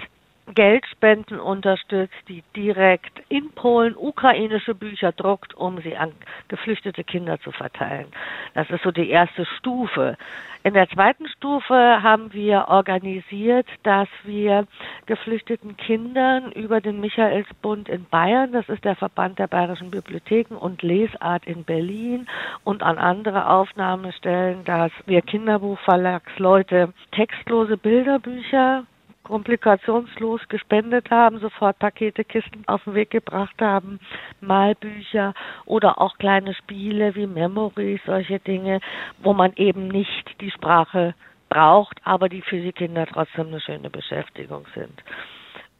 Geldspenden 0.54 1.40
unterstützt, 1.40 2.14
die 2.28 2.44
direkt 2.56 3.22
in 3.30 3.52
Polen 3.52 3.96
ukrainische 3.98 4.76
Bücher 4.76 5.12
druckt, 5.12 5.56
um 5.56 5.82
sie 5.82 5.98
an 5.98 6.12
geflüchtete 6.48 7.04
Kinder 7.04 7.40
zu 7.40 7.52
verteilen. 7.52 8.08
Das 8.54 8.70
ist 8.70 8.84
so 8.84 8.92
die 8.92 9.10
erste 9.10 9.46
Stufe. 9.58 10.18
In 10.64 10.74
der 10.74 10.90
zweiten 10.90 11.28
Stufe 11.28 11.76
haben 11.76 12.34
wir 12.34 12.66
organisiert, 12.70 13.68
dass 13.84 14.08
wir 14.24 14.66
geflüchteten 15.06 15.78
Kindern 15.78 16.52
über 16.52 16.82
den 16.82 17.00
Michaelsbund 17.00 17.88
in 17.88 18.06
Bayern, 18.06 18.52
das 18.52 18.68
ist 18.70 18.84
der 18.84 18.96
Verband 18.96 19.38
der 19.38 19.48
bayerischen 19.48 19.92
Bibliotheken 19.92 20.56
und 20.56 20.82
Lesart 20.82 21.46
in 21.46 21.64
Berlin 21.64 22.28
und 22.64 22.82
an 22.82 22.98
andere 22.98 23.50
Aufnahmestellen, 23.50 24.64
dass 24.66 24.92
wir 25.06 25.22
Kinderbuchverlagsleute 25.22 26.94
textlose 27.12 27.78
Bilderbücher 27.78 28.86
komplikationslos 29.26 30.48
gespendet 30.48 31.12
haben, 31.12 31.40
sofort 31.40 31.78
Pakete, 31.80 32.24
Kisten 32.24 32.64
auf 32.68 32.84
den 32.86 32.94
Weg 32.94 33.10
gebracht 33.10 33.60
haben, 33.60 34.00
Malbücher 34.40 35.34
oder 35.66 36.00
auch 36.00 36.18
kleine 36.18 36.54
Spiele 36.54 37.16
wie 37.16 37.28
Memories, 37.28 38.00
solche 38.06 38.40
Dinge, 38.40 38.80
wo 39.22 39.34
man 39.34 39.52
eben 39.56 39.90
nicht 39.90 40.40
die 40.40 40.52
Sprache 40.52 41.14
braucht, 41.50 42.00
aber 42.04 42.30
die 42.30 42.42
für 42.42 42.60
die 42.60 42.72
Kinder 42.72 43.06
trotzdem 43.06 43.48
eine 43.48 43.60
schöne 43.60 43.90
Beschäftigung 43.90 44.66
sind. 44.74 45.04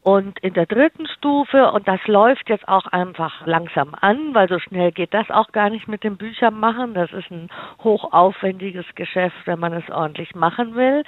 Und 0.02 0.38
in 0.44 0.54
der 0.54 0.68
dritten 0.68 1.08
Stufe, 1.08 1.72
und 1.72 1.88
das 1.88 2.00
läuft 2.06 2.48
jetzt 2.48 2.68
auch 2.68 2.86
einfach 2.86 3.48
langsam 3.48 3.96
an, 4.00 4.36
weil 4.36 4.48
so 4.48 4.60
schnell 4.60 4.92
geht 4.92 5.16
das 5.16 5.32
auch 5.32 5.52
gar 5.52 5.72
nicht 5.72 5.88
mit 5.88 6.04
dem 6.04 6.18
Büchermachen. 6.18 6.94
Das 6.94 7.12
ist 7.12 7.32
ein 7.32 7.50
hochaufwendiges 7.84 8.86
Geschäft, 8.94 9.36
wenn 9.46 9.58
man 9.58 9.74
es 9.74 9.90
ordentlich 9.90 10.36
machen 10.36 10.76
will 10.76 11.04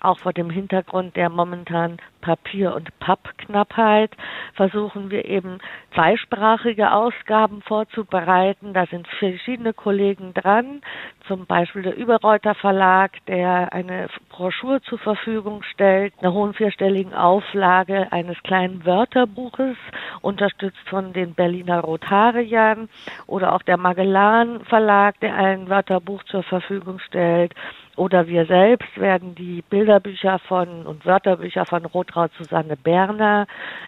auch 0.00 0.18
vor 0.18 0.32
dem 0.32 0.50
Hintergrund 0.50 1.16
der 1.16 1.30
momentan 1.30 1.98
Papier- 2.20 2.74
und 2.74 2.98
Pappknappheit 2.98 4.10
versuchen 4.54 5.10
wir 5.10 5.26
eben 5.26 5.58
zweisprachige 5.94 6.92
Ausgaben 6.92 7.62
vorzubereiten. 7.62 8.74
Da 8.74 8.86
sind 8.86 9.06
verschiedene 9.06 9.72
Kollegen 9.72 10.34
dran, 10.34 10.80
zum 11.28 11.46
Beispiel 11.46 11.82
der 11.82 11.96
Überreuter 11.96 12.54
Verlag, 12.54 13.12
der 13.26 13.72
eine 13.72 14.08
Broschüre 14.28 14.82
zur 14.82 14.98
Verfügung 14.98 15.62
stellt, 15.62 16.14
einer 16.20 16.32
hohen 16.32 16.54
vierstelligen 16.54 17.14
Auflage 17.14 18.10
eines 18.10 18.42
kleinen 18.42 18.84
Wörterbuches, 18.84 19.76
unterstützt 20.20 20.88
von 20.88 21.12
den 21.12 21.34
Berliner 21.34 21.80
Rotariern. 21.80 22.88
Oder 23.26 23.52
auch 23.54 23.62
der 23.62 23.76
Magellan 23.76 24.64
Verlag, 24.64 25.20
der 25.20 25.34
ein 25.36 25.68
Wörterbuch 25.68 26.24
zur 26.24 26.42
Verfügung 26.42 26.98
stellt 26.98 27.54
oder 27.96 28.28
wir 28.28 28.46
selbst 28.46 28.98
werden 28.98 29.34
die 29.34 29.62
Bilderbücher 29.62 30.38
von 30.40 30.86
und 30.86 31.04
Wörterbücher 31.06 31.64
von 31.64 31.84
Rotraud 31.86 32.30
Susanne 32.38 32.76
Berner, 32.76 33.46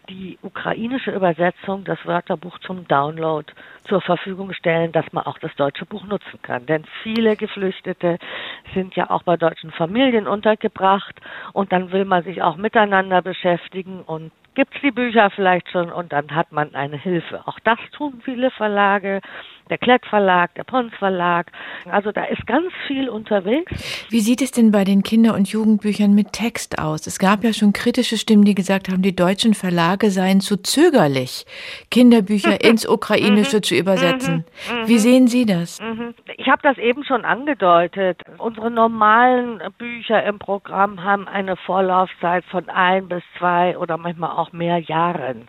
die 0.08 0.38
ukrainische 0.42 1.10
Übersetzung, 1.10 1.84
das 1.84 1.98
Wörterbuch 2.04 2.58
zum 2.60 2.88
Download 2.88 3.46
zur 3.84 4.00
Verfügung 4.00 4.52
stellen, 4.52 4.92
dass 4.92 5.12
man 5.12 5.24
auch 5.24 5.38
das 5.38 5.54
deutsche 5.56 5.86
Buch 5.86 6.04
nutzen 6.04 6.40
kann. 6.42 6.66
Denn 6.66 6.84
viele 7.02 7.36
Geflüchtete 7.36 8.18
sind 8.74 8.96
ja 8.96 9.10
auch 9.10 9.22
bei 9.22 9.36
deutschen 9.36 9.70
Familien 9.72 10.26
untergebracht 10.26 11.20
und 11.52 11.72
dann 11.72 11.92
will 11.92 12.04
man 12.04 12.24
sich 12.24 12.42
auch 12.42 12.56
miteinander 12.56 13.22
beschäftigen 13.22 14.02
und 14.02 14.32
gibt 14.58 14.74
es 14.74 14.80
die 14.82 14.90
Bücher 14.90 15.30
vielleicht 15.30 15.70
schon 15.70 15.92
und 15.92 16.12
dann 16.12 16.34
hat 16.34 16.50
man 16.50 16.74
eine 16.74 16.96
Hilfe. 16.96 17.46
Auch 17.46 17.60
das 17.60 17.78
tun 17.92 18.20
viele 18.24 18.50
Verlage, 18.50 19.20
der 19.70 19.78
Klett 19.78 20.04
Verlag, 20.06 20.54
der 20.54 20.64
Pons 20.64 20.92
Verlag. 20.98 21.52
Also 21.90 22.10
da 22.10 22.24
ist 22.24 22.44
ganz 22.46 22.72
viel 22.86 23.08
unterwegs. 23.08 23.70
Wie 24.10 24.20
sieht 24.20 24.42
es 24.42 24.50
denn 24.50 24.72
bei 24.72 24.84
den 24.84 25.02
Kinder- 25.02 25.34
und 25.34 25.48
Jugendbüchern 25.48 26.12
mit 26.14 26.32
Text 26.32 26.78
aus? 26.78 27.06
Es 27.06 27.18
gab 27.18 27.44
ja 27.44 27.52
schon 27.52 27.72
kritische 27.72 28.16
Stimmen, 28.16 28.44
die 28.44 28.54
gesagt 28.54 28.88
haben, 28.88 29.02
die 29.02 29.14
deutschen 29.14 29.54
Verlage 29.54 30.10
seien 30.10 30.40
zu 30.40 30.56
zögerlich, 30.56 31.44
Kinderbücher 31.90 32.60
ins 32.64 32.88
Ukrainische 32.88 33.60
zu 33.60 33.76
übersetzen. 33.76 34.44
Mhm. 34.70 34.88
Wie 34.88 34.98
sehen 34.98 35.28
Sie 35.28 35.46
das? 35.46 35.80
Mhm. 35.80 36.14
Ich 36.36 36.48
habe 36.48 36.62
das 36.62 36.78
eben 36.78 37.04
schon 37.04 37.24
angedeutet. 37.24 38.20
Unsere 38.38 38.70
normalen 38.70 39.60
Bücher 39.78 40.24
im 40.24 40.38
Programm 40.38 41.04
haben 41.04 41.28
eine 41.28 41.56
Vorlaufzeit 41.56 42.44
von 42.46 42.68
ein 42.68 43.08
bis 43.08 43.22
zwei 43.38 43.76
oder 43.78 43.98
manchmal 43.98 44.30
auch 44.30 44.47
mehr 44.52 44.78
Jahren 44.78 45.48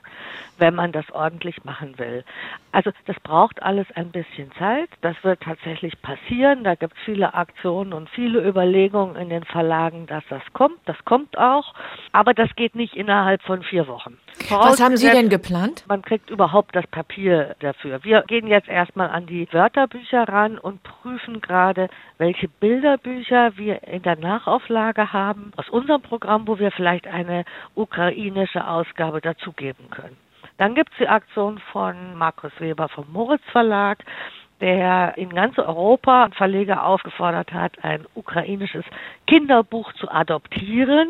wenn 0.59 0.75
man 0.75 0.91
das 0.91 1.09
ordentlich 1.11 1.63
machen 1.63 1.97
will. 1.97 2.23
Also 2.71 2.91
das 3.05 3.19
braucht 3.21 3.61
alles 3.63 3.87
ein 3.95 4.11
bisschen 4.11 4.51
Zeit. 4.57 4.89
Das 5.01 5.15
wird 5.23 5.41
tatsächlich 5.41 5.99
passieren. 6.01 6.63
Da 6.63 6.75
gibt 6.75 6.93
es 6.93 7.03
viele 7.05 7.33
Aktionen 7.33 7.93
und 7.93 8.09
viele 8.09 8.47
Überlegungen 8.47 9.15
in 9.15 9.29
den 9.29 9.43
Verlagen, 9.43 10.05
dass 10.07 10.23
das 10.29 10.41
kommt. 10.53 10.79
Das 10.85 10.97
kommt 11.05 11.37
auch. 11.37 11.73
Aber 12.11 12.33
das 12.33 12.53
geht 12.55 12.75
nicht 12.75 12.95
innerhalb 12.95 13.41
von 13.43 13.63
vier 13.63 13.87
Wochen. 13.87 14.17
Was 14.49 14.81
haben 14.81 14.97
Sie 14.97 15.09
denn 15.09 15.29
geplant? 15.29 15.83
Man 15.87 16.01
kriegt 16.01 16.29
überhaupt 16.29 16.75
das 16.75 16.87
Papier 16.87 17.55
dafür. 17.59 18.03
Wir 18.03 18.23
gehen 18.23 18.47
jetzt 18.47 18.69
erstmal 18.69 19.09
an 19.09 19.25
die 19.25 19.47
Wörterbücher 19.51 20.27
ran 20.27 20.57
und 20.57 20.81
prüfen 20.83 21.41
gerade, 21.41 21.89
welche 22.17 22.47
Bilderbücher 22.47 23.57
wir 23.57 23.83
in 23.83 24.03
der 24.03 24.15
Nachauflage 24.15 25.13
haben 25.13 25.51
aus 25.57 25.69
unserem 25.69 26.01
Programm, 26.01 26.47
wo 26.47 26.59
wir 26.59 26.71
vielleicht 26.71 27.07
eine 27.07 27.45
ukrainische 27.75 28.67
Ausgabe 28.67 29.21
dazugeben 29.21 29.89
können. 29.89 30.17
Dann 30.59 30.75
gibt 30.75 30.91
es 30.91 30.97
die 30.97 31.07
Aktion 31.07 31.57
von 31.71 32.15
Markus 32.15 32.51
Weber 32.59 32.89
vom 32.89 33.09
Moritz 33.13 33.41
Verlag, 33.53 34.03
der 34.59 35.17
in 35.17 35.29
ganz 35.29 35.57
Europa 35.57 36.29
Verleger 36.35 36.85
aufgefordert 36.85 37.53
hat, 37.53 37.81
ein 37.81 38.05
ukrainisches 38.13 38.83
Kinderbuch 39.25 39.93
zu 39.93 40.11
adoptieren. 40.11 41.07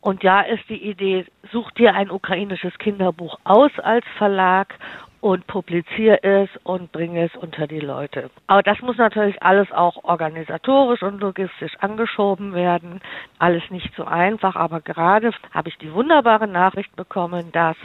Und 0.00 0.24
ja 0.24 0.40
ist 0.40 0.68
die 0.68 0.82
Idee, 0.82 1.26
such 1.52 1.70
dir 1.72 1.94
ein 1.94 2.10
ukrainisches 2.10 2.76
Kinderbuch 2.78 3.38
aus 3.44 3.70
als 3.78 4.04
Verlag 4.16 4.74
und 5.20 5.46
publiziere 5.46 6.22
es 6.22 6.48
und 6.62 6.92
bringe 6.92 7.24
es 7.24 7.34
unter 7.36 7.66
die 7.66 7.80
Leute. 7.80 8.30
Aber 8.46 8.62
das 8.62 8.80
muss 8.80 8.96
natürlich 8.96 9.42
alles 9.42 9.70
auch 9.72 10.04
organisatorisch 10.04 11.02
und 11.02 11.20
logistisch 11.20 11.72
angeschoben 11.80 12.54
werden. 12.54 13.00
Alles 13.38 13.62
nicht 13.70 13.92
so 13.96 14.04
einfach, 14.04 14.54
aber 14.54 14.80
gerade 14.80 15.32
habe 15.52 15.68
ich 15.68 15.78
die 15.78 15.92
wunderbare 15.92 16.46
Nachricht 16.46 16.94
bekommen, 16.94 17.50
dass 17.52 17.76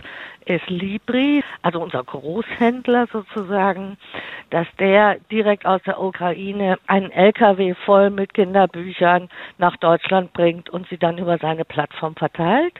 es 0.45 0.61
Libri, 0.67 1.43
also 1.61 1.79
unser 1.79 2.03
Großhändler 2.03 3.07
sozusagen, 3.07 3.97
dass 4.49 4.67
der 4.77 5.17
direkt 5.31 5.65
aus 5.65 5.81
der 5.83 6.01
Ukraine 6.01 6.77
einen 6.87 7.11
LKW 7.11 7.73
voll 7.85 8.09
mit 8.09 8.33
Kinderbüchern 8.33 9.29
nach 9.57 9.77
Deutschland 9.77 10.33
bringt 10.33 10.69
und 10.69 10.87
sie 10.89 10.97
dann 10.97 11.17
über 11.17 11.37
seine 11.37 11.65
Plattform 11.65 12.15
verteilt. 12.15 12.73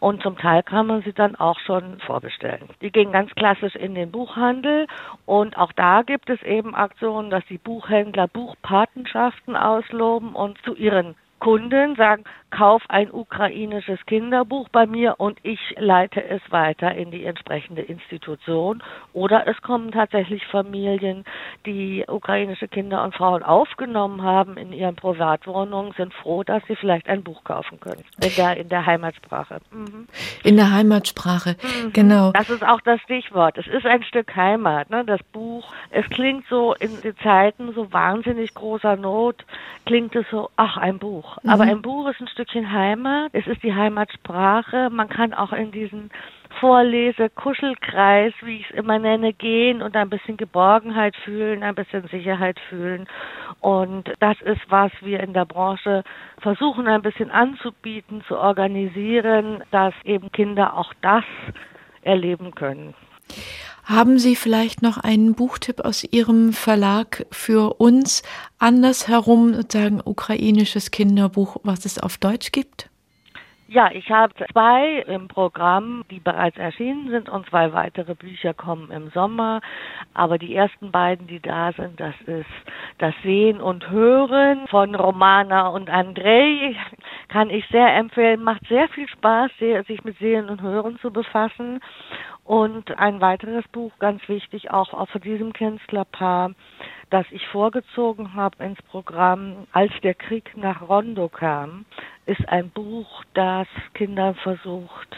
Und 0.00 0.22
zum 0.22 0.38
Teil 0.38 0.62
kann 0.62 0.86
man 0.86 1.02
sie 1.02 1.12
dann 1.12 1.36
auch 1.36 1.58
schon 1.60 2.00
vorbestellen. 2.00 2.68
Die 2.80 2.90
gehen 2.90 3.12
ganz 3.12 3.32
klassisch 3.34 3.76
in 3.76 3.94
den 3.94 3.99
Buchhandel. 4.06 4.86
Und 5.26 5.56
auch 5.56 5.72
da 5.72 6.02
gibt 6.02 6.30
es 6.30 6.42
eben 6.42 6.74
Aktionen, 6.74 7.30
dass 7.30 7.44
die 7.46 7.58
Buchhändler 7.58 8.28
Buchpatenschaften 8.28 9.56
ausloben 9.56 10.34
und 10.34 10.58
zu 10.62 10.74
ihren 10.74 11.14
Kunden 11.40 11.96
sagen, 11.96 12.24
kauf 12.50 12.82
ein 12.88 13.12
ukrainisches 13.12 13.98
Kinderbuch 14.06 14.68
bei 14.68 14.86
mir 14.86 15.14
und 15.18 15.38
ich 15.42 15.60
leite 15.78 16.22
es 16.22 16.42
weiter 16.50 16.94
in 16.94 17.10
die 17.10 17.24
entsprechende 17.24 17.82
Institution. 17.82 18.82
Oder 19.12 19.46
es 19.46 19.60
kommen 19.62 19.92
tatsächlich 19.92 20.46
Familien, 20.46 21.24
die 21.64 22.04
ukrainische 22.06 22.68
Kinder 22.68 23.02
und 23.04 23.14
Frauen 23.14 23.42
aufgenommen 23.42 24.22
haben 24.22 24.56
in 24.56 24.72
ihren 24.72 24.96
Privatwohnungen, 24.96 25.92
sind 25.96 26.12
froh, 26.12 26.42
dass 26.42 26.62
sie 26.66 26.76
vielleicht 26.76 27.08
ein 27.08 27.22
Buch 27.22 27.44
kaufen 27.44 27.80
können. 27.80 28.04
In 28.22 28.34
der, 28.36 28.56
in 28.56 28.68
der 28.68 28.84
Heimatsprache. 28.84 29.60
Mhm. 29.70 30.08
In 30.44 30.56
der 30.56 30.72
Heimatsprache, 30.72 31.56
mhm. 31.62 31.92
genau. 31.92 32.32
Das 32.32 32.50
ist 32.50 32.64
auch 32.64 32.80
das 32.80 33.00
Stichwort. 33.02 33.58
Es 33.58 33.66
ist 33.66 33.86
ein 33.86 34.02
Stück 34.02 34.34
Heimat, 34.34 34.90
ne? 34.90 35.04
das 35.04 35.22
Buch. 35.32 35.72
Es 35.90 36.08
klingt 36.10 36.46
so 36.48 36.74
in 36.74 37.00
den 37.00 37.16
Zeiten 37.18 37.72
so 37.74 37.92
wahnsinnig 37.92 38.54
großer 38.54 38.96
Not, 38.96 39.44
klingt 39.86 40.14
es 40.16 40.26
so, 40.30 40.50
ach, 40.56 40.76
ein 40.76 40.98
Buch. 40.98 41.29
Mhm. 41.42 41.50
Aber 41.50 41.64
ein 41.64 41.82
Buch 41.82 42.08
ist 42.08 42.20
ein 42.20 42.28
Stückchen 42.28 42.72
Heimat. 42.72 43.30
Es 43.32 43.46
ist 43.46 43.62
die 43.62 43.74
Heimatsprache. 43.74 44.90
Man 44.90 45.08
kann 45.08 45.34
auch 45.34 45.52
in 45.52 45.72
diesen 45.72 46.10
Vorlese-Kuschelkreis, 46.58 48.32
wie 48.42 48.56
ich 48.56 48.70
es 48.70 48.76
immer 48.76 48.98
nenne, 48.98 49.32
gehen 49.32 49.82
und 49.82 49.96
ein 49.96 50.10
bisschen 50.10 50.36
Geborgenheit 50.36 51.14
fühlen, 51.24 51.62
ein 51.62 51.74
bisschen 51.74 52.06
Sicherheit 52.08 52.58
fühlen. 52.68 53.06
Und 53.60 54.12
das 54.18 54.40
ist, 54.42 54.60
was 54.68 54.90
wir 55.00 55.20
in 55.20 55.32
der 55.32 55.44
Branche 55.44 56.02
versuchen, 56.40 56.88
ein 56.88 57.02
bisschen 57.02 57.30
anzubieten, 57.30 58.22
zu 58.26 58.36
organisieren, 58.36 59.62
dass 59.70 59.94
eben 60.04 60.32
Kinder 60.32 60.76
auch 60.76 60.92
das 61.02 61.24
erleben 62.02 62.54
können. 62.54 62.94
Haben 63.90 64.20
Sie 64.20 64.36
vielleicht 64.36 64.82
noch 64.82 64.98
einen 64.98 65.34
Buchtipp 65.34 65.80
aus 65.80 66.04
Ihrem 66.04 66.52
Verlag 66.52 67.26
für 67.32 67.80
uns? 67.80 68.22
Andersherum 68.60 69.52
sozusagen 69.52 70.00
ukrainisches 70.04 70.92
Kinderbuch, 70.92 71.56
was 71.64 71.84
es 71.84 71.98
auf 71.98 72.16
Deutsch 72.16 72.52
gibt? 72.52 72.88
Ja, 73.66 73.90
ich 73.92 74.10
habe 74.10 74.32
zwei 74.52 75.04
im 75.08 75.26
Programm, 75.26 76.04
die 76.08 76.20
bereits 76.20 76.56
erschienen 76.56 77.08
sind 77.08 77.28
und 77.28 77.48
zwei 77.48 77.72
weitere 77.72 78.14
Bücher 78.14 78.54
kommen 78.54 78.92
im 78.92 79.10
Sommer. 79.10 79.60
Aber 80.14 80.38
die 80.38 80.54
ersten 80.54 80.92
beiden, 80.92 81.26
die 81.26 81.40
da 81.40 81.72
sind, 81.72 81.98
das 81.98 82.14
ist 82.26 82.46
das 82.98 83.14
Sehen 83.24 83.60
und 83.60 83.88
Hören 83.90 84.68
von 84.68 84.94
Romana 84.94 85.68
und 85.68 85.90
Andrei. 85.90 86.76
Kann 87.28 87.50
ich 87.50 87.64
sehr 87.72 87.94
empfehlen. 87.96 88.42
Macht 88.42 88.66
sehr 88.68 88.88
viel 88.88 89.08
Spaß, 89.08 89.50
sich 89.86 90.04
mit 90.04 90.18
Sehen 90.18 90.48
und 90.48 90.62
Hören 90.62 90.98
zu 91.00 91.12
befassen. 91.12 91.80
Und 92.50 92.98
ein 92.98 93.20
weiteres 93.20 93.62
Buch, 93.68 93.92
ganz 94.00 94.28
wichtig, 94.28 94.72
auch, 94.72 94.92
auch 94.92 95.08
von 95.10 95.20
diesem 95.20 95.52
Künstlerpaar, 95.52 96.50
das 97.08 97.24
ich 97.30 97.46
vorgezogen 97.46 98.34
habe 98.34 98.64
ins 98.64 98.82
Programm, 98.90 99.68
als 99.70 99.92
der 100.02 100.14
Krieg 100.14 100.56
nach 100.56 100.82
Rondo 100.82 101.28
kam, 101.28 101.84
ist 102.26 102.48
ein 102.48 102.70
Buch, 102.70 103.22
das 103.34 103.68
Kindern 103.94 104.34
versucht, 104.34 105.16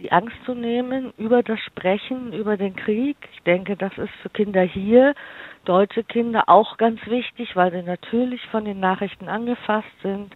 die 0.00 0.10
Angst 0.10 0.34
zu 0.44 0.56
nehmen 0.56 1.12
über 1.18 1.44
das 1.44 1.60
Sprechen, 1.60 2.32
über 2.32 2.56
den 2.56 2.74
Krieg. 2.74 3.16
Ich 3.32 3.44
denke, 3.44 3.76
das 3.76 3.96
ist 3.96 4.12
für 4.20 4.30
Kinder 4.30 4.62
hier, 4.62 5.14
deutsche 5.64 6.02
Kinder, 6.02 6.48
auch 6.48 6.78
ganz 6.78 6.98
wichtig, 7.06 7.54
weil 7.54 7.70
sie 7.70 7.82
natürlich 7.82 8.44
von 8.48 8.64
den 8.64 8.80
Nachrichten 8.80 9.28
angefasst 9.28 9.86
sind. 10.02 10.34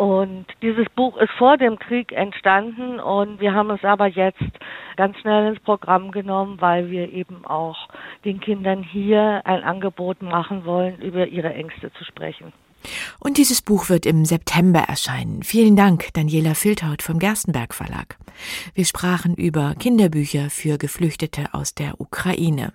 Und 0.00 0.46
dieses 0.62 0.86
Buch 0.96 1.18
ist 1.18 1.32
vor 1.36 1.58
dem 1.58 1.78
Krieg 1.78 2.12
entstanden 2.12 2.98
und 2.98 3.38
wir 3.38 3.52
haben 3.52 3.68
es 3.68 3.84
aber 3.84 4.06
jetzt 4.06 4.40
ganz 4.96 5.18
schnell 5.18 5.52
ins 5.52 5.60
Programm 5.60 6.10
genommen, 6.10 6.58
weil 6.58 6.90
wir 6.90 7.12
eben 7.12 7.44
auch 7.44 7.76
den 8.24 8.40
Kindern 8.40 8.82
hier 8.82 9.42
ein 9.44 9.62
Angebot 9.62 10.22
machen 10.22 10.64
wollen, 10.64 11.02
über 11.02 11.26
ihre 11.26 11.52
Ängste 11.52 11.92
zu 11.92 12.04
sprechen. 12.04 12.54
Und 13.18 13.36
dieses 13.36 13.60
Buch 13.60 13.90
wird 13.90 14.06
im 14.06 14.24
September 14.24 14.80
erscheinen. 14.80 15.42
Vielen 15.42 15.76
Dank, 15.76 16.14
Daniela 16.14 16.54
Filthaut 16.54 17.02
vom 17.02 17.18
Gerstenberg 17.18 17.74
Verlag. 17.74 18.16
Wir 18.72 18.86
sprachen 18.86 19.34
über 19.34 19.74
Kinderbücher 19.78 20.48
für 20.48 20.78
Geflüchtete 20.78 21.52
aus 21.52 21.74
der 21.74 22.00
Ukraine. 22.00 22.72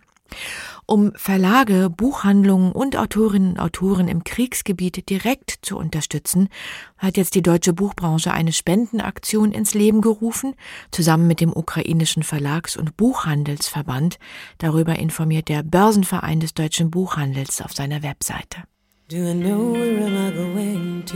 Um 0.88 1.13
Verlage, 1.15 1.89
Buchhandlungen 1.89 2.71
und 2.71 2.95
Autorinnen 2.95 3.53
und 3.53 3.59
Autoren 3.59 4.07
im 4.07 4.23
Kriegsgebiet 4.23 5.09
direkt 5.09 5.57
zu 5.63 5.78
unterstützen, 5.78 6.49
hat 6.97 7.17
jetzt 7.17 7.34
die 7.34 7.41
deutsche 7.41 7.73
Buchbranche 7.73 8.32
eine 8.32 8.53
Spendenaktion 8.53 9.51
ins 9.51 9.73
Leben 9.73 10.01
gerufen, 10.01 10.53
zusammen 10.91 11.26
mit 11.28 11.41
dem 11.41 11.51
ukrainischen 11.51 12.21
Verlags- 12.21 12.78
und 12.78 12.97
Buchhandelsverband. 12.97 14.19
Darüber 14.59 14.99
informiert 14.99 15.49
der 15.49 15.63
Börsenverein 15.63 16.39
des 16.39 16.53
deutschen 16.53 16.91
Buchhandels 16.91 17.61
auf 17.61 17.73
seiner 17.73 18.03
Webseite. 18.03 18.63
Do 19.09 19.17
I 19.17 19.34
know 19.34 19.73
where 19.73 20.05
am 20.05 20.17
I 20.17 20.32
going 20.32 21.03
to? 21.05 21.15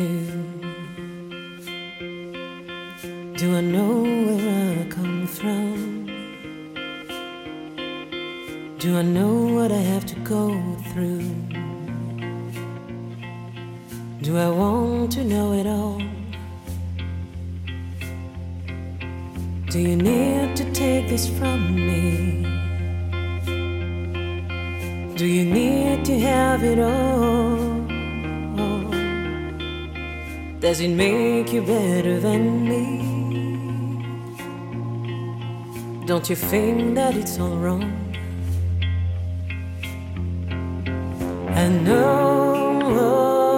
Do 3.38 3.56
I 3.56 3.62
know 3.62 4.04
where 4.04 4.82
I 4.82 4.90
come 4.90 5.28
from? 5.28 6.09
Do 8.80 8.98
I 8.98 9.02
know 9.02 9.56
what 9.56 9.74
I 9.74 9.82
have 9.92 10.06
to 10.06 10.16
go 10.22 10.56
through? 10.94 11.30
Do 14.22 14.38
I 14.38 14.48
want 14.48 15.12
to 15.12 15.24
know 15.26 15.52
it 15.52 15.68
all? 15.68 16.02
Do 19.70 19.80
you 19.80 19.98
need 19.98 20.56
to 20.56 20.72
take 20.72 21.10
this 21.10 21.28
from 21.28 21.76
me? 21.76 22.46
Do 25.18 25.26
you 25.26 25.44
need 25.44 26.06
to 26.06 26.18
have 26.18 26.64
it 26.64 26.80
all? 26.80 27.58
Does 30.62 30.80
it 30.80 30.92
make 30.92 31.52
you 31.52 31.64
better 31.64 32.18
than 32.22 32.64
me? 32.64 32.86
Don't 36.06 36.30
you 36.30 36.38
think 36.38 36.96
that 36.96 37.18
it's 37.18 37.38
all 37.38 37.58
wrong? 37.58 37.99
I 41.60 41.68
know. 41.68 43.49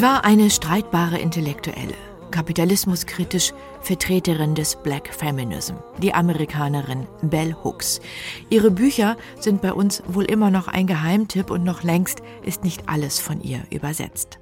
Sie 0.00 0.06
war 0.06 0.24
eine 0.24 0.48
streitbare 0.48 1.18
Intellektuelle, 1.18 1.92
kapitalismuskritisch 2.30 3.52
Vertreterin 3.82 4.54
des 4.54 4.76
Black 4.82 5.12
Feminism, 5.12 5.74
die 5.98 6.14
Amerikanerin 6.14 7.06
Bell 7.20 7.54
Hooks. 7.62 8.00
Ihre 8.48 8.70
Bücher 8.70 9.18
sind 9.40 9.60
bei 9.60 9.74
uns 9.74 10.02
wohl 10.06 10.24
immer 10.24 10.50
noch 10.50 10.68
ein 10.68 10.86
Geheimtipp 10.86 11.50
und 11.50 11.64
noch 11.64 11.82
längst 11.82 12.22
ist 12.42 12.64
nicht 12.64 12.88
alles 12.88 13.18
von 13.20 13.42
ihr 13.42 13.62
übersetzt. 13.68 14.38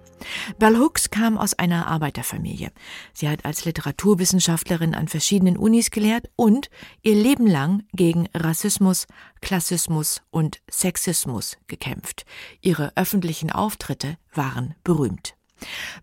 Bell 0.60 0.78
Hooks 0.78 1.10
kam 1.10 1.36
aus 1.36 1.54
einer 1.54 1.88
Arbeiterfamilie. 1.88 2.70
Sie 3.12 3.28
hat 3.28 3.44
als 3.44 3.64
Literaturwissenschaftlerin 3.64 4.94
an 4.94 5.08
verschiedenen 5.08 5.56
Unis 5.56 5.90
gelehrt 5.90 6.30
und 6.36 6.70
ihr 7.02 7.16
Leben 7.16 7.48
lang 7.48 7.82
gegen 7.92 8.28
Rassismus, 8.32 9.08
Klassismus 9.40 10.22
und 10.30 10.60
Sexismus 10.70 11.58
gekämpft. 11.66 12.26
Ihre 12.60 12.92
öffentlichen 12.94 13.50
Auftritte 13.50 14.18
waren 14.32 14.76
berühmt. 14.84 15.34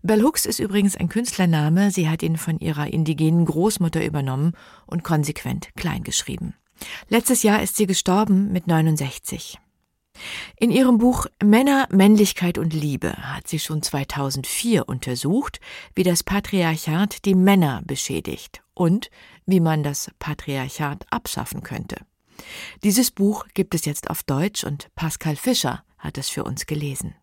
Bell 0.02 0.22
Hooks 0.22 0.46
ist 0.46 0.58
übrigens 0.58 0.96
ein 0.96 1.08
Künstlername, 1.08 1.90
sie 1.90 2.08
hat 2.08 2.22
ihn 2.22 2.36
von 2.36 2.58
ihrer 2.58 2.86
indigenen 2.92 3.44
Großmutter 3.44 4.04
übernommen 4.04 4.52
und 4.86 5.04
konsequent 5.04 5.70
kleingeschrieben. 5.76 6.54
Letztes 7.08 7.42
Jahr 7.42 7.62
ist 7.62 7.76
sie 7.76 7.86
gestorben 7.86 8.52
mit 8.52 8.66
69. 8.66 9.58
In 10.58 10.70
ihrem 10.70 10.98
Buch 10.98 11.26
Männer, 11.42 11.88
Männlichkeit 11.90 12.58
und 12.58 12.72
Liebe 12.72 13.12
hat 13.12 13.48
sie 13.48 13.58
schon 13.58 13.82
2004 13.82 14.88
untersucht, 14.88 15.60
wie 15.94 16.04
das 16.04 16.22
Patriarchat 16.22 17.24
die 17.24 17.34
Männer 17.34 17.82
beschädigt 17.84 18.62
und 18.74 19.10
wie 19.44 19.60
man 19.60 19.82
das 19.82 20.10
Patriarchat 20.18 21.06
abschaffen 21.10 21.62
könnte. 21.62 21.96
Dieses 22.82 23.10
Buch 23.10 23.46
gibt 23.54 23.74
es 23.74 23.84
jetzt 23.84 24.10
auf 24.10 24.22
Deutsch 24.22 24.64
und 24.64 24.88
Pascal 24.94 25.36
Fischer 25.36 25.84
hat 25.98 26.18
es 26.18 26.28
für 26.28 26.44
uns 26.44 26.66
gelesen. 26.66 27.14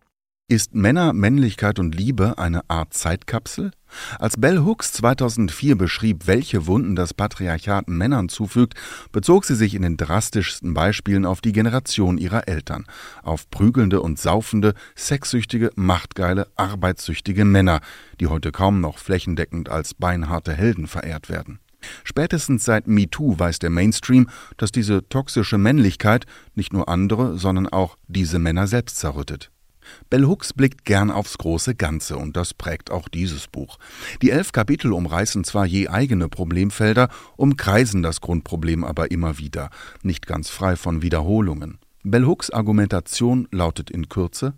Ist 0.46 0.74
Männer, 0.74 1.14
Männlichkeit 1.14 1.78
und 1.78 1.94
Liebe 1.94 2.36
eine 2.36 2.68
Art 2.68 2.92
Zeitkapsel? 2.92 3.70
Als 4.18 4.36
Bell 4.36 4.58
Hooks 4.58 4.92
2004 4.92 5.74
beschrieb, 5.74 6.26
welche 6.26 6.66
Wunden 6.66 6.96
das 6.96 7.14
Patriarchat 7.14 7.88
Männern 7.88 8.28
zufügt, 8.28 8.74
bezog 9.10 9.46
sie 9.46 9.54
sich 9.54 9.74
in 9.74 9.80
den 9.80 9.96
drastischsten 9.96 10.74
Beispielen 10.74 11.24
auf 11.24 11.40
die 11.40 11.52
Generation 11.52 12.18
ihrer 12.18 12.46
Eltern, 12.46 12.84
auf 13.22 13.48
prügelnde 13.48 14.02
und 14.02 14.18
saufende, 14.18 14.74
sexsüchtige, 14.94 15.70
machtgeile, 15.76 16.46
arbeitssüchtige 16.56 17.46
Männer, 17.46 17.80
die 18.20 18.26
heute 18.26 18.52
kaum 18.52 18.82
noch 18.82 18.98
flächendeckend 18.98 19.70
als 19.70 19.94
beinharte 19.94 20.52
Helden 20.52 20.88
verehrt 20.88 21.30
werden. 21.30 21.58
Spätestens 22.04 22.66
seit 22.66 22.86
MeToo 22.86 23.38
weiß 23.38 23.60
der 23.60 23.70
Mainstream, 23.70 24.28
dass 24.58 24.72
diese 24.72 25.08
toxische 25.08 25.56
Männlichkeit 25.56 26.26
nicht 26.54 26.74
nur 26.74 26.90
andere, 26.90 27.38
sondern 27.38 27.66
auch 27.66 27.96
diese 28.08 28.38
Männer 28.38 28.66
selbst 28.66 28.98
zerrüttet. 28.98 29.50
Bell 30.10 30.24
Hooks 30.24 30.52
blickt 30.52 30.84
gern 30.84 31.10
aufs 31.10 31.38
große 31.38 31.74
Ganze 31.74 32.16
und 32.16 32.36
das 32.36 32.54
prägt 32.54 32.90
auch 32.90 33.08
dieses 33.08 33.48
Buch. 33.48 33.78
Die 34.22 34.30
elf 34.30 34.52
Kapitel 34.52 34.92
umreißen 34.92 35.44
zwar 35.44 35.66
je 35.66 35.88
eigene 35.88 36.28
Problemfelder, 36.28 37.08
umkreisen 37.36 38.02
das 38.02 38.20
Grundproblem 38.20 38.84
aber 38.84 39.10
immer 39.10 39.38
wieder, 39.38 39.70
nicht 40.02 40.26
ganz 40.26 40.50
frei 40.50 40.76
von 40.76 41.02
Wiederholungen. 41.02 41.78
Bell 42.02 42.24
Hooks 42.24 42.50
Argumentation 42.50 43.48
lautet 43.50 43.90
in 43.90 44.08
Kürze 44.08 44.54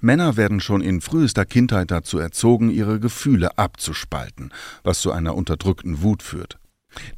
Männer 0.00 0.36
werden 0.36 0.60
schon 0.60 0.80
in 0.80 1.00
frühester 1.00 1.44
Kindheit 1.44 1.90
dazu 1.90 2.18
erzogen, 2.18 2.70
ihre 2.70 3.00
Gefühle 3.00 3.58
abzuspalten, 3.58 4.52
was 4.82 5.00
zu 5.00 5.12
einer 5.12 5.34
unterdrückten 5.34 6.02
Wut 6.02 6.22
führt. 6.22 6.58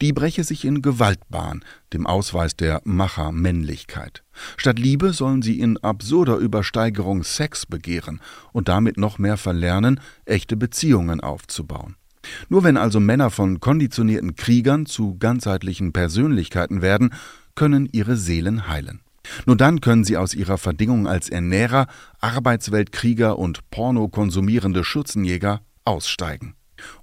Die 0.00 0.12
breche 0.12 0.44
sich 0.44 0.64
in 0.64 0.82
Gewaltbahn, 0.82 1.64
dem 1.92 2.06
Ausweis 2.06 2.56
der 2.56 2.80
Machermännlichkeit. 2.84 4.22
Statt 4.56 4.78
Liebe 4.78 5.12
sollen 5.12 5.42
sie 5.42 5.60
in 5.60 5.76
absurder 5.78 6.36
Übersteigerung 6.36 7.22
Sex 7.22 7.66
begehren 7.66 8.20
und 8.52 8.68
damit 8.68 8.96
noch 8.96 9.18
mehr 9.18 9.36
verlernen, 9.36 10.00
echte 10.24 10.56
Beziehungen 10.56 11.20
aufzubauen. 11.20 11.96
Nur 12.48 12.64
wenn 12.64 12.76
also 12.76 13.00
Männer 13.00 13.30
von 13.30 13.60
konditionierten 13.60 14.36
Kriegern 14.36 14.86
zu 14.86 15.16
ganzheitlichen 15.18 15.92
Persönlichkeiten 15.92 16.82
werden, 16.82 17.12
können 17.54 17.88
ihre 17.92 18.16
Seelen 18.16 18.68
heilen. 18.68 19.00
Nur 19.46 19.56
dann 19.56 19.80
können 19.80 20.04
sie 20.04 20.16
aus 20.16 20.34
ihrer 20.34 20.58
Verdingung 20.58 21.06
als 21.06 21.28
Ernährer, 21.28 21.86
Arbeitsweltkrieger 22.20 23.38
und 23.38 23.70
Porno 23.70 24.08
konsumierende 24.08 24.82
Schürzenjäger 24.82 25.60
aussteigen. 25.84 26.54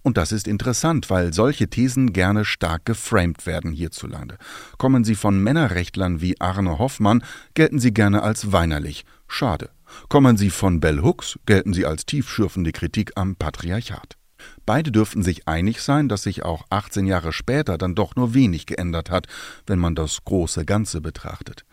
Und 0.02 0.18
das 0.18 0.32
ist 0.32 0.48
interessant, 0.48 1.10
weil 1.10 1.34
solche 1.34 1.70
Thesen 1.70 2.14
gerne 2.14 2.46
stark 2.46 2.86
geframed 2.86 3.46
werden 3.46 3.72
hierzulande. 3.72 4.38
Kommen 4.78 5.04
sie 5.04 5.16
von 5.16 5.42
Männerrechtlern 5.42 6.22
wie 6.22 6.40
Arne 6.40 6.80
Hoffmann, 6.80 7.24
gelten 7.54 7.80
sie 7.80 7.94
gerne 7.94 8.24
als 8.24 8.52
weinerlich. 8.52 9.06
Schade. 9.28 9.70
Kommen 10.10 10.38
sie 10.38 10.50
von 10.50 10.80
Bell 10.80 11.02
Hooks, 11.02 11.40
gelten 11.46 11.74
sie 11.74 11.86
als 11.86 12.06
tiefschürfende 12.06 12.72
Kritik 12.72 13.14
am 13.16 13.36
Patriarchat. 13.36 14.18
Beide 14.66 14.92
dürften 14.92 15.24
sich 15.24 15.48
einig 15.48 15.82
sein, 15.82 16.10
dass 16.10 16.24
sich 16.24 16.44
auch 16.44 16.66
18 16.70 17.08
Jahre 17.08 17.34
später 17.34 17.78
dann 17.78 17.96
doch 17.96 18.16
nur 18.16 18.34
wenig 18.34 18.66
geändert 18.66 19.10
hat, 19.10 19.28
wenn 19.66 19.80
man 19.80 19.96
das 19.96 20.24
große 20.26 20.66
Ganze 20.66 21.02
betrachtet. 21.02 21.64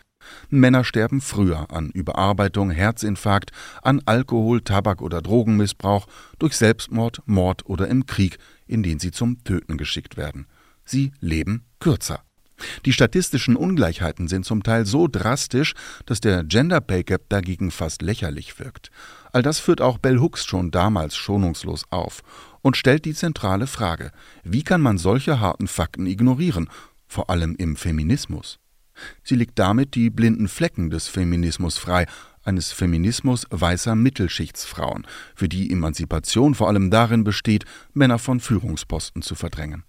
Männer 0.49 0.83
sterben 0.83 1.21
früher 1.21 1.71
an 1.71 1.89
Überarbeitung, 1.89 2.71
Herzinfarkt, 2.71 3.51
an 3.81 4.01
Alkohol, 4.05 4.61
Tabak 4.61 5.01
oder 5.01 5.21
Drogenmissbrauch, 5.21 6.07
durch 6.39 6.55
Selbstmord, 6.55 7.21
Mord 7.25 7.65
oder 7.65 7.87
im 7.87 8.05
Krieg, 8.05 8.37
in 8.67 8.83
den 8.83 8.99
sie 8.99 9.11
zum 9.11 9.43
Töten 9.43 9.77
geschickt 9.77 10.17
werden. 10.17 10.47
Sie 10.83 11.11
leben 11.19 11.65
kürzer. 11.79 12.21
Die 12.85 12.93
statistischen 12.93 13.55
Ungleichheiten 13.55 14.27
sind 14.27 14.45
zum 14.45 14.63
Teil 14.63 14.85
so 14.85 15.07
drastisch, 15.07 15.73
dass 16.05 16.21
der 16.21 16.43
Gender 16.43 16.81
Pay 16.81 17.03
Gap 17.03 17.29
dagegen 17.29 17.71
fast 17.71 18.01
lächerlich 18.01 18.59
wirkt. 18.59 18.91
All 19.33 19.41
das 19.41 19.59
führt 19.59 19.81
auch 19.81 19.97
Bell 19.97 20.19
Hooks 20.19 20.45
schon 20.45 20.71
damals 20.71 21.15
schonungslos 21.15 21.83
auf 21.89 22.21
und 22.61 22.77
stellt 22.77 23.05
die 23.05 23.13
zentrale 23.13 23.67
Frage: 23.67 24.11
Wie 24.43 24.63
kann 24.63 24.81
man 24.81 24.97
solche 24.97 25.39
harten 25.39 25.67
Fakten 25.67 26.05
ignorieren, 26.07 26.69
vor 27.07 27.29
allem 27.29 27.55
im 27.55 27.75
Feminismus? 27.75 28.59
Sie 29.23 29.35
legt 29.35 29.59
damit 29.59 29.95
die 29.95 30.09
blinden 30.09 30.47
Flecken 30.47 30.89
des 30.89 31.07
Feminismus 31.07 31.77
frei, 31.77 32.05
eines 32.43 32.71
Feminismus 32.71 33.45
weißer 33.49 33.95
Mittelschichtsfrauen, 33.95 35.07
für 35.35 35.49
die 35.49 35.71
Emanzipation 35.71 36.55
vor 36.55 36.67
allem 36.67 36.91
darin 36.91 37.23
besteht, 37.23 37.65
Männer 37.93 38.19
von 38.19 38.39
Führungsposten 38.39 39.21
zu 39.21 39.35
verdrängen. 39.35 39.83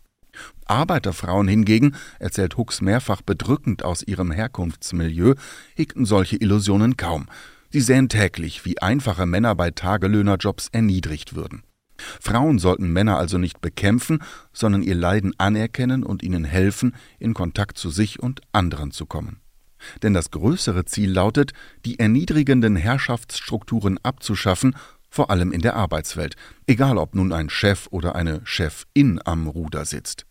Arbeiterfrauen 0.67 1.49
hingegen, 1.49 1.97
erzählt 2.19 2.57
Hooks 2.57 2.81
mehrfach 2.81 3.23
bedrückend 3.23 3.85
aus 3.85 4.03
ihrem 4.03 4.31
Herkunftsmilieu, 4.31 5.35
hegten 5.75 6.05
solche 6.05 6.37
Illusionen 6.37 6.97
kaum. 6.97 7.27
Sie 7.71 7.81
sähen 7.81 8.09
täglich, 8.09 8.65
wie 8.65 8.81
einfache 8.81 9.27
Männer 9.27 9.55
bei 9.55 9.71
Tagelöhnerjobs 9.71 10.69
erniedrigt 10.73 11.35
würden. 11.35 11.63
Frauen 12.21 12.59
sollten 12.59 12.93
Männer 12.93 13.19
also 13.19 13.39
nicht 13.39 13.61
bekämpfen, 13.61 14.23
sondern 14.53 14.83
ihr 14.83 14.95
Leiden 14.95 15.35
anerkennen 15.39 16.03
und 16.03 16.23
ihnen 16.23 16.45
helfen, 16.45 16.95
in 17.19 17.35
Kontakt 17.35 17.79
zu 17.79 17.91
sich 17.91 18.21
und 18.21 18.41
anderen 18.53 18.91
zu 18.91 19.07
kommen. 19.07 19.41
Denn 20.03 20.15
das 20.15 20.31
größere 20.31 20.85
Ziel 20.85 21.13
lautet, 21.13 21.53
die 21.85 21.99
erniedrigenden 21.99 22.77
Herrschaftsstrukturen 22.77 23.99
abzuschaffen, 24.03 24.75
vor 25.11 25.31
allem 25.31 25.53
in 25.53 25.61
der 25.61 25.77
Arbeitswelt, 25.77 26.37
egal 26.67 26.99
ob 26.99 27.15
nun 27.15 27.33
ein 27.33 27.49
Chef 27.49 27.87
oder 27.91 28.15
eine 28.17 28.41
Chefin 28.45 29.21
am 29.25 29.47
Ruder 29.47 29.85
sitzt. 29.85 30.27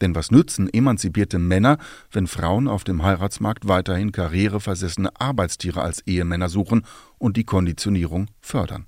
Denn 0.00 0.14
was 0.14 0.30
nützen 0.30 0.68
emanzipierte 0.72 1.38
Männer, 1.38 1.78
wenn 2.10 2.26
Frauen 2.26 2.68
auf 2.68 2.84
dem 2.84 3.02
Heiratsmarkt 3.02 3.66
weiterhin 3.66 4.12
karriereversessene 4.12 5.10
Arbeitstiere 5.18 5.80
als 5.80 6.06
Ehemänner 6.06 6.48
suchen 6.48 6.84
und 7.18 7.36
die 7.36 7.44
Konditionierung 7.44 8.28
fördern? 8.40 8.86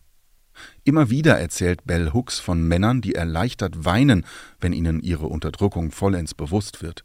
Immer 0.84 1.10
wieder 1.10 1.38
erzählt 1.38 1.84
Bell 1.84 2.12
Hooks 2.12 2.38
von 2.38 2.62
Männern, 2.62 3.00
die 3.00 3.14
erleichtert 3.14 3.84
weinen, 3.84 4.24
wenn 4.60 4.72
ihnen 4.72 5.00
ihre 5.00 5.26
Unterdrückung 5.26 5.90
vollends 5.90 6.34
bewusst 6.34 6.82
wird. 6.82 7.04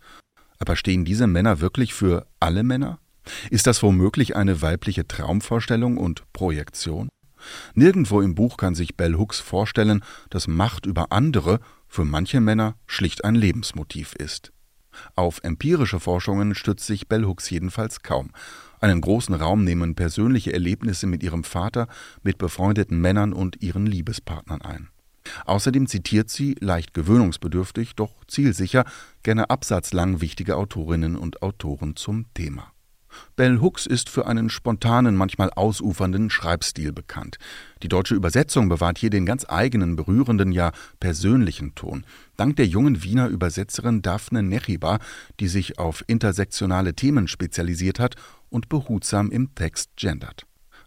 Aber 0.59 0.75
stehen 0.75 1.05
diese 1.05 1.27
Männer 1.27 1.59
wirklich 1.59 1.93
für 1.93 2.27
alle 2.39 2.63
Männer? 2.63 2.99
Ist 3.49 3.67
das 3.67 3.83
womöglich 3.83 4.35
eine 4.35 4.61
weibliche 4.61 5.07
Traumvorstellung 5.07 5.97
und 5.97 6.23
Projektion? 6.33 7.09
Nirgendwo 7.73 8.21
im 8.21 8.35
Buch 8.35 8.57
kann 8.57 8.75
sich 8.75 8.95
Bell 8.95 9.15
Hooks 9.15 9.39
vorstellen, 9.39 10.03
dass 10.29 10.47
Macht 10.47 10.85
über 10.85 11.11
andere 11.11 11.59
für 11.87 12.05
manche 12.05 12.41
Männer 12.41 12.75
schlicht 12.87 13.23
ein 13.25 13.35
Lebensmotiv 13.35 14.13
ist. 14.13 14.51
Auf 15.15 15.39
empirische 15.43 15.99
Forschungen 15.99 16.55
stützt 16.55 16.85
sich 16.85 17.07
Bell 17.07 17.25
Hooks 17.25 17.49
jedenfalls 17.49 18.01
kaum. 18.01 18.31
Einen 18.83 18.99
großen 18.99 19.33
Raum 19.33 19.63
nehmen 19.63 19.95
persönliche 19.95 20.51
Erlebnisse 20.51 21.07
mit 21.07 21.23
ihrem 21.23 21.45
Vater, 21.45 21.87
mit 22.21 22.37
befreundeten 22.37 22.99
Männern 22.99 23.31
und 23.31 23.63
ihren 23.63 23.85
Liebespartnern 23.85 24.61
ein. 24.61 24.89
Außerdem 25.45 25.87
zitiert 25.87 26.29
sie, 26.29 26.57
leicht 26.59 26.93
gewöhnungsbedürftig, 26.93 27.95
doch 27.95 28.11
zielsicher, 28.27 28.83
gerne 29.23 29.49
absatzlang 29.49 30.19
wichtige 30.19 30.57
Autorinnen 30.57 31.15
und 31.15 31.41
Autoren 31.41 31.95
zum 31.95 32.25
Thema. 32.33 32.72
Bell 33.35 33.59
Hooks 33.59 33.85
ist 33.85 34.09
für 34.09 34.27
einen 34.27 34.49
spontanen, 34.49 35.15
manchmal 35.15 35.49
ausufernden 35.51 36.29
Schreibstil 36.29 36.91
bekannt. 36.91 37.37
Die 37.81 37.89
deutsche 37.89 38.15
Übersetzung 38.15 38.69
bewahrt 38.69 38.97
hier 38.97 39.09
den 39.09 39.25
ganz 39.25 39.45
eigenen, 39.47 39.95
berührenden, 39.95 40.51
ja 40.51 40.71
persönlichen 40.99 41.75
Ton. 41.75 42.05
Dank 42.37 42.55
der 42.55 42.67
jungen 42.67 43.03
Wiener 43.03 43.27
Übersetzerin 43.27 44.01
Daphne 44.01 44.43
Nechiba, 44.43 44.99
die 45.39 45.47
sich 45.47 45.79
auf 45.79 46.03
intersektionale 46.07 46.93
Themen 46.93 47.27
spezialisiert 47.27 47.99
hat 47.99 48.15
und 48.49 48.69
behutsam 48.69 49.31
im 49.31 49.53
Text 49.55 49.91
gendert. 49.97 50.45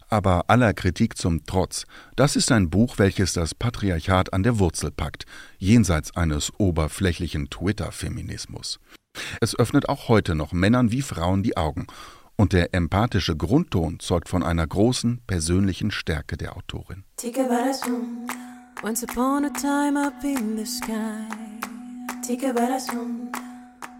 Aber 0.09 0.49
aller 0.49 0.73
Kritik 0.73 1.17
zum 1.17 1.45
Trotz, 1.45 1.85
das 2.15 2.35
ist 2.37 2.51
ein 2.51 2.69
Buch, 2.69 2.97
welches 2.97 3.33
das 3.33 3.53
Patriarchat 3.53 4.31
an 4.31 4.43
der 4.43 4.57
Wurzel 4.57 4.91
packt, 4.91 5.25
jenseits 5.57 6.15
eines 6.15 6.51
oberflächlichen 6.57 7.49
Twitter-Feminismus. 7.49 8.79
Es 9.41 9.57
öffnet 9.57 9.89
auch 9.89 10.07
heute 10.07 10.35
noch 10.35 10.51
Männern 10.51 10.91
wie 10.91 11.01
Frauen 11.01 11.43
die 11.43 11.57
Augen 11.57 11.87
und 12.35 12.53
der 12.53 12.73
empathische 12.73 13.35
Grundton 13.35 13.99
zeugt 13.99 14.29
von 14.29 14.43
einer 14.43 14.65
großen 14.65 15.21
persönlichen 15.27 15.91
Stärke 15.91 16.37
der 16.37 16.55
Autorin. 16.55 17.03
Once 18.83 19.03
upon 19.03 19.45
a 19.45 19.49
time 19.49 19.99
up 19.99 20.23
in 20.23 20.55
the 20.55 20.63
sky, 20.63 21.25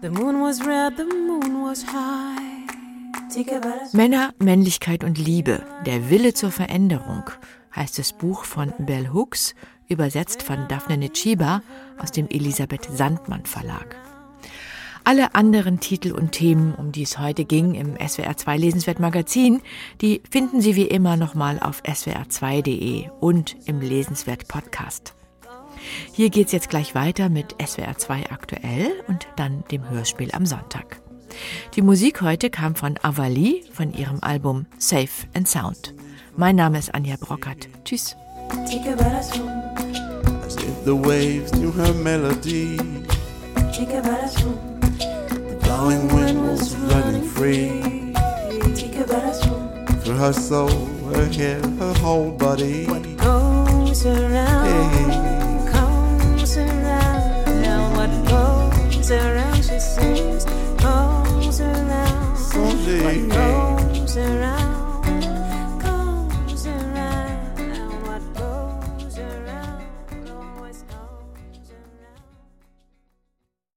the 0.00 0.08
moon 0.08 0.40
was 0.40 0.64
red, 0.64 0.96
the 0.96 1.04
moon 1.04 1.64
was 1.64 1.84
high. 1.84 2.48
Männer, 3.92 4.32
Männlichkeit 4.38 5.04
und 5.04 5.18
Liebe, 5.18 5.62
der 5.84 6.08
Wille 6.08 6.32
zur 6.32 6.50
Veränderung, 6.50 7.24
heißt 7.74 7.98
das 7.98 8.12
Buch 8.12 8.44
von 8.44 8.72
Bell 8.78 9.10
Hooks, 9.12 9.54
übersetzt 9.88 10.42
von 10.42 10.66
Daphne 10.68 10.96
Netschiba 10.96 11.62
aus 11.98 12.10
dem 12.10 12.28
Elisabeth 12.28 12.88
Sandmann 12.90 13.44
Verlag. 13.44 13.96
Alle 15.08 15.34
anderen 15.34 15.80
Titel 15.80 16.12
und 16.12 16.32
Themen, 16.32 16.74
um 16.74 16.92
die 16.92 17.04
es 17.04 17.18
heute 17.18 17.46
ging 17.46 17.72
im 17.74 17.96
SWR 17.96 18.36
2 18.36 18.58
Lesenswert 18.58 19.00
Magazin, 19.00 19.62
die 20.02 20.20
finden 20.30 20.60
Sie 20.60 20.76
wie 20.76 20.84
immer 20.84 21.16
nochmal 21.16 21.58
auf 21.60 21.82
swr2.de 21.82 23.08
und 23.18 23.56
im 23.64 23.80
Lesenswert 23.80 24.48
Podcast. 24.48 25.14
Hier 26.12 26.28
geht's 26.28 26.52
jetzt 26.52 26.68
gleich 26.68 26.94
weiter 26.94 27.30
mit 27.30 27.56
SWR 27.58 27.96
2 27.96 28.30
aktuell 28.30 28.90
und 29.06 29.26
dann 29.36 29.64
dem 29.70 29.88
Hörspiel 29.88 30.28
am 30.32 30.44
Sonntag. 30.44 31.00
Die 31.74 31.80
Musik 31.80 32.20
heute 32.20 32.50
kam 32.50 32.74
von 32.74 32.96
Avali 33.00 33.64
von 33.72 33.94
ihrem 33.94 34.18
Album 34.20 34.66
Safe 34.76 35.26
and 35.32 35.48
Sound. 35.48 35.94
Mein 36.36 36.56
Name 36.56 36.78
ist 36.78 36.94
Anja 36.94 37.16
Brockert. 37.18 37.66
Tschüss. 37.86 38.14
As 38.50 38.74
if 40.56 40.84
the 40.84 40.92
waves 40.92 41.50
knew 41.52 41.72
her 41.72 41.94
melody. 41.94 42.76
Blowing 45.78 46.08
wind 46.08 46.42
was 46.42 46.74
running 46.90 47.22
free 47.22 47.68
through 50.02 50.16
her 50.16 50.32
soul, 50.32 50.86
her 51.14 51.26
hair, 51.26 51.60
her 51.78 51.94
whole 51.94 52.32
body. 52.32 52.86
What 52.86 53.04
goes 53.16 54.04
around 54.04 54.64
hey. 54.66 55.70
comes 55.70 56.56
around, 56.56 57.48
and 57.64 57.96
what 57.96 58.12
goes 58.28 59.10
around, 59.10 59.62
she 59.62 59.78
sings, 59.78 60.44
goes 60.82 61.60
around. 61.60 62.36
Someday. 62.36 63.26
What 63.28 64.57